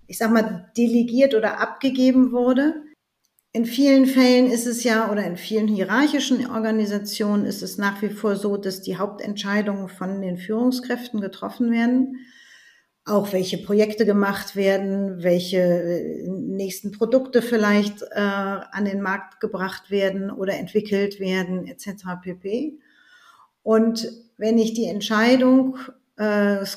ich 0.06 0.18
sag 0.18 0.30
mal, 0.30 0.70
delegiert 0.76 1.34
oder 1.34 1.58
abgegeben 1.58 2.32
wurde. 2.32 2.82
In 3.58 3.66
vielen 3.66 4.06
Fällen 4.06 4.52
ist 4.52 4.66
es 4.66 4.84
ja, 4.84 5.10
oder 5.10 5.24
in 5.24 5.36
vielen 5.36 5.66
hierarchischen 5.66 6.48
Organisationen 6.48 7.44
ist 7.44 7.60
es 7.60 7.76
nach 7.76 8.00
wie 8.02 8.08
vor 8.08 8.36
so, 8.36 8.56
dass 8.56 8.82
die 8.82 8.98
Hauptentscheidungen 8.98 9.88
von 9.88 10.22
den 10.22 10.38
Führungskräften 10.38 11.20
getroffen 11.20 11.72
werden 11.72 12.20
auch 13.04 13.32
welche 13.32 13.58
Projekte 13.58 14.06
gemacht 14.06 14.54
werden, 14.54 15.24
welche 15.24 15.58
äh, 15.58 16.28
nächsten 16.28 16.92
Produkte 16.92 17.42
vielleicht 17.42 18.02
äh, 18.02 18.20
an 18.20 18.84
den 18.84 19.00
Markt 19.00 19.40
gebracht 19.40 19.90
werden 19.90 20.30
oder 20.30 20.54
entwickelt 20.54 21.18
werden, 21.18 21.66
etc. 21.66 22.04
pp. 22.22 22.78
Und 23.64 24.08
wenn 24.36 24.58
ich 24.58 24.74
die 24.74 24.86
Entscheidung, 24.86 25.78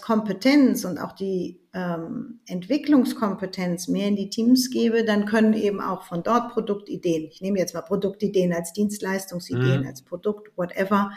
Kompetenz 0.02 0.86
und 0.86 1.00
auch 1.00 1.14
die 1.14 1.60
ähm, 1.74 2.42
Entwicklungskompetenz 2.48 3.88
mehr 3.88 4.08
in 4.08 4.16
die 4.16 4.30
Teams 4.30 4.70
gebe, 4.70 5.04
dann 5.04 5.26
können 5.26 5.54
eben 5.54 5.82
auch 5.82 6.04
von 6.04 6.22
dort 6.22 6.52
Produktideen, 6.52 7.24
ich 7.24 7.42
nehme 7.42 7.58
jetzt 7.58 7.74
mal 7.74 7.82
Produktideen 7.82 8.54
als 8.54 8.74
Dienstleistungsideen, 8.74 9.82
mhm. 9.82 9.88
als 9.88 10.04
Produkt, 10.04 10.56
whatever, 10.58 11.12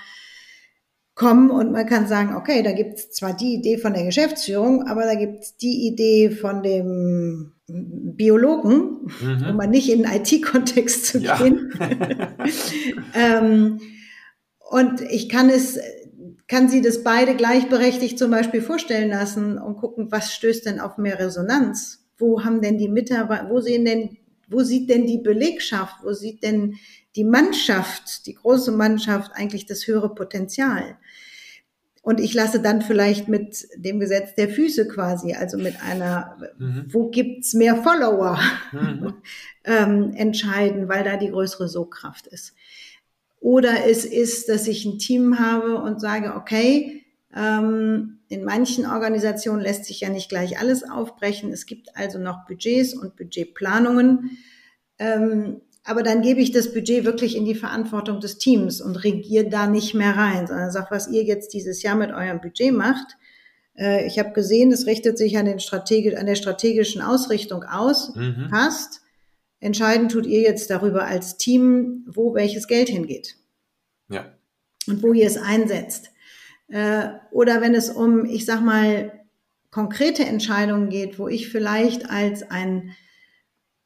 kommen 1.14 1.50
und 1.50 1.70
man 1.70 1.86
kann 1.86 2.08
sagen, 2.08 2.34
okay, 2.34 2.62
da 2.62 2.72
gibt 2.72 2.94
es 2.94 3.10
zwar 3.12 3.34
die 3.34 3.54
Idee 3.54 3.78
von 3.78 3.94
der 3.94 4.04
Geschäftsführung, 4.04 4.86
aber 4.88 5.04
da 5.04 5.14
gibt 5.14 5.44
es 5.44 5.56
die 5.56 5.86
Idee 5.86 6.30
von 6.30 6.62
dem 6.62 7.52
Biologen, 7.68 9.06
mhm. 9.20 9.46
um 9.48 9.56
mal 9.56 9.68
nicht 9.68 9.90
in 9.90 10.02
den 10.02 10.12
IT-Kontext 10.12 11.06
zu 11.06 11.18
ja. 11.18 11.36
gehen. 11.36 11.72
ähm, 13.14 13.80
und 14.70 15.02
ich 15.02 15.28
kann 15.28 15.50
es, 15.50 15.78
kann 16.46 16.68
sie 16.68 16.82
das 16.82 17.02
beide 17.02 17.34
gleichberechtigt 17.34 18.18
zum 18.18 18.30
Beispiel 18.30 18.60
vorstellen 18.60 19.10
lassen 19.10 19.58
und 19.58 19.76
gucken, 19.76 20.12
was 20.12 20.34
stößt 20.34 20.66
denn 20.66 20.80
auf 20.80 20.98
mehr 20.98 21.18
Resonanz? 21.18 22.06
Wo 22.18 22.44
haben 22.44 22.60
denn 22.60 22.78
die 22.78 22.88
Mitarbeiter, 22.88 23.48
wo 23.50 23.60
sehen 23.60 23.84
denn, 23.84 24.18
wo 24.48 24.62
sieht 24.62 24.90
denn 24.90 25.06
die 25.06 25.18
Belegschaft, 25.18 25.96
wo 26.02 26.12
sieht 26.12 26.42
denn 26.42 26.76
die 27.16 27.24
Mannschaft, 27.24 28.26
die 28.26 28.34
große 28.34 28.72
Mannschaft 28.72 29.32
eigentlich 29.34 29.66
das 29.66 29.86
höhere 29.86 30.14
Potenzial. 30.14 30.98
Und 32.02 32.20
ich 32.20 32.34
lasse 32.34 32.60
dann 32.60 32.82
vielleicht 32.82 33.28
mit 33.28 33.66
dem 33.76 33.98
Gesetz 33.98 34.34
der 34.34 34.50
Füße 34.50 34.88
quasi, 34.88 35.32
also 35.32 35.56
mit 35.56 35.80
einer, 35.80 36.36
mhm. 36.58 36.84
wo 36.88 37.08
gibt's 37.08 37.54
mehr 37.54 37.76
Follower, 37.76 38.38
mhm. 38.72 39.14
ähm, 39.64 40.12
entscheiden, 40.14 40.88
weil 40.88 41.02
da 41.02 41.16
die 41.16 41.30
größere 41.30 41.66
Sogkraft 41.66 42.26
ist. 42.26 42.52
Oder 43.44 43.86
es 43.86 44.06
ist, 44.06 44.48
dass 44.48 44.66
ich 44.66 44.86
ein 44.86 44.98
Team 44.98 45.38
habe 45.38 45.76
und 45.76 46.00
sage, 46.00 46.32
okay, 46.34 47.04
ähm, 47.36 48.20
in 48.30 48.42
manchen 48.42 48.86
Organisationen 48.86 49.60
lässt 49.60 49.84
sich 49.84 50.00
ja 50.00 50.08
nicht 50.08 50.30
gleich 50.30 50.58
alles 50.58 50.82
aufbrechen. 50.82 51.52
Es 51.52 51.66
gibt 51.66 51.94
also 51.94 52.18
noch 52.18 52.46
Budgets 52.46 52.94
und 52.94 53.16
Budgetplanungen. 53.16 54.38
Ähm, 54.98 55.60
aber 55.84 56.02
dann 56.02 56.22
gebe 56.22 56.40
ich 56.40 56.52
das 56.52 56.72
Budget 56.72 57.04
wirklich 57.04 57.36
in 57.36 57.44
die 57.44 57.54
Verantwortung 57.54 58.18
des 58.18 58.38
Teams 58.38 58.80
und 58.80 59.04
regiere 59.04 59.50
da 59.50 59.66
nicht 59.66 59.92
mehr 59.92 60.16
rein, 60.16 60.46
sondern 60.46 60.70
sage, 60.70 60.86
was 60.88 61.10
ihr 61.10 61.24
jetzt 61.24 61.52
dieses 61.52 61.82
Jahr 61.82 61.96
mit 61.96 62.12
eurem 62.12 62.40
Budget 62.40 62.72
macht. 62.72 63.18
Äh, 63.76 64.06
ich 64.06 64.18
habe 64.18 64.32
gesehen, 64.32 64.72
es 64.72 64.86
richtet 64.86 65.18
sich 65.18 65.36
an, 65.36 65.44
den 65.44 65.60
Strategi 65.60 66.16
an 66.16 66.24
der 66.24 66.36
strategischen 66.36 67.02
Ausrichtung 67.02 67.62
aus, 67.62 68.16
mhm. 68.16 68.48
passt. 68.50 69.02
Entscheiden 69.64 70.10
tut 70.10 70.26
ihr 70.26 70.42
jetzt 70.42 70.68
darüber 70.68 71.06
als 71.06 71.38
Team, 71.38 72.04
wo 72.06 72.34
welches 72.34 72.68
Geld 72.68 72.90
hingeht. 72.90 73.36
Ja. 74.10 74.26
Und 74.86 75.02
wo 75.02 75.14
ihr 75.14 75.26
es 75.26 75.38
einsetzt. 75.38 76.10
Äh, 76.68 77.08
oder 77.30 77.62
wenn 77.62 77.74
es 77.74 77.88
um, 77.88 78.26
ich 78.26 78.44
sag 78.44 78.60
mal, 78.60 79.24
konkrete 79.70 80.26
Entscheidungen 80.26 80.90
geht, 80.90 81.18
wo 81.18 81.28
ich 81.28 81.48
vielleicht 81.48 82.10
als 82.10 82.42
ein 82.50 82.94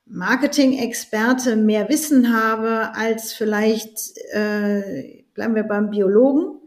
Marketing-Experte 0.05 1.55
mehr 1.55 1.89
Wissen 1.89 2.35
habe 2.37 2.93
als 2.97 3.33
vielleicht, 3.33 4.19
äh, 4.33 5.23
bleiben 5.33 5.55
wir 5.55 5.63
beim 5.63 5.91
Biologen. 5.91 6.59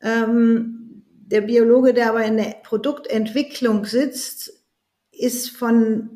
Ähm, 0.00 1.02
der 1.16 1.40
Biologe, 1.40 1.94
der 1.94 2.10
aber 2.10 2.24
in 2.24 2.36
der 2.36 2.54
Produktentwicklung 2.62 3.84
sitzt, 3.86 4.62
ist 5.10 5.50
von, 5.50 6.15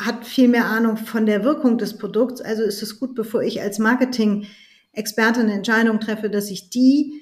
hat 0.00 0.26
viel 0.26 0.48
mehr 0.48 0.66
Ahnung 0.66 0.96
von 0.96 1.26
der 1.26 1.44
Wirkung 1.44 1.78
des 1.78 1.98
Produkts. 1.98 2.40
Also 2.40 2.62
ist 2.62 2.82
es 2.82 2.98
gut, 2.98 3.14
bevor 3.14 3.42
ich 3.42 3.60
als 3.60 3.78
Marketing-Experte 3.78 5.40
eine 5.40 5.52
Entscheidung 5.52 6.00
treffe, 6.00 6.30
dass 6.30 6.50
ich 6.50 6.70
die, 6.70 7.20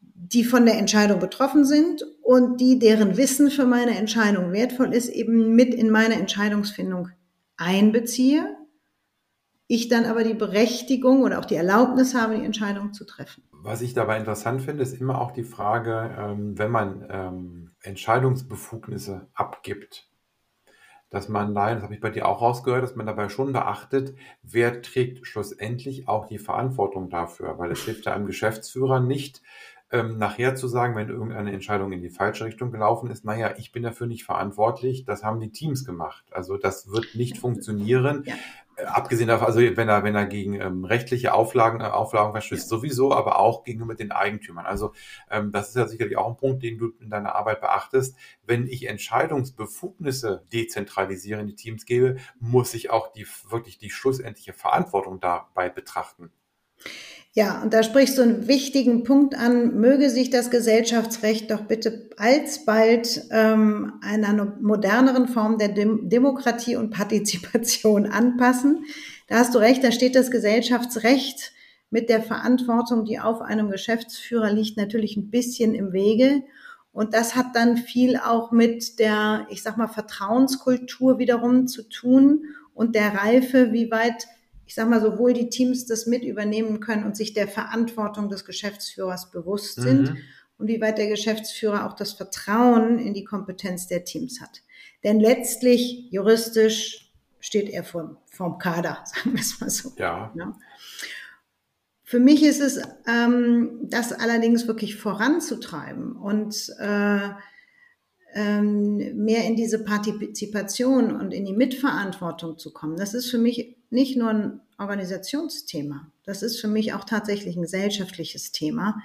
die 0.00 0.44
von 0.44 0.64
der 0.64 0.78
Entscheidung 0.78 1.20
betroffen 1.20 1.64
sind 1.64 2.02
und 2.22 2.60
die, 2.60 2.78
deren 2.78 3.16
Wissen 3.16 3.50
für 3.50 3.66
meine 3.66 3.96
Entscheidung 3.98 4.52
wertvoll 4.52 4.94
ist, 4.94 5.08
eben 5.08 5.54
mit 5.54 5.74
in 5.74 5.90
meine 5.90 6.14
Entscheidungsfindung 6.14 7.10
einbeziehe, 7.56 8.56
ich 9.66 9.88
dann 9.88 10.04
aber 10.04 10.24
die 10.24 10.34
Berechtigung 10.34 11.22
oder 11.22 11.38
auch 11.38 11.44
die 11.44 11.54
Erlaubnis 11.54 12.14
habe, 12.14 12.36
die 12.36 12.44
Entscheidung 12.44 12.92
zu 12.92 13.04
treffen. 13.04 13.42
Was 13.62 13.80
ich 13.80 13.94
dabei 13.94 14.18
interessant 14.18 14.62
finde, 14.62 14.82
ist 14.82 15.00
immer 15.00 15.20
auch 15.20 15.32
die 15.32 15.44
Frage, 15.44 16.14
ähm, 16.18 16.58
wenn 16.58 16.70
man 16.70 17.06
ähm, 17.08 17.70
Entscheidungsbefugnisse 17.80 19.28
abgibt, 19.32 20.08
dass 21.10 21.28
man 21.28 21.54
da, 21.54 21.74
das 21.74 21.82
habe 21.82 21.94
ich 21.94 22.00
bei 22.00 22.10
dir 22.10 22.26
auch 22.26 22.40
rausgehört, 22.40 22.82
dass 22.82 22.96
man 22.96 23.06
dabei 23.06 23.28
schon 23.28 23.52
beachtet, 23.52 24.16
wer 24.42 24.82
trägt 24.82 25.26
schlussendlich 25.26 26.08
auch 26.08 26.26
die 26.26 26.38
Verantwortung 26.38 27.10
dafür, 27.10 27.58
weil 27.58 27.70
es 27.70 27.84
hilft 27.84 28.06
ja 28.06 28.14
einem 28.14 28.26
Geschäftsführer 28.26 29.00
nicht, 29.00 29.42
ähm, 29.90 30.18
nachher 30.18 30.56
zu 30.56 30.66
sagen, 30.66 30.96
wenn 30.96 31.08
irgendeine 31.08 31.52
Entscheidung 31.52 31.92
in 31.92 32.02
die 32.02 32.10
falsche 32.10 32.44
Richtung 32.44 32.72
gelaufen 32.72 33.10
ist, 33.10 33.24
naja, 33.24 33.54
ich 33.58 33.70
bin 33.70 33.82
dafür 33.82 34.06
nicht 34.06 34.24
verantwortlich, 34.24 35.04
das 35.04 35.22
haben 35.22 35.40
die 35.40 35.52
Teams 35.52 35.84
gemacht. 35.84 36.24
Also 36.30 36.56
das 36.56 36.90
wird 36.90 37.14
nicht 37.14 37.38
funktionieren. 37.38 38.24
Ja. 38.26 38.34
Äh, 38.76 38.84
abgesehen 38.86 39.28
davon, 39.28 39.46
also 39.46 39.60
wenn 39.60 39.88
er, 39.88 40.02
wenn 40.02 40.14
er 40.14 40.26
gegen 40.26 40.54
ähm, 40.54 40.84
rechtliche 40.84 41.32
Auflagen, 41.34 41.80
äh, 41.80 41.84
Auflagen 41.84 42.32
verstößt, 42.32 42.64
ja. 42.64 42.68
sowieso, 42.68 43.12
aber 43.12 43.38
auch 43.38 43.64
gegenüber 43.64 43.94
den 43.94 44.10
Eigentümern. 44.10 44.66
Also 44.66 44.92
ähm, 45.30 45.52
das 45.52 45.68
ist 45.68 45.76
ja 45.76 45.86
sicherlich 45.86 46.16
auch 46.16 46.28
ein 46.28 46.36
Punkt, 46.36 46.62
den 46.62 46.78
du 46.78 46.92
in 47.00 47.10
deiner 47.10 47.34
Arbeit 47.34 47.60
beachtest. 47.60 48.16
Wenn 48.44 48.66
ich 48.66 48.88
Entscheidungsbefugnisse 48.88 50.44
dezentralisiere, 50.52 51.40
in 51.40 51.46
die 51.46 51.54
Teams 51.54 51.84
gebe, 51.86 52.16
muss 52.40 52.74
ich 52.74 52.90
auch 52.90 53.12
die 53.12 53.26
wirklich 53.48 53.78
die 53.78 53.90
schlussendliche 53.90 54.52
Verantwortung 54.52 55.20
dabei 55.20 55.68
betrachten. 55.68 56.32
Ja, 57.36 57.60
und 57.62 57.74
da 57.74 57.82
sprichst 57.82 58.16
du 58.16 58.22
einen 58.22 58.46
wichtigen 58.46 59.02
Punkt 59.02 59.34
an. 59.34 59.80
Möge 59.80 60.08
sich 60.08 60.30
das 60.30 60.52
Gesellschaftsrecht 60.52 61.50
doch 61.50 61.62
bitte 61.62 62.08
alsbald 62.16 63.22
ähm, 63.32 63.94
einer 64.02 64.56
moderneren 64.60 65.26
Form 65.26 65.58
der 65.58 65.70
Dem 65.70 66.08
Demokratie 66.08 66.76
und 66.76 66.90
Partizipation 66.90 68.06
anpassen. 68.10 68.84
Da 69.26 69.38
hast 69.38 69.52
du 69.52 69.58
recht, 69.58 69.82
da 69.82 69.90
steht 69.90 70.14
das 70.14 70.30
Gesellschaftsrecht 70.30 71.52
mit 71.90 72.08
der 72.08 72.22
Verantwortung, 72.22 73.04
die 73.04 73.18
auf 73.18 73.40
einem 73.40 73.68
Geschäftsführer 73.68 74.52
liegt, 74.52 74.76
natürlich 74.76 75.16
ein 75.16 75.30
bisschen 75.30 75.74
im 75.74 75.92
Wege. 75.92 76.44
Und 76.92 77.14
das 77.14 77.34
hat 77.34 77.56
dann 77.56 77.76
viel 77.76 78.16
auch 78.16 78.52
mit 78.52 79.00
der, 79.00 79.48
ich 79.50 79.64
sag 79.64 79.76
mal, 79.76 79.88
Vertrauenskultur 79.88 81.18
wiederum 81.18 81.66
zu 81.66 81.82
tun 81.88 82.44
und 82.74 82.94
der 82.94 83.12
Reife, 83.14 83.72
wie 83.72 83.90
weit 83.90 84.28
ich 84.66 84.74
sage 84.74 84.90
mal, 84.90 85.00
sowohl 85.00 85.32
die 85.32 85.48
Teams 85.48 85.86
das 85.86 86.06
mit 86.06 86.24
übernehmen 86.24 86.80
können 86.80 87.04
und 87.04 87.16
sich 87.16 87.34
der 87.34 87.48
Verantwortung 87.48 88.28
des 88.28 88.44
Geschäftsführers 88.44 89.30
bewusst 89.30 89.74
sind 89.80 90.12
mhm. 90.12 90.18
und 90.58 90.68
wie 90.68 90.80
weit 90.80 90.98
der 90.98 91.08
Geschäftsführer 91.08 91.86
auch 91.86 91.94
das 91.94 92.12
Vertrauen 92.12 92.98
in 92.98 93.14
die 93.14 93.24
Kompetenz 93.24 93.86
der 93.86 94.04
Teams 94.04 94.40
hat. 94.40 94.62
Denn 95.02 95.20
letztlich 95.20 96.08
juristisch 96.10 97.12
steht 97.40 97.68
er 97.68 97.84
vom, 97.84 98.16
vom 98.30 98.58
Kader, 98.58 98.98
sagen 99.04 99.32
wir 99.32 99.40
es 99.40 99.60
mal 99.60 99.70
so. 99.70 99.92
Ja. 99.98 100.32
ja. 100.36 100.56
Für 102.02 102.20
mich 102.20 102.42
ist 102.42 102.60
es, 102.60 102.80
ähm, 103.06 103.80
das 103.82 104.12
allerdings 104.12 104.66
wirklich 104.66 104.96
voranzutreiben 104.96 106.16
und 106.16 106.70
äh, 106.78 107.30
mehr 108.34 109.44
in 109.44 109.54
diese 109.54 109.84
Partizipation 109.84 111.14
und 111.14 111.32
in 111.32 111.44
die 111.44 111.52
Mitverantwortung 111.52 112.58
zu 112.58 112.72
kommen. 112.72 112.96
Das 112.96 113.14
ist 113.14 113.30
für 113.30 113.38
mich 113.38 113.76
nicht 113.90 114.16
nur 114.16 114.30
ein 114.30 114.60
Organisationsthema, 114.78 116.10
das 116.24 116.42
ist 116.42 116.60
für 116.60 116.66
mich 116.66 116.94
auch 116.94 117.04
tatsächlich 117.04 117.56
ein 117.56 117.62
gesellschaftliches 117.62 118.50
Thema, 118.50 119.00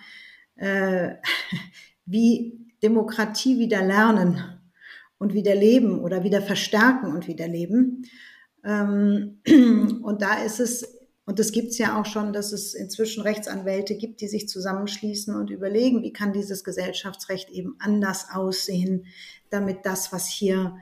äh, 0.56 1.16
wie 2.06 2.66
Demokratie 2.82 3.60
wieder 3.60 3.84
lernen 3.84 4.42
und 5.20 5.34
wieder 5.34 5.54
leben 5.54 6.00
oder 6.00 6.24
wieder 6.24 6.42
verstärken 6.42 7.14
und 7.14 7.28
wieder 7.28 7.48
leben. 7.48 8.06
Ähm, 8.64 9.42
und 10.04 10.22
da 10.22 10.44
ist 10.44 10.60
es 10.60 10.99
und 11.30 11.40
es 11.40 11.52
gibt 11.52 11.68
es 11.68 11.78
ja 11.78 12.02
auch 12.02 12.08
schon, 12.08 12.34
dass 12.34 12.52
es 12.52 12.74
inzwischen 12.74 13.22
Rechtsanwälte 13.22 13.96
gibt, 13.96 14.22
die 14.22 14.28
sich 14.28 14.50
zusammenschließen 14.50 15.36
und 15.36 15.52
überlegen, 15.52 16.02
wie 16.02 16.12
kann 16.12 16.34
dieses 16.34 16.64
Gesellschaftsrecht 16.64 17.52
eben 17.52 17.76
anders 17.78 18.30
aussehen, 18.34 19.06
damit 19.52 19.86
das, 19.86 20.12
was 20.12 20.28
hier 20.28 20.78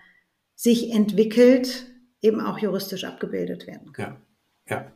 sich 0.55 0.93
entwickelt, 0.93 1.87
eben 2.21 2.39
auch 2.39 2.59
juristisch 2.59 3.03
abgebildet 3.03 3.67
werden 3.67 3.91
kann. 3.91 4.21
Ja, 4.69 4.77
ja. 4.77 4.91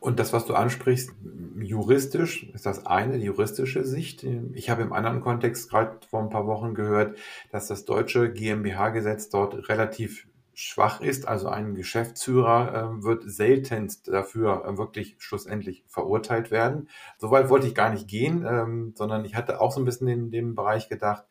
Und 0.00 0.18
das, 0.18 0.32
was 0.32 0.44
du 0.44 0.54
ansprichst, 0.54 1.12
juristisch, 1.60 2.50
ist 2.52 2.66
das 2.66 2.84
eine, 2.84 3.18
die 3.18 3.26
juristische 3.26 3.84
Sicht. 3.84 4.24
Ich 4.54 4.70
habe 4.70 4.82
im 4.82 4.92
anderen 4.92 5.20
Kontext 5.20 5.70
gerade 5.70 5.98
vor 6.10 6.20
ein 6.20 6.30
paar 6.30 6.48
Wochen 6.48 6.74
gehört, 6.74 7.16
dass 7.52 7.68
das 7.68 7.84
deutsche 7.84 8.32
GmbH-Gesetz 8.32 9.28
dort 9.28 9.68
relativ 9.68 10.27
schwach 10.60 11.00
ist. 11.00 11.28
Also 11.28 11.48
ein 11.48 11.76
Geschäftsführer 11.76 12.74
äh, 12.98 13.04
wird 13.04 13.22
seltenst 13.30 14.08
dafür 14.08 14.64
äh, 14.64 14.76
wirklich 14.76 15.14
schlussendlich 15.18 15.84
verurteilt 15.86 16.50
werden. 16.50 16.88
Soweit 17.16 17.48
wollte 17.48 17.68
ich 17.68 17.76
gar 17.76 17.90
nicht 17.90 18.08
gehen, 18.08 18.44
ähm, 18.44 18.92
sondern 18.96 19.24
ich 19.24 19.36
hatte 19.36 19.60
auch 19.60 19.70
so 19.70 19.80
ein 19.80 19.84
bisschen 19.84 20.08
in 20.08 20.32
dem 20.32 20.56
Bereich 20.56 20.88
gedacht, 20.88 21.24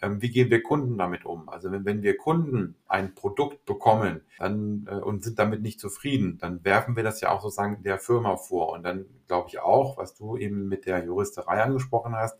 ähm, 0.00 0.22
wie 0.22 0.30
gehen 0.30 0.48
wir 0.48 0.62
Kunden 0.62 0.96
damit 0.96 1.26
um? 1.26 1.50
Also 1.50 1.70
wenn, 1.70 1.84
wenn 1.84 2.02
wir 2.02 2.16
Kunden 2.16 2.74
ein 2.88 3.14
Produkt 3.14 3.66
bekommen 3.66 4.22
dann, 4.38 4.88
äh, 4.90 4.94
und 4.94 5.24
sind 5.24 5.38
damit 5.38 5.60
nicht 5.60 5.78
zufrieden, 5.78 6.38
dann 6.38 6.64
werfen 6.64 6.96
wir 6.96 7.02
das 7.02 7.20
ja 7.20 7.32
auch 7.32 7.42
sozusagen 7.42 7.82
der 7.82 7.98
Firma 7.98 8.38
vor. 8.38 8.72
Und 8.72 8.82
dann 8.82 9.04
glaube 9.26 9.48
ich 9.48 9.60
auch, 9.60 9.98
was 9.98 10.14
du 10.14 10.38
eben 10.38 10.68
mit 10.68 10.86
der 10.86 11.04
Juristerei 11.04 11.62
angesprochen 11.62 12.16
hast, 12.16 12.36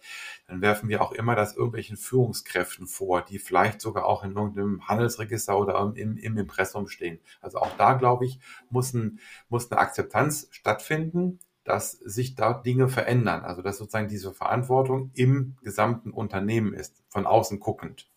dann 0.49 0.63
werfen 0.63 0.89
wir 0.89 1.03
auch 1.03 1.13
immer 1.13 1.37
das 1.37 1.55
irgendwelchen 1.55 1.99
Führungskräften 1.99 2.87
vor, 2.87 3.23
die 3.23 3.39
vielleicht 3.39 3.81
sogar 3.81 4.07
auch 4.07 4.25
in 4.25 4.33
irgendeinem 4.33 4.89
Handelsregister 4.89 5.59
oder 5.59 5.79
im, 5.95 6.17
im 6.17 6.30
Impressum 6.37 6.89
stehen. 6.89 7.19
Also 7.41 7.59
auch 7.59 7.77
da, 7.77 7.95
glaube 7.95 8.27
ich, 8.27 8.39
muss, 8.71 8.93
ein, 8.95 9.19
muss 9.49 9.71
eine 9.71 9.81
Akzeptanz 9.81 10.49
stattfinden 10.51 11.41
dass 11.65 11.93
sich 11.93 12.35
da 12.35 12.55
Dinge 12.55 12.89
verändern. 12.89 13.43
Also 13.43 13.63
dass 13.63 13.79
sozusagen 13.79 14.09
diese 14.09 14.33
Verantwortung 14.33 15.11
im 15.15 15.57
gesamten 15.63 16.11
Unternehmen 16.11 16.73
ist, 16.75 17.03
von 17.09 17.27
außen 17.27 17.61
guckend. 17.61 18.09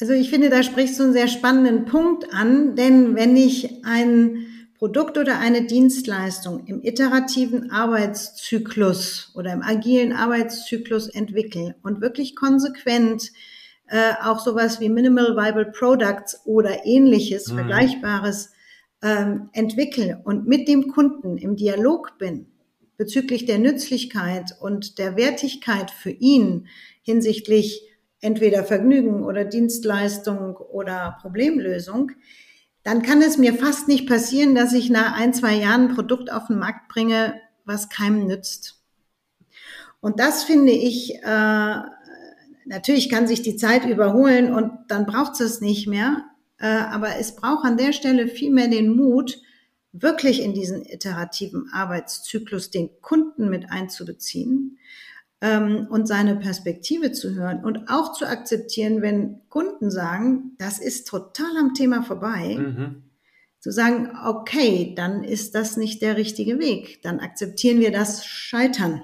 Also 0.00 0.12
ich 0.12 0.30
finde, 0.30 0.50
da 0.50 0.62
sprichst 0.62 0.98
du 0.98 1.04
einen 1.04 1.12
sehr 1.12 1.28
spannenden 1.28 1.86
Punkt 1.86 2.32
an, 2.32 2.76
denn 2.76 3.14
wenn 3.14 3.36
ich 3.36 3.84
ein 3.84 4.46
Produkt 4.78 5.16
oder 5.16 5.38
eine 5.38 5.62
Dienstleistung 5.62 6.66
im 6.66 6.82
iterativen 6.82 7.70
Arbeitszyklus 7.70 9.32
oder 9.34 9.52
im 9.54 9.62
agilen 9.62 10.12
Arbeitszyklus 10.12 11.08
entwickle 11.08 11.76
und 11.82 12.02
wirklich 12.02 12.36
konsequent 12.36 13.32
äh, 13.88 14.14
auch 14.22 14.40
sowas 14.40 14.80
wie 14.80 14.88
Minimal 14.88 15.36
Viable 15.36 15.72
Products 15.72 16.40
oder 16.44 16.84
ähnliches, 16.84 17.48
mhm. 17.48 17.56
Vergleichbares 17.56 18.50
ähm, 19.02 19.50
entwickle 19.52 20.20
und 20.24 20.46
mit 20.46 20.68
dem 20.68 20.88
Kunden 20.88 21.38
im 21.38 21.56
Dialog 21.56 22.18
bin, 22.18 22.46
bezüglich 22.96 23.44
der 23.44 23.58
Nützlichkeit 23.58 24.56
und 24.60 24.98
der 24.98 25.16
Wertigkeit 25.16 25.90
für 25.90 26.10
ihn 26.10 26.66
hinsichtlich 27.02 27.82
entweder 28.20 28.64
Vergnügen 28.64 29.24
oder 29.24 29.44
Dienstleistung 29.44 30.56
oder 30.56 31.18
Problemlösung, 31.20 32.12
dann 32.82 33.02
kann 33.02 33.20
es 33.20 33.36
mir 33.36 33.54
fast 33.54 33.88
nicht 33.88 34.08
passieren, 34.08 34.54
dass 34.54 34.72
ich 34.72 34.90
nach 34.90 35.12
ein, 35.18 35.34
zwei 35.34 35.54
Jahren 35.54 35.88
ein 35.88 35.94
Produkt 35.94 36.32
auf 36.32 36.46
den 36.46 36.58
Markt 36.58 36.88
bringe, 36.88 37.34
was 37.64 37.88
keinem 37.88 38.26
nützt. 38.26 38.80
Und 40.00 40.20
das 40.20 40.44
finde 40.44 40.72
ich, 40.72 41.16
äh, 41.16 41.80
natürlich 42.66 43.08
kann 43.08 43.26
sich 43.26 43.42
die 43.42 43.56
Zeit 43.56 43.86
überholen 43.86 44.52
und 44.52 44.72
dann 44.88 45.06
braucht 45.06 45.40
es 45.40 45.60
nicht 45.60 45.86
mehr. 45.86 46.24
Äh, 46.58 46.66
aber 46.66 47.16
es 47.18 47.36
braucht 47.36 47.64
an 47.64 47.76
der 47.76 47.92
Stelle 47.92 48.28
viel 48.28 48.50
mehr 48.50 48.68
den 48.68 48.94
Mut, 48.94 49.40
wirklich 49.92 50.42
in 50.42 50.52
diesen 50.52 50.84
iterativen 50.84 51.70
Arbeitszyklus 51.72 52.70
den 52.70 52.90
Kunden 53.00 53.48
mit 53.48 53.70
einzubeziehen 53.70 54.78
ähm, 55.40 55.86
und 55.90 56.06
seine 56.06 56.36
Perspektive 56.36 57.12
zu 57.12 57.34
hören 57.34 57.64
und 57.64 57.88
auch 57.88 58.12
zu 58.12 58.26
akzeptieren, 58.26 59.02
wenn 59.02 59.40
Kunden 59.48 59.90
sagen, 59.90 60.54
das 60.58 60.78
ist 60.78 61.08
total 61.08 61.56
am 61.58 61.74
Thema 61.74 62.02
vorbei, 62.02 62.56
mhm. 62.58 63.02
zu 63.60 63.70
sagen, 63.70 64.10
okay, 64.26 64.94
dann 64.96 65.24
ist 65.24 65.54
das 65.54 65.76
nicht 65.76 66.02
der 66.02 66.16
richtige 66.16 66.58
Weg, 66.58 67.02
dann 67.02 67.20
akzeptieren 67.20 67.80
wir 67.80 67.92
das 67.92 68.26
Scheitern. 68.26 69.02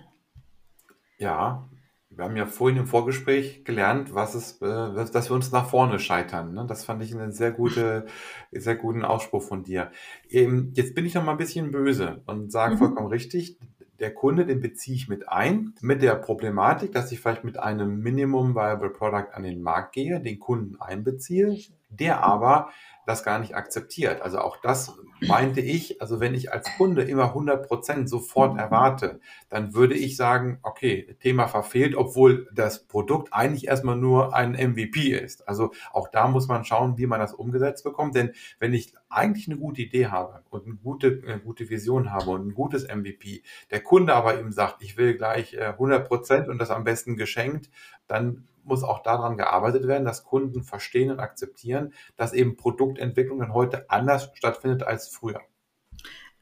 Ja, 1.19 1.69
wir 2.17 2.25
haben 2.25 2.37
ja 2.37 2.47
vorhin 2.47 2.79
im 2.79 2.87
Vorgespräch 2.87 3.65
gelernt, 3.65 4.15
was 4.15 4.35
es, 4.35 4.61
äh, 4.61 4.67
dass 5.13 5.31
wir 5.31 5.35
uns 5.35 5.53
nach 5.53 5.69
vorne 5.69 5.99
scheitern. 5.99 6.55
Ne? 6.55 6.67
Das 6.69 6.85
fand 6.85 7.03
ich 7.03 7.15
einen 7.15 7.33
sehr, 7.33 7.53
gute, 7.53 8.07
sehr 8.51 8.77
guten 8.77 9.05
Ausspruch 9.05 9.43
von 9.43 9.63
dir. 9.63 9.91
Ähm, 10.31 10.73
jetzt 10.75 10.95
bin 10.95 11.07
ich 11.07 11.15
noch 11.15 11.25
mal 11.25 11.33
ein 11.33 11.39
bisschen 11.39 11.71
böse 11.71 12.23
und 12.27 12.53
sage 12.53 12.75
mhm. 12.75 12.79
vollkommen 12.79 13.09
richtig, 13.09 13.59
der 14.03 14.13
Kunde, 14.13 14.45
den 14.45 14.61
beziehe 14.61 14.97
ich 14.97 15.09
mit 15.09 15.29
ein, 15.29 15.75
mit 15.81 16.03
der 16.03 16.17
Problematik, 16.17 16.93
dass 16.93 17.13
ich 17.13 17.21
vielleicht 17.21 17.45
mit 17.45 17.59
einem 17.59 18.01
Minimum 18.01 18.57
Viable 18.57 18.91
Product 18.91 19.29
an 19.33 19.45
den 19.45 19.63
Markt 19.63 19.93
gehe, 19.93 20.21
den 20.21 20.41
Kunden 20.41 20.81
einbeziehe, 20.81 21.57
der 21.89 22.25
aber 22.25 22.71
das 23.07 23.25
gar 23.25 23.39
nicht 23.39 23.57
akzeptiert. 23.57 24.23
Also 24.23 24.39
auch 24.39 24.57
das 24.59 24.93
meinte 25.21 25.61
ich, 25.61 26.01
also 26.01 26.21
wenn 26.21 26.35
ich 26.35 26.53
als 26.53 26.69
Kunde 26.77 27.03
immer 27.03 27.27
100 27.27 27.67
Prozent 27.67 28.09
sofort 28.09 28.59
erwarte, 28.59 29.21
dann 29.49 29.75
würde 29.75 29.95
ich 29.95 30.17
sagen, 30.17 30.59
okay, 30.63 31.17
Thema 31.21 31.49
verfehlt, 31.49 31.95
obwohl 31.95 32.49
das 32.53 32.87
Produkt 32.87 33.33
eigentlich 33.33 33.67
erstmal 33.67 33.97
nur 33.97 34.35
ein 34.35 34.53
MVP 34.53 35.13
ist. 35.13 35.49
Also 35.49 35.73
auch 35.93 36.09
da 36.09 36.29
muss 36.29 36.49
man 36.49 36.65
schauen, 36.65 36.99
wie 36.99 37.07
man 37.07 37.21
das 37.21 37.35
umgesetzt 37.35 37.85
bekommt, 37.85 38.15
denn 38.15 38.33
wenn 38.59 38.73
ich 38.75 38.95
eigentlich 39.09 39.49
eine 39.49 39.59
gute 39.59 39.83
Idee 39.83 40.07
habe 40.07 40.43
und 40.51 40.67
eine 40.67 40.77
gute, 40.77 41.23
eine 41.27 41.41
gute 41.41 41.69
Vision 41.69 42.13
habe 42.13 42.31
und 42.31 42.47
ein 42.49 42.55
gutes 42.55 42.87
MVP, 42.89 43.43
der 43.71 43.81
Kunde 43.81 44.15
aber 44.15 44.39
eben 44.39 44.53
sagt, 44.53 44.83
ich 44.83 44.97
will 44.97 45.17
gleich 45.17 45.59
100 45.61 46.01
äh, 46.01 46.05
Prozent 46.05 46.49
und 46.49 46.59
das 46.59 46.71
am 46.71 46.85
besten 46.85 47.17
geschenkt, 47.17 47.71
dann 48.07 48.49
muss 48.65 48.83
auch 48.83 49.03
daran 49.03 49.37
gearbeitet 49.37 49.87
werden, 49.87 50.05
dass 50.05 50.25
Kunden 50.25 50.63
verstehen 50.63 51.11
und 51.11 51.21
akzeptieren, 51.21 51.93
dass 52.17 52.33
eben 52.33 52.57
Produktentwicklung 52.57 53.41
dann 53.41 53.55
heute 53.55 53.91
anders 53.91 54.31
stattfindet 54.35 54.83
als 54.83 55.09
früher. 55.09 55.41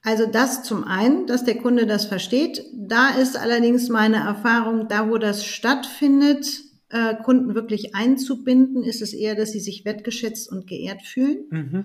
Also 0.02 0.26
das 0.26 0.62
zum 0.62 0.84
einen, 0.84 1.26
dass 1.26 1.44
der 1.44 1.58
Kunde 1.58 1.86
das 1.86 2.06
versteht. 2.06 2.64
Da 2.74 3.10
ist 3.10 3.36
allerdings 3.36 3.88
meine 3.88 4.16
Erfahrung, 4.16 4.88
da 4.88 5.10
wo 5.10 5.18
das 5.18 5.44
stattfindet, 5.44 6.46
äh, 6.88 7.14
Kunden 7.16 7.54
wirklich 7.54 7.94
einzubinden, 7.94 8.82
ist 8.82 9.02
es 9.02 9.12
eher, 9.12 9.34
dass 9.34 9.52
sie 9.52 9.60
sich 9.60 9.84
wertgeschätzt 9.84 10.50
und 10.50 10.66
geehrt 10.66 11.02
fühlen. 11.02 11.44
Mhm. 11.50 11.84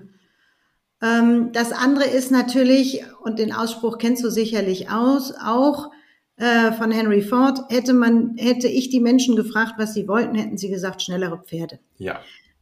Ähm, 1.02 1.52
das 1.52 1.72
andere 1.72 2.06
ist 2.06 2.30
natürlich, 2.30 3.04
und 3.22 3.38
den 3.38 3.52
Ausspruch 3.52 3.98
kennst 3.98 4.24
du 4.24 4.30
sicherlich 4.30 4.90
aus, 4.90 5.32
auch, 5.32 5.90
äh, 6.36 6.72
von 6.72 6.90
Henry 6.90 7.22
Ford, 7.22 7.60
hätte 7.70 7.94
man, 7.94 8.36
hätte 8.36 8.68
ich 8.68 8.90
die 8.90 9.00
Menschen 9.00 9.36
gefragt, 9.36 9.74
was 9.78 9.94
sie 9.94 10.06
wollten, 10.06 10.34
hätten 10.34 10.58
sie 10.58 10.68
gesagt, 10.68 11.02
schnellere 11.02 11.38
Pferde. 11.38 11.78
Ja. 11.96 12.20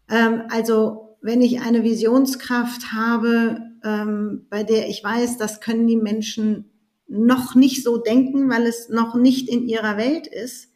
Ähm, 0.08 0.42
also, 0.50 1.16
wenn 1.20 1.40
ich 1.40 1.60
eine 1.60 1.82
Visionskraft 1.82 2.92
habe, 2.92 3.58
ähm, 3.82 4.46
bei 4.50 4.62
der 4.62 4.88
ich 4.88 5.02
weiß, 5.02 5.38
das 5.38 5.60
können 5.60 5.86
die 5.86 5.96
Menschen 5.96 6.70
noch 7.08 7.54
nicht 7.54 7.82
so 7.82 7.98
denken, 7.98 8.48
weil 8.50 8.62
es 8.62 8.88
noch 8.88 9.14
nicht 9.14 9.48
in 9.48 9.66
ihrer 9.66 9.96
Welt 9.96 10.26
ist, 10.26 10.70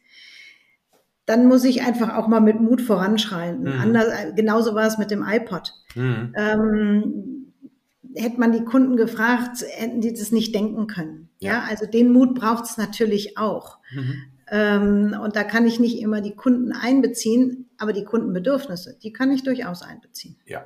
dann 1.25 1.47
muss 1.47 1.63
ich 1.63 1.83
einfach 1.83 2.15
auch 2.15 2.27
mal 2.27 2.39
mit 2.39 2.59
Mut 2.59 2.81
voranschreien. 2.81 3.61
Mhm. 3.61 3.79
Anders, 3.79 4.07
äh, 4.07 4.33
genauso 4.35 4.73
war 4.73 4.87
es 4.87 4.97
mit 4.97 5.11
dem 5.11 5.23
iPod. 5.23 5.73
Mhm. 5.95 6.33
Ähm, 6.35 7.38
hätte 8.15 8.39
man 8.39 8.51
die 8.51 8.63
Kunden 8.63 8.97
gefragt, 8.97 9.63
hätten 9.69 10.01
die 10.01 10.13
das 10.13 10.31
nicht 10.31 10.53
denken 10.53 10.87
können. 10.87 11.29
Ja, 11.39 11.53
ja 11.53 11.63
also 11.69 11.85
den 11.85 12.11
Mut 12.11 12.35
braucht 12.35 12.65
es 12.65 12.77
natürlich 12.77 13.37
auch. 13.37 13.79
Mhm. 13.91 14.23
Ähm, 14.51 15.15
und 15.21 15.35
da 15.35 15.43
kann 15.43 15.67
ich 15.67 15.79
nicht 15.79 16.01
immer 16.01 16.21
die 16.21 16.35
Kunden 16.35 16.71
einbeziehen, 16.71 17.69
aber 17.77 17.93
die 17.93 18.03
Kundenbedürfnisse, 18.03 18.97
die 19.01 19.13
kann 19.13 19.31
ich 19.31 19.43
durchaus 19.43 19.81
einbeziehen. 19.81 20.37
Ja. 20.45 20.65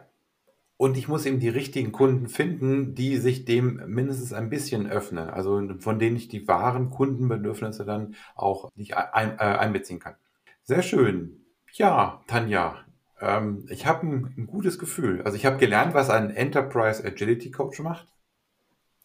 Und 0.78 0.98
ich 0.98 1.08
muss 1.08 1.26
eben 1.26 1.40
die 1.40 1.50
richtigen 1.50 1.92
Kunden 1.92 2.28
finden, 2.28 2.96
die 2.96 3.18
sich 3.18 3.46
dem 3.46 3.82
mindestens 3.88 4.34
ein 4.34 4.50
bisschen 4.50 4.88
öffnen, 4.88 5.30
also 5.30 5.62
von 5.80 6.00
denen 6.00 6.16
ich 6.16 6.28
die 6.28 6.48
wahren 6.48 6.90
Kundenbedürfnisse 6.90 7.86
dann 7.86 8.16
auch 8.36 8.70
nicht 8.76 8.98
ein, 8.98 9.38
äh, 9.38 9.58
einbeziehen 9.58 10.00
kann. 10.00 10.16
Sehr 10.64 10.82
schön. 10.82 11.46
Ja, 11.74 12.22
Tanja, 12.28 12.83
ähm, 13.24 13.66
ich 13.70 13.86
habe 13.86 14.06
ein, 14.06 14.34
ein, 14.38 14.48
gutes 14.48 14.78
Gefühl. 14.78 15.22
Also 15.24 15.38
ich 15.38 15.46
habe 15.46 15.58
gelernt, 15.58 15.94
was 15.94 16.10
ein 16.10 16.30
Enterprise 16.30 17.04
Agility 17.04 17.52
Coach 17.52 17.80
macht. 17.80 18.08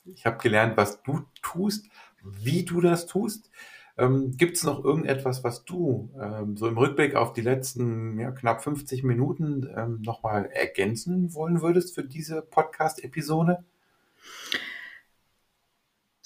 Ich 0.05 0.27
habe 0.27 0.39
gelernt, 0.39 0.77
was 0.77 1.03
du 1.03 1.21
tust, 1.43 1.89
wie 2.23 2.65
du 2.65 2.81
das 2.81 3.07
tust. 3.07 3.51
Ähm, 3.97 4.37
Gibt 4.37 4.57
es 4.57 4.65
noch 4.65 4.85
irgendetwas, 4.85 5.45
was 5.45 5.65
du 5.65 6.11
ähm, 6.21 6.57
so 6.57 6.69
im 6.69 6.79
Rückblick 6.79 7.15
auf 7.15 7.33
die 7.33 7.41
letzten 7.41 8.19
ja, 8.19 8.31
knapp 8.31 8.63
50 8.63 9.05
Minuten 9.05 9.69
ähm, 9.77 10.03
nochmal 10.03 10.47
ergänzen 10.47 11.35
wollen 11.35 11.63
würdest 11.63 11.95
für 11.95 12.05
diese 12.05 12.43
Podcast-Episode? 12.43 13.65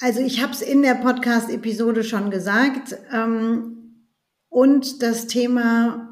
Also 0.01 0.21
ich 0.21 0.43
habe 0.43 0.53
es 0.53 0.63
in 0.63 0.83
der 0.83 0.95
Podcast-Episode 0.95 2.05
schon 2.05 2.31
gesagt. 2.31 2.97
Ähm, 3.13 4.07
und 4.49 5.03
das 5.03 5.27
Thema 5.29 6.12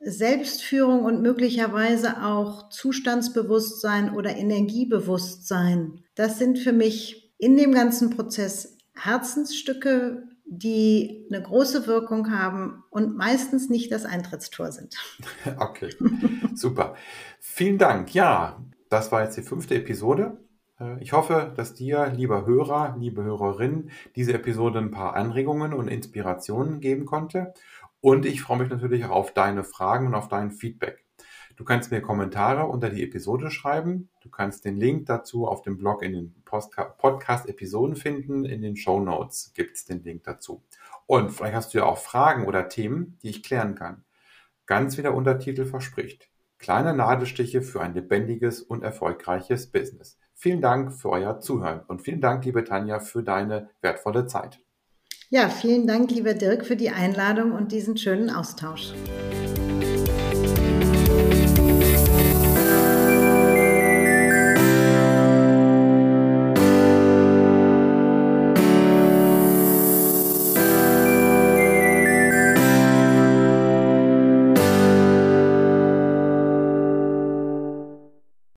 Selbstführung 0.00 1.04
und 1.04 1.20
möglicherweise 1.20 2.22
auch 2.24 2.70
Zustandsbewusstsein 2.70 4.14
oder 4.14 4.34
Energiebewusstsein, 4.36 6.00
das 6.14 6.38
sind 6.38 6.58
für 6.58 6.72
mich 6.72 7.34
in 7.38 7.56
dem 7.56 7.72
ganzen 7.72 8.10
Prozess 8.10 8.78
Herzensstücke, 8.94 10.24
die 10.44 11.26
eine 11.30 11.42
große 11.42 11.86
Wirkung 11.86 12.30
haben 12.36 12.82
und 12.90 13.16
meistens 13.16 13.68
nicht 13.68 13.92
das 13.92 14.04
Eintrittstor 14.04 14.72
sind. 14.72 14.96
Okay, 15.58 15.94
super. 16.54 16.94
Vielen 17.38 17.78
Dank. 17.78 18.14
Ja, 18.14 18.64
das 18.88 19.12
war 19.12 19.22
jetzt 19.22 19.36
die 19.36 19.42
fünfte 19.42 19.76
Episode. 19.76 20.38
Äh, 20.80 21.00
ich 21.00 21.12
hoffe, 21.12 21.52
dass 21.56 21.74
dir, 21.74 22.08
lieber 22.08 22.46
Hörer, 22.46 22.96
liebe 22.98 23.22
Hörerin, 23.22 23.90
diese 24.16 24.32
Episode 24.32 24.80
ein 24.80 24.90
paar 24.90 25.14
Anregungen 25.14 25.72
und 25.72 25.88
Inspirationen 25.88 26.80
geben 26.80 27.06
konnte. 27.06 27.54
Und 28.00 28.24
ich 28.26 28.42
freue 28.42 28.58
mich 28.58 28.70
natürlich 28.70 29.04
auch 29.04 29.10
auf 29.10 29.34
deine 29.34 29.64
Fragen 29.64 30.06
und 30.06 30.14
auf 30.14 30.28
dein 30.28 30.50
Feedback. 30.50 31.04
Du 31.56 31.64
kannst 31.64 31.90
mir 31.90 32.00
Kommentare 32.00 32.64
unter 32.64 32.88
die 32.88 33.02
Episode 33.02 33.50
schreiben. 33.50 34.08
Du 34.22 34.30
kannst 34.30 34.64
den 34.64 34.78
Link 34.78 35.04
dazu 35.04 35.46
auf 35.46 35.60
dem 35.60 35.76
Blog 35.76 36.02
in 36.02 36.12
den 36.14 36.42
Podcast-Episoden 36.44 37.96
finden. 37.96 38.46
In 38.46 38.62
den 38.62 38.76
Show 38.76 38.98
Notes 39.00 39.52
gibt 39.54 39.76
es 39.76 39.84
den 39.84 40.02
Link 40.02 40.24
dazu. 40.24 40.62
Und 41.06 41.30
vielleicht 41.30 41.54
hast 41.54 41.74
du 41.74 41.78
ja 41.78 41.84
auch 41.84 41.98
Fragen 41.98 42.46
oder 42.46 42.70
Themen, 42.70 43.18
die 43.22 43.28
ich 43.28 43.42
klären 43.42 43.74
kann. 43.74 44.04
Ganz 44.64 44.96
wie 44.96 45.02
der 45.02 45.14
Untertitel 45.14 45.66
verspricht. 45.66 46.30
Kleine 46.58 46.94
Nadelstiche 46.94 47.60
für 47.60 47.82
ein 47.82 47.92
lebendiges 47.92 48.62
und 48.62 48.82
erfolgreiches 48.82 49.70
Business. 49.70 50.18
Vielen 50.34 50.62
Dank 50.62 50.94
für 50.94 51.10
euer 51.10 51.40
Zuhören 51.40 51.80
und 51.88 52.00
vielen 52.00 52.22
Dank, 52.22 52.44
liebe 52.46 52.64
Tanja, 52.64 53.00
für 53.00 53.22
deine 53.22 53.68
wertvolle 53.82 54.26
Zeit. 54.26 54.60
Ja, 55.32 55.48
vielen 55.48 55.86
Dank, 55.86 56.10
lieber 56.10 56.34
Dirk, 56.34 56.66
für 56.66 56.74
die 56.74 56.90
Einladung 56.90 57.52
und 57.52 57.70
diesen 57.70 57.96
schönen 57.96 58.30
Austausch. 58.30 58.92